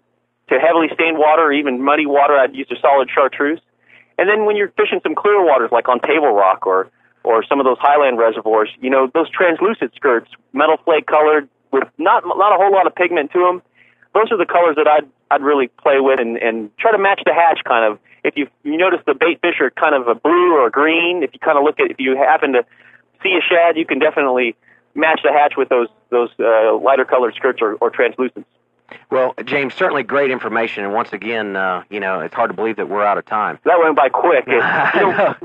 to 0.49 0.59
heavily 0.59 0.87
stained 0.93 1.19
water 1.19 1.43
or 1.43 1.53
even 1.53 1.81
muddy 1.81 2.07
water. 2.07 2.35
I'd 2.35 2.55
use 2.55 2.67
a 2.71 2.79
solid 2.79 3.09
chartreuse. 3.13 3.61
And 4.17 4.27
then 4.27 4.45
when 4.45 4.55
you're 4.55 4.69
fishing 4.69 4.99
some 5.03 5.15
clear 5.15 5.43
waters, 5.43 5.69
like 5.71 5.87
on 5.89 5.99
Table 5.99 6.33
Rock 6.33 6.65
or 6.65 6.89
or 7.23 7.43
some 7.43 7.59
of 7.59 7.65
those 7.65 7.77
highland 7.79 8.17
reservoirs, 8.17 8.69
you 8.81 8.89
know, 8.89 9.09
those 9.13 9.29
translucent 9.29 9.93
skirts, 9.95 10.29
metal 10.51 10.77
flake 10.83 11.05
colored 11.05 11.49
with 11.71 11.83
not 11.97 12.23
not 12.25 12.53
a 12.53 12.57
whole 12.57 12.71
lot 12.71 12.87
of 12.87 12.95
pigment 12.95 13.31
to 13.31 13.39
them. 13.39 13.61
Those 14.13 14.31
are 14.31 14.37
the 14.37 14.45
colors 14.45 14.75
that 14.75 14.87
I'd 14.87 15.09
I'd 15.31 15.41
really 15.41 15.67
play 15.67 15.99
with 15.99 16.19
and 16.19 16.37
and 16.37 16.75
try 16.77 16.91
to 16.91 16.97
match 16.97 17.21
the 17.25 17.33
hatch 17.33 17.61
kind 17.65 17.91
of. 17.91 17.99
If 18.23 18.37
you 18.37 18.47
you 18.63 18.77
notice 18.77 18.99
the 19.05 19.15
bait 19.15 19.41
fish 19.41 19.59
are 19.59 19.71
kind 19.71 19.95
of 19.95 20.07
a 20.07 20.15
blue 20.15 20.53
or 20.53 20.67
a 20.67 20.71
green, 20.71 21.23
if 21.23 21.31
you 21.33 21.39
kind 21.39 21.57
of 21.57 21.63
look 21.63 21.79
at 21.79 21.91
if 21.91 21.99
you 21.99 22.15
happen 22.15 22.53
to 22.53 22.65
see 23.21 23.37
a 23.37 23.41
shad, 23.41 23.77
you 23.77 23.85
can 23.85 23.99
definitely 23.99 24.55
match 24.95 25.21
the 25.23 25.31
hatch 25.31 25.53
with 25.57 25.69
those 25.69 25.87
those 26.09 26.29
uh, 26.39 26.75
lighter 26.77 27.05
colored 27.05 27.33
skirts 27.35 27.59
or, 27.61 27.75
or 27.75 27.89
translucents. 27.89 28.45
Well, 29.09 29.33
James, 29.45 29.73
certainly 29.73 30.03
great 30.03 30.31
information, 30.31 30.83
and 30.83 30.93
once 30.93 31.13
again, 31.13 31.55
uh, 31.55 31.83
you 31.89 31.99
know, 31.99 32.19
it's 32.19 32.33
hard 32.33 32.49
to 32.49 32.55
believe 32.55 32.77
that 32.77 32.89
we're 32.89 33.05
out 33.05 33.17
of 33.17 33.25
time. 33.25 33.59
That 33.65 33.79
went 33.79 33.95
by 33.95 34.09
quick. 34.09 34.45
you 34.47 34.59
know, 34.59 35.35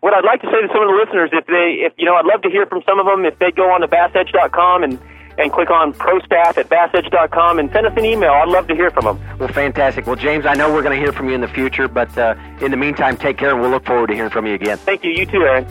what 0.00 0.14
I'd 0.14 0.24
like 0.24 0.40
to 0.42 0.48
say 0.48 0.60
to 0.60 0.68
some 0.72 0.82
of 0.82 0.88
the 0.88 0.98
listeners, 1.04 1.30
if 1.32 1.46
they, 1.46 1.84
if 1.86 1.92
you 1.96 2.04
know, 2.04 2.14
I'd 2.14 2.26
love 2.26 2.42
to 2.42 2.50
hear 2.50 2.66
from 2.66 2.82
some 2.86 2.98
of 2.98 3.06
them. 3.06 3.24
If 3.24 3.38
they 3.38 3.50
go 3.50 3.70
on 3.70 3.80
to 3.80 3.88
BassEdge.com 3.88 4.84
and 4.84 4.98
and 5.38 5.52
click 5.52 5.70
on 5.70 5.92
ProStaff 5.94 6.58
at 6.58 6.68
BassEdge.com 6.68 7.58
and 7.58 7.70
send 7.72 7.86
us 7.86 7.92
an 7.96 8.04
email. 8.04 8.30
I'd 8.30 8.48
love 8.48 8.66
to 8.68 8.74
hear 8.74 8.90
from 8.90 9.04
them. 9.04 9.38
Well, 9.38 9.48
fantastic. 9.48 10.06
Well, 10.06 10.16
James, 10.16 10.44
I 10.44 10.54
know 10.54 10.72
we're 10.72 10.82
going 10.82 10.98
to 10.98 11.02
hear 11.02 11.12
from 11.12 11.28
you 11.28 11.34
in 11.34 11.40
the 11.40 11.48
future, 11.48 11.88
but 11.88 12.16
uh, 12.18 12.34
in 12.60 12.70
the 12.70 12.76
meantime, 12.76 13.16
take 13.16 13.38
care, 13.38 13.50
and 13.50 13.60
we'll 13.60 13.70
look 13.70 13.86
forward 13.86 14.08
to 14.08 14.14
hearing 14.14 14.30
from 14.30 14.46
you 14.46 14.54
again. 14.54 14.76
Thank 14.78 15.02
you. 15.02 15.10
You 15.10 15.24
too, 15.26 15.42
Aaron. 15.42 15.66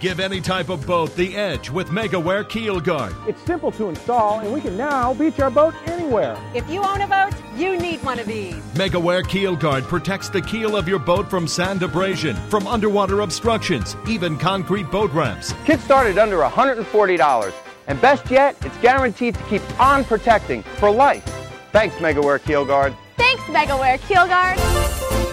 Give 0.00 0.20
any 0.20 0.40
type 0.40 0.68
of 0.68 0.86
boat 0.86 1.16
the 1.16 1.34
edge 1.34 1.70
with 1.70 1.88
MegaWare 1.88 2.48
Keel 2.48 2.78
Guard. 2.78 3.12
It's 3.26 3.42
simple 3.42 3.72
to 3.72 3.88
install, 3.88 4.38
and 4.38 4.52
we 4.52 4.60
can 4.60 4.76
now 4.76 5.12
beach 5.12 5.40
our 5.40 5.50
boat 5.50 5.74
anywhere. 5.86 6.38
If 6.54 6.70
you 6.70 6.84
own 6.84 7.00
a 7.00 7.08
boat, 7.08 7.34
you 7.56 7.76
need 7.76 8.00
one 8.04 8.20
of 8.20 8.28
these. 8.28 8.54
MegaWare 8.74 9.26
Keel 9.26 9.56
Guard 9.56 9.82
protects 9.84 10.28
the 10.28 10.40
keel 10.40 10.76
of 10.76 10.86
your 10.86 11.00
boat 11.00 11.28
from 11.28 11.48
sand 11.48 11.82
abrasion, 11.82 12.36
from 12.48 12.68
underwater 12.68 13.22
obstructions, 13.22 13.96
even 14.06 14.38
concrete 14.38 14.88
boat 14.88 15.10
ramps. 15.10 15.52
Kit 15.64 15.80
started 15.80 16.16
under 16.16 16.38
$140, 16.38 17.52
and 17.88 18.00
best 18.00 18.30
yet, 18.30 18.56
it's 18.64 18.78
guaranteed 18.78 19.34
to 19.34 19.42
keep 19.44 19.80
on 19.80 20.04
protecting 20.04 20.62
for 20.76 20.92
life. 20.92 21.24
Thanks, 21.72 21.96
MegaWare 21.96 22.40
Keel 22.44 22.64
Guard. 22.64 22.94
Thanks, 23.16 23.42
MegaWare 23.44 23.98
Keel 24.06 24.28
Guard. 24.28 25.27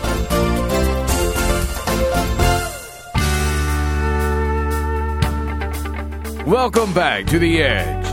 Welcome 6.45 6.93
back 6.93 7.25
to 7.27 7.39
The 7.39 7.63
Edge. 7.63 8.05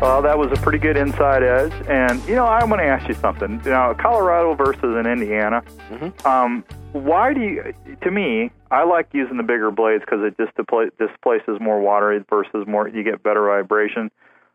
Well, 0.00 0.22
that 0.22 0.38
was 0.38 0.50
a 0.52 0.62
pretty 0.62 0.78
good 0.78 0.96
inside 0.96 1.42
edge. 1.42 1.72
And, 1.86 2.18
you 2.26 2.34
know, 2.34 2.46
I 2.46 2.64
want 2.64 2.80
to 2.80 2.86
ask 2.86 3.06
you 3.06 3.14
something. 3.14 3.60
You 3.62 3.70
know, 3.70 3.94
Colorado 3.98 4.54
versus 4.54 4.82
an 4.82 5.04
Indiana. 5.04 5.62
Mm-hmm. 5.90 6.26
Um, 6.26 6.64
why 6.92 7.34
do 7.34 7.40
you, 7.40 7.74
to 8.00 8.10
me, 8.10 8.50
I 8.70 8.84
like 8.84 9.08
using 9.12 9.36
the 9.36 9.42
bigger 9.42 9.70
blades 9.70 10.02
because 10.02 10.20
it 10.22 10.34
just 10.38 10.56
displaces 10.96 11.60
more 11.60 11.78
water 11.78 12.24
versus 12.30 12.66
more, 12.66 12.88
you 12.88 13.02
get 13.02 13.22
better 13.22 13.44
vibration. 13.44 14.10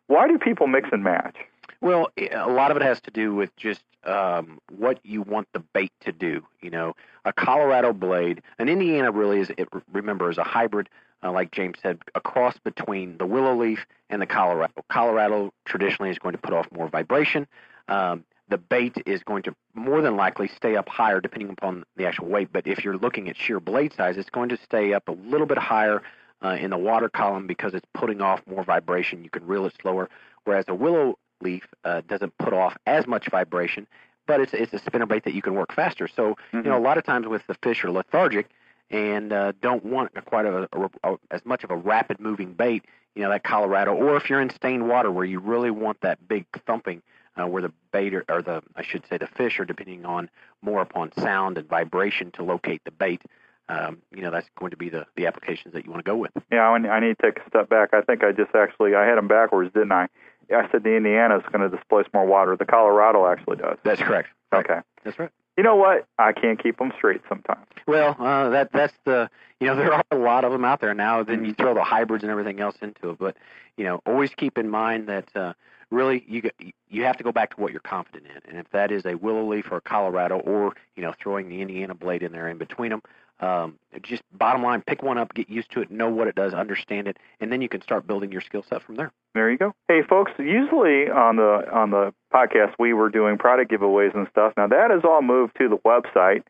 Why 0.08 0.28
do 0.28 0.40
people 0.40 0.66
mix 0.66 0.90
and 0.92 1.04
match? 1.04 1.36
Well, 1.82 2.10
a 2.18 2.50
lot 2.50 2.72
of 2.72 2.78
it 2.78 2.84
has 2.84 3.00
to 3.02 3.12
do 3.12 3.36
with 3.36 3.56
just 3.56 3.84
um, 4.06 4.60
what 4.76 5.00
you 5.04 5.22
want 5.22 5.50
the 5.54 5.60
bait 5.60 5.92
to 6.00 6.12
do. 6.12 6.48
You 6.62 6.72
know, 6.72 6.96
a 7.26 7.32
Colorado 7.32 7.94
blade, 7.94 8.42
an 8.58 8.70
Indiana 8.70 9.12
really 9.12 9.40
is, 9.40 9.52
it, 9.56 9.70
remember, 9.92 10.32
is 10.32 10.40
a 10.40 10.44
hybrid 10.44 10.90
uh, 11.24 11.32
like 11.32 11.52
James 11.52 11.78
said, 11.82 12.00
a 12.16 12.22
cross 12.22 12.58
between 12.64 13.18
the 13.18 13.26
willow 13.26 13.56
leaf 13.56 13.86
and 14.10 14.22
the 14.22 14.26
Colorado. 14.26 14.74
Colorado 14.90 15.54
traditionally 15.66 16.12
is 16.12 16.20
going 16.20 16.34
to 16.34 16.42
put 16.42 16.54
off 16.54 16.68
more 16.72 16.88
vibration. 16.88 17.48
Um, 17.88 18.26
the 18.50 18.58
bait 18.58 18.98
is 19.06 19.24
going 19.24 19.44
to 19.44 19.56
more 19.74 20.02
than 20.02 20.16
likely 20.16 20.48
stay 20.50 20.76
up 20.76 20.90
higher 20.90 21.22
depending 21.22 21.50
upon 21.50 21.86
the 21.96 22.06
actual 22.06 22.28
weight. 22.28 22.50
But 22.52 22.68
if 22.68 22.84
you're 22.84 22.98
looking 22.98 23.30
at 23.30 23.38
sheer 23.38 23.60
blade 23.60 23.94
size, 23.94 24.18
it's 24.18 24.30
going 24.30 24.50
to 24.50 24.58
stay 24.58 24.94
up 24.94 25.08
a 25.08 25.14
little 25.14 25.48
bit 25.48 25.58
higher 25.58 26.02
uh, 26.44 26.58
in 26.60 26.70
the 26.70 26.78
water 26.78 27.10
column 27.10 27.48
because 27.48 27.74
it's 27.74 27.88
putting 27.94 28.22
off 28.22 28.42
more 28.46 28.64
vibration. 28.64 29.24
You 29.24 29.30
can 29.30 29.48
reel 29.48 29.66
it 29.66 29.74
slower. 29.82 30.10
Whereas 30.44 30.66
a 30.68 30.76
willow 30.76 31.18
leaf 31.42 31.66
uh, 31.84 32.02
doesn't 32.08 32.38
put 32.38 32.54
off 32.54 32.76
as 32.86 33.08
much 33.08 33.30
vibration, 33.30 33.88
but 34.28 34.42
it's 34.42 34.54
it's 34.54 34.74
a 34.74 34.80
spinner 34.80 35.06
bait 35.06 35.24
that 35.24 35.34
you 35.34 35.42
can 35.42 35.56
work 35.56 35.74
faster. 35.74 36.08
So 36.08 36.32
mm-hmm. 36.32 36.58
you 36.58 36.64
know 36.64 36.78
a 36.78 36.82
lot 36.82 36.98
of 36.98 37.06
times 37.06 37.28
with 37.28 37.46
the 37.48 37.56
fish 37.56 37.84
are 37.84 37.92
lethargic, 37.92 38.50
and 38.94 39.34
uh, 39.34 39.54
don't 39.60 39.84
want 39.84 40.14
quite 40.26 40.46
a, 40.46 40.70
a, 40.72 40.90
a, 41.04 41.18
as 41.32 41.44
much 41.46 41.64
of 41.64 41.72
a 41.72 41.76
rapid 41.76 42.20
moving 42.20 42.54
bait, 42.54 42.86
you 43.16 43.24
know, 43.24 43.30
that 43.30 43.44
Colorado, 43.44 43.94
or 43.94 44.16
if 44.16 44.30
you're 44.30 44.40
in 44.40 44.52
stained 44.52 44.88
water 44.88 45.12
where 45.12 45.26
you 45.26 45.40
really 45.40 45.72
want 45.72 46.00
that 46.02 46.26
big 46.28 46.46
thumping, 46.68 47.02
uh, 47.36 47.48
where 47.48 47.64
the 47.64 47.74
bait 47.92 48.14
or, 48.14 48.24
or 48.30 48.44
the, 48.44 48.62
I 48.76 48.84
should 48.84 49.06
say, 49.08 49.18
the 49.18 49.28
fish 49.28 49.60
are 49.60 49.66
depending 49.66 50.06
on 50.06 50.30
more 50.62 50.82
upon 50.82 51.12
sound 51.14 51.58
and 51.58 51.68
vibration 51.68 52.32
to 52.34 52.44
locate 52.44 52.84
the 52.86 52.92
bait. 52.92 53.24
Um, 53.68 54.04
you 54.14 54.22
know, 54.22 54.30
that's 54.30 54.48
going 54.60 54.72
to 54.72 54.78
be 54.78 54.90
the, 54.90 55.08
the 55.16 55.26
applications 55.26 55.74
that 55.74 55.86
you 55.86 55.92
want 55.92 56.06
to 56.06 56.10
go 56.10 56.18
with. 56.18 56.32
Yeah, 56.52 56.68
I 56.70 57.00
need 57.00 57.18
to 57.18 57.22
take 57.22 57.40
a 57.40 57.50
step 57.50 57.70
back. 57.70 57.90
I 57.94 58.02
think 58.02 58.24
I 58.24 58.32
just 58.32 58.54
actually, 58.54 58.94
I 58.94 59.08
had 59.08 59.18
them 59.18 59.28
backwards, 59.28 59.74
didn't 59.74 59.94
I? 59.94 60.08
I 60.54 60.70
said 60.72 60.84
the 60.84 60.96
Indiana 60.96 61.38
is 61.38 61.44
going 61.52 61.68
to 61.68 61.76
displace 61.76 62.06
more 62.14 62.26
water. 62.26 62.56
The 62.56 62.66
Colorado 62.66 63.26
actually 63.26 63.58
does. 63.58 63.78
That's 63.84 64.02
correct. 64.02 64.30
Okay. 64.54 64.80
That's 65.04 65.18
right. 65.18 65.32
You 65.58 65.64
know 65.64 65.76
what? 65.76 66.08
I 66.18 66.34
can't 66.34 66.62
keep 66.62 66.78
them 66.78 66.92
straight 66.98 67.22
sometimes. 67.30 67.66
Well, 67.86 68.16
uh, 68.20 68.50
that 68.50 68.72
that's 68.72 68.94
the 69.06 69.30
you 69.60 69.68
know 69.68 69.76
there 69.78 69.94
are 69.94 70.04
a 70.12 70.18
lot 70.18 70.46
of 70.46 70.52
them 70.52 70.66
out 70.66 70.82
there 70.82 70.94
now. 70.94 71.24
Then 71.24 71.46
you 71.46 71.54
throw 71.54 71.74
the 71.74 71.84
hybrids 71.84 72.24
and 72.24 72.32
everything 72.32 72.60
else 72.60 72.76
into 72.82 73.12
it, 73.12 73.18
but 73.20 73.38
you 73.78 73.84
know 73.84 74.02
always 74.06 74.32
keep 74.36 74.58
in 74.58 74.70
mind 74.70 75.08
that 75.08 75.36
uh, 75.36 75.54
really 75.92 76.24
you 76.28 76.50
you 76.90 77.04
have 77.04 77.18
to 77.18 77.24
go 77.24 77.32
back 77.32 77.56
to 77.56 77.62
what 77.62 77.72
you're 77.72 77.82
confident 77.82 78.26
in, 78.26 78.50
and 78.50 78.60
if 78.60 78.70
that 78.72 78.92
is 78.92 79.06
a 79.06 79.16
willow 79.16 79.48
leaf 79.48 79.72
or 79.72 79.78
a 79.78 79.82
Colorado, 79.82 80.40
or 80.40 80.74
you 80.96 81.04
know 81.04 81.14
throwing 81.22 81.50
the 81.50 81.62
Indiana 81.62 81.94
blade 81.94 82.24
in 82.24 82.32
there 82.32 82.48
in 82.48 82.58
between 82.58 82.90
them, 82.90 83.02
um, 83.40 83.78
just 84.02 84.24
bottom 84.32 84.64
line, 84.64 84.82
pick 84.82 85.04
one 85.04 85.18
up, 85.18 85.34
get 85.34 85.50
used 85.50 85.72
to 85.72 85.82
it, 85.82 85.92
know 85.92 86.10
what 86.10 86.28
it 86.28 86.36
does, 86.36 86.54
understand 86.54 87.08
it, 87.08 87.18
and 87.40 87.52
then 87.52 87.62
you 87.62 87.70
can 87.70 87.82
start 87.82 88.08
building 88.08 88.32
your 88.32 88.42
skill 88.42 88.64
set 88.68 88.82
from 88.84 88.96
there. 88.96 89.12
There 89.34 89.50
you 89.52 89.58
go. 89.58 89.74
Hey, 89.88 90.02
folks. 90.08 90.32
Usually 90.38 91.10
on 91.10 91.38
the 91.38 91.68
on 91.72 91.92
the 91.92 92.14
podcast 92.34 92.76
we 92.80 92.94
were 92.94 93.10
doing 93.10 93.38
product 93.38 93.72
giveaways 93.72 94.16
and 94.16 94.28
stuff. 94.30 94.54
Now 94.56 94.68
that 94.68 94.92
has 94.92 95.02
all 95.04 95.22
moved 95.22 95.58
to 95.58 95.68
the 95.68 95.78
website, 95.78 96.44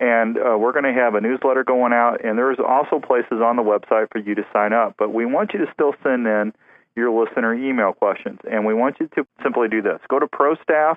and 0.00 0.38
uh, 0.38 0.56
we're 0.58 0.72
going 0.72 0.84
to 0.84 0.92
have 0.92 1.14
a 1.14 1.20
newsletter 1.20 1.64
going 1.64 1.92
out, 1.92 2.24
and 2.24 2.38
there's 2.38 2.58
also 2.58 3.00
places 3.00 3.42
on 3.42 3.56
the 3.56 3.62
website 3.62 4.10
for 4.12 4.18
you 4.18 4.34
to 4.34 4.46
sign 4.52 4.72
up. 4.72 4.94
But 4.98 5.12
we 5.12 5.26
want 5.26 5.52
you 5.52 5.58
to 5.64 5.72
still 5.72 5.94
send 6.02 6.26
in 6.26 6.52
your 6.96 7.10
listener 7.10 7.54
email 7.54 7.92
questions, 7.92 8.38
and 8.50 8.64
we 8.64 8.74
want 8.74 8.96
you 9.00 9.08
to 9.16 9.26
simply 9.42 9.68
do 9.68 9.82
this: 9.82 9.98
go 10.08 10.18
to 10.18 10.26
prostaff 10.26 10.96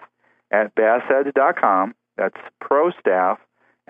at 0.52 0.76
bassedge.com. 0.76 1.96
That's 2.18 2.38
prostaff 2.62 3.38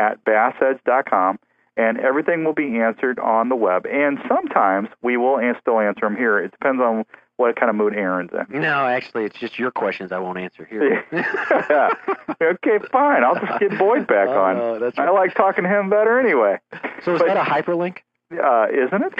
at 0.01 0.23
bassedge.com 0.25 1.39
and 1.77 1.99
everything 1.99 2.43
will 2.43 2.53
be 2.53 2.79
answered 2.79 3.19
on 3.19 3.49
the 3.49 3.55
web. 3.55 3.85
And 3.85 4.19
sometimes 4.27 4.89
we 5.01 5.17
will 5.17 5.39
still 5.61 5.79
answer 5.79 6.01
them 6.01 6.15
here. 6.15 6.39
It 6.39 6.51
depends 6.51 6.81
on 6.81 7.05
what 7.37 7.55
kind 7.55 7.69
of 7.69 7.75
mood 7.75 7.95
Aaron's 7.95 8.31
in. 8.33 8.61
No, 8.61 8.85
actually, 8.85 9.23
it's 9.25 9.39
just 9.39 9.57
your 9.57 9.71
questions 9.71 10.11
I 10.11 10.19
won't 10.19 10.37
answer 10.37 10.65
here. 10.65 11.03
okay, 12.41 12.79
fine. 12.91 13.23
I'll 13.23 13.35
just 13.39 13.59
get 13.59 13.77
Boyd 13.79 14.05
back 14.07 14.27
Oh, 14.29 14.41
on. 14.41 14.81
right. 14.81 14.99
I 14.99 15.09
like 15.11 15.33
talking 15.33 15.63
to 15.63 15.69
him 15.69 15.89
better 15.89 16.19
anyway. 16.19 16.59
So 17.03 17.15
is 17.15 17.19
But- 17.21 17.27
that 17.29 17.37
a 17.37 17.49
hyperlink? 17.49 17.97
Uh, 18.31 18.67
isn't 18.71 19.03
it? 19.03 19.13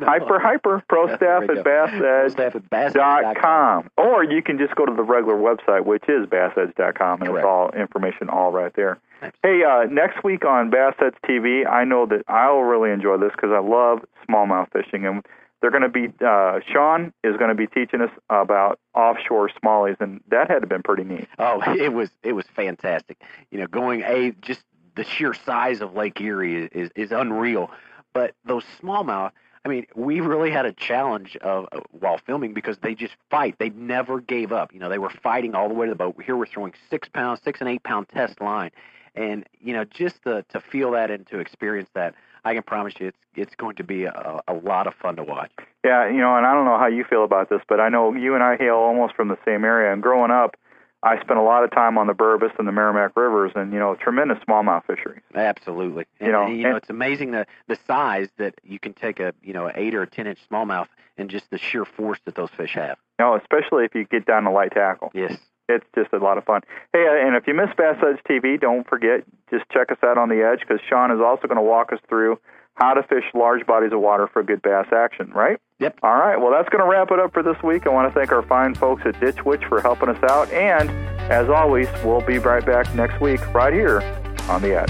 Hyper, 0.00 0.40
hyper, 0.40 0.82
pro 0.88 1.06
staff 1.14 1.44
at 1.44 1.48
go. 1.48 1.62
bassedge 1.62 2.92
dot 2.92 3.36
com. 3.40 3.88
Or 3.96 4.24
you 4.24 4.42
can 4.42 4.58
just 4.58 4.74
go 4.74 4.84
to 4.84 4.92
the 4.92 5.04
regular 5.04 5.36
website, 5.36 5.84
which 5.84 6.02
is 6.08 6.26
bassedge.com, 6.26 7.22
and 7.22 7.36
it's 7.36 7.44
all 7.44 7.70
information 7.70 8.30
all 8.30 8.50
right 8.50 8.72
there. 8.74 8.98
Hey, 9.42 9.62
uh, 9.64 9.84
next 9.90 10.22
week 10.22 10.44
on 10.44 10.70
Bass 10.70 10.94
Edge 11.04 11.14
TV, 11.28 11.68
I 11.68 11.84
know 11.84 12.06
that 12.06 12.22
I'll 12.28 12.60
really 12.60 12.90
enjoy 12.90 13.18
this 13.18 13.32
because 13.32 13.50
I 13.52 13.58
love 13.58 14.04
smallmouth 14.28 14.70
fishing, 14.72 15.06
and 15.06 15.26
they're 15.60 15.70
going 15.70 15.82
to 15.82 15.88
be 15.88 16.12
uh, 16.24 16.60
Sean 16.72 17.12
is 17.24 17.36
going 17.36 17.48
to 17.48 17.54
be 17.54 17.66
teaching 17.66 18.00
us 18.00 18.10
about 18.30 18.78
offshore 18.94 19.50
smallies, 19.62 20.00
and 20.00 20.20
that 20.30 20.50
had 20.50 20.60
to 20.60 20.66
been 20.66 20.82
pretty 20.82 21.04
neat. 21.04 21.28
Oh, 21.38 21.60
it 21.66 21.92
was 21.92 22.10
it 22.22 22.32
was 22.32 22.46
fantastic. 22.54 23.20
You 23.50 23.58
know, 23.58 23.66
going 23.66 24.02
a 24.02 24.32
just 24.40 24.62
the 24.94 25.04
sheer 25.04 25.34
size 25.34 25.80
of 25.80 25.94
Lake 25.94 26.20
Erie 26.20 26.64
is 26.64 26.70
is, 26.72 26.90
is 26.94 27.12
unreal. 27.12 27.70
But 28.14 28.34
those 28.44 28.64
smallmouth, 28.80 29.32
I 29.64 29.68
mean, 29.68 29.86
we 29.94 30.20
really 30.20 30.50
had 30.50 30.64
a 30.64 30.72
challenge 30.72 31.36
of 31.36 31.66
uh, 31.72 31.80
while 31.90 32.18
filming 32.18 32.54
because 32.54 32.78
they 32.78 32.94
just 32.94 33.14
fight. 33.30 33.56
They 33.58 33.70
never 33.70 34.20
gave 34.20 34.52
up. 34.52 34.72
You 34.72 34.80
know, 34.80 34.88
they 34.88 34.98
were 34.98 35.12
fighting 35.22 35.54
all 35.54 35.68
the 35.68 35.74
way 35.74 35.86
to 35.86 35.90
the 35.90 35.96
boat. 35.96 36.16
Here 36.24 36.36
we're 36.36 36.46
throwing 36.46 36.72
six 36.88 37.08
pound, 37.08 37.40
six 37.44 37.60
and 37.60 37.68
eight 37.68 37.82
pound 37.82 38.08
test 38.08 38.40
line, 38.40 38.70
and 39.14 39.46
you 39.60 39.72
know, 39.72 39.84
just 39.84 40.22
to 40.24 40.44
to 40.50 40.60
feel 40.60 40.92
that 40.92 41.10
and 41.10 41.26
to 41.28 41.38
experience 41.38 41.88
that, 41.94 42.14
I 42.44 42.54
can 42.54 42.62
promise 42.62 42.94
you, 43.00 43.08
it's 43.08 43.18
it's 43.34 43.54
going 43.54 43.76
to 43.76 43.84
be 43.84 44.04
a, 44.04 44.40
a 44.48 44.54
lot 44.54 44.86
of 44.86 44.94
fun 44.94 45.16
to 45.16 45.22
watch. 45.24 45.50
Yeah, 45.84 46.08
you 46.08 46.18
know, 46.18 46.36
and 46.36 46.44
I 46.46 46.54
don't 46.54 46.64
know 46.64 46.78
how 46.78 46.86
you 46.88 47.04
feel 47.04 47.24
about 47.24 47.50
this, 47.50 47.60
but 47.68 47.80
I 47.80 47.88
know 47.88 48.14
you 48.14 48.34
and 48.34 48.42
I 48.42 48.56
hail 48.56 48.76
almost 48.76 49.14
from 49.14 49.28
the 49.28 49.38
same 49.44 49.64
area. 49.64 49.92
And 49.92 50.02
growing 50.02 50.30
up, 50.30 50.56
I 51.02 51.20
spent 51.20 51.38
a 51.38 51.42
lot 51.42 51.62
of 51.62 51.70
time 51.70 51.96
on 51.98 52.08
the 52.08 52.12
Burbus 52.14 52.50
and 52.58 52.66
the 52.66 52.72
Merrimack 52.72 53.16
rivers, 53.16 53.52
and 53.54 53.72
you 53.72 53.78
know, 53.78 53.94
tremendous 53.94 54.38
smallmouth 54.40 54.84
fisheries. 54.86 55.22
Absolutely. 55.34 56.06
And, 56.18 56.26
You 56.26 56.32
know, 56.32 56.46
and, 56.46 56.56
you 56.56 56.62
know, 56.64 56.68
and- 56.70 56.78
it's 56.78 56.90
amazing 56.90 57.30
the 57.30 57.46
the 57.68 57.78
size 57.86 58.28
that 58.38 58.54
you 58.64 58.78
can 58.78 58.92
take 58.94 59.20
a 59.20 59.32
you 59.42 59.52
know 59.52 59.66
an 59.66 59.74
eight 59.76 59.94
or 59.94 60.02
a 60.02 60.06
ten 60.06 60.26
inch 60.26 60.38
smallmouth 60.50 60.88
and 61.16 61.28
just 61.30 61.50
the 61.50 61.58
sheer 61.58 61.84
force 61.84 62.18
that 62.24 62.34
those 62.34 62.50
fish 62.50 62.74
have. 62.74 62.96
You 63.18 63.24
know, 63.26 63.34
especially 63.36 63.84
if 63.84 63.94
you 63.94 64.04
get 64.04 64.24
down 64.26 64.44
to 64.44 64.50
light 64.50 64.72
tackle. 64.72 65.10
Yes. 65.14 65.36
It's 65.68 65.84
just 65.94 66.12
a 66.12 66.18
lot 66.18 66.38
of 66.38 66.44
fun. 66.44 66.62
Hey, 66.92 67.06
uh, 67.06 67.26
and 67.26 67.36
if 67.36 67.46
you 67.46 67.54
miss 67.54 67.68
Bass 67.76 67.96
Edge 68.02 68.20
TV, 68.28 68.60
don't 68.60 68.88
forget, 68.88 69.24
just 69.50 69.64
check 69.70 69.92
us 69.92 69.98
out 70.02 70.16
on 70.16 70.28
the 70.28 70.42
edge 70.42 70.60
because 70.60 70.80
Sean 70.88 71.10
is 71.10 71.20
also 71.20 71.46
going 71.46 71.58
to 71.58 71.62
walk 71.62 71.92
us 71.92 72.00
through 72.08 72.38
how 72.76 72.94
to 72.94 73.02
fish 73.02 73.24
large 73.34 73.66
bodies 73.66 73.92
of 73.92 74.00
water 74.00 74.28
for 74.32 74.42
good 74.42 74.62
bass 74.62 74.86
action, 74.92 75.30
right? 75.32 75.58
Yep. 75.80 75.98
All 76.02 76.14
right. 76.14 76.36
Well, 76.36 76.52
that's 76.52 76.68
going 76.68 76.82
to 76.82 76.88
wrap 76.88 77.10
it 77.10 77.18
up 77.18 77.32
for 77.32 77.42
this 77.42 77.60
week. 77.62 77.86
I 77.86 77.90
want 77.90 78.12
to 78.12 78.18
thank 78.18 78.32
our 78.32 78.42
fine 78.42 78.74
folks 78.74 79.02
at 79.04 79.18
Ditch 79.20 79.44
Witch 79.44 79.64
for 79.68 79.80
helping 79.80 80.08
us 80.08 80.22
out. 80.30 80.50
And 80.52 80.90
as 81.30 81.48
always, 81.48 81.88
we'll 82.04 82.20
be 82.20 82.38
right 82.38 82.64
back 82.64 82.94
next 82.94 83.20
week 83.20 83.40
right 83.52 83.72
here 83.72 84.00
on 84.48 84.62
the 84.62 84.80
edge. 84.80 84.88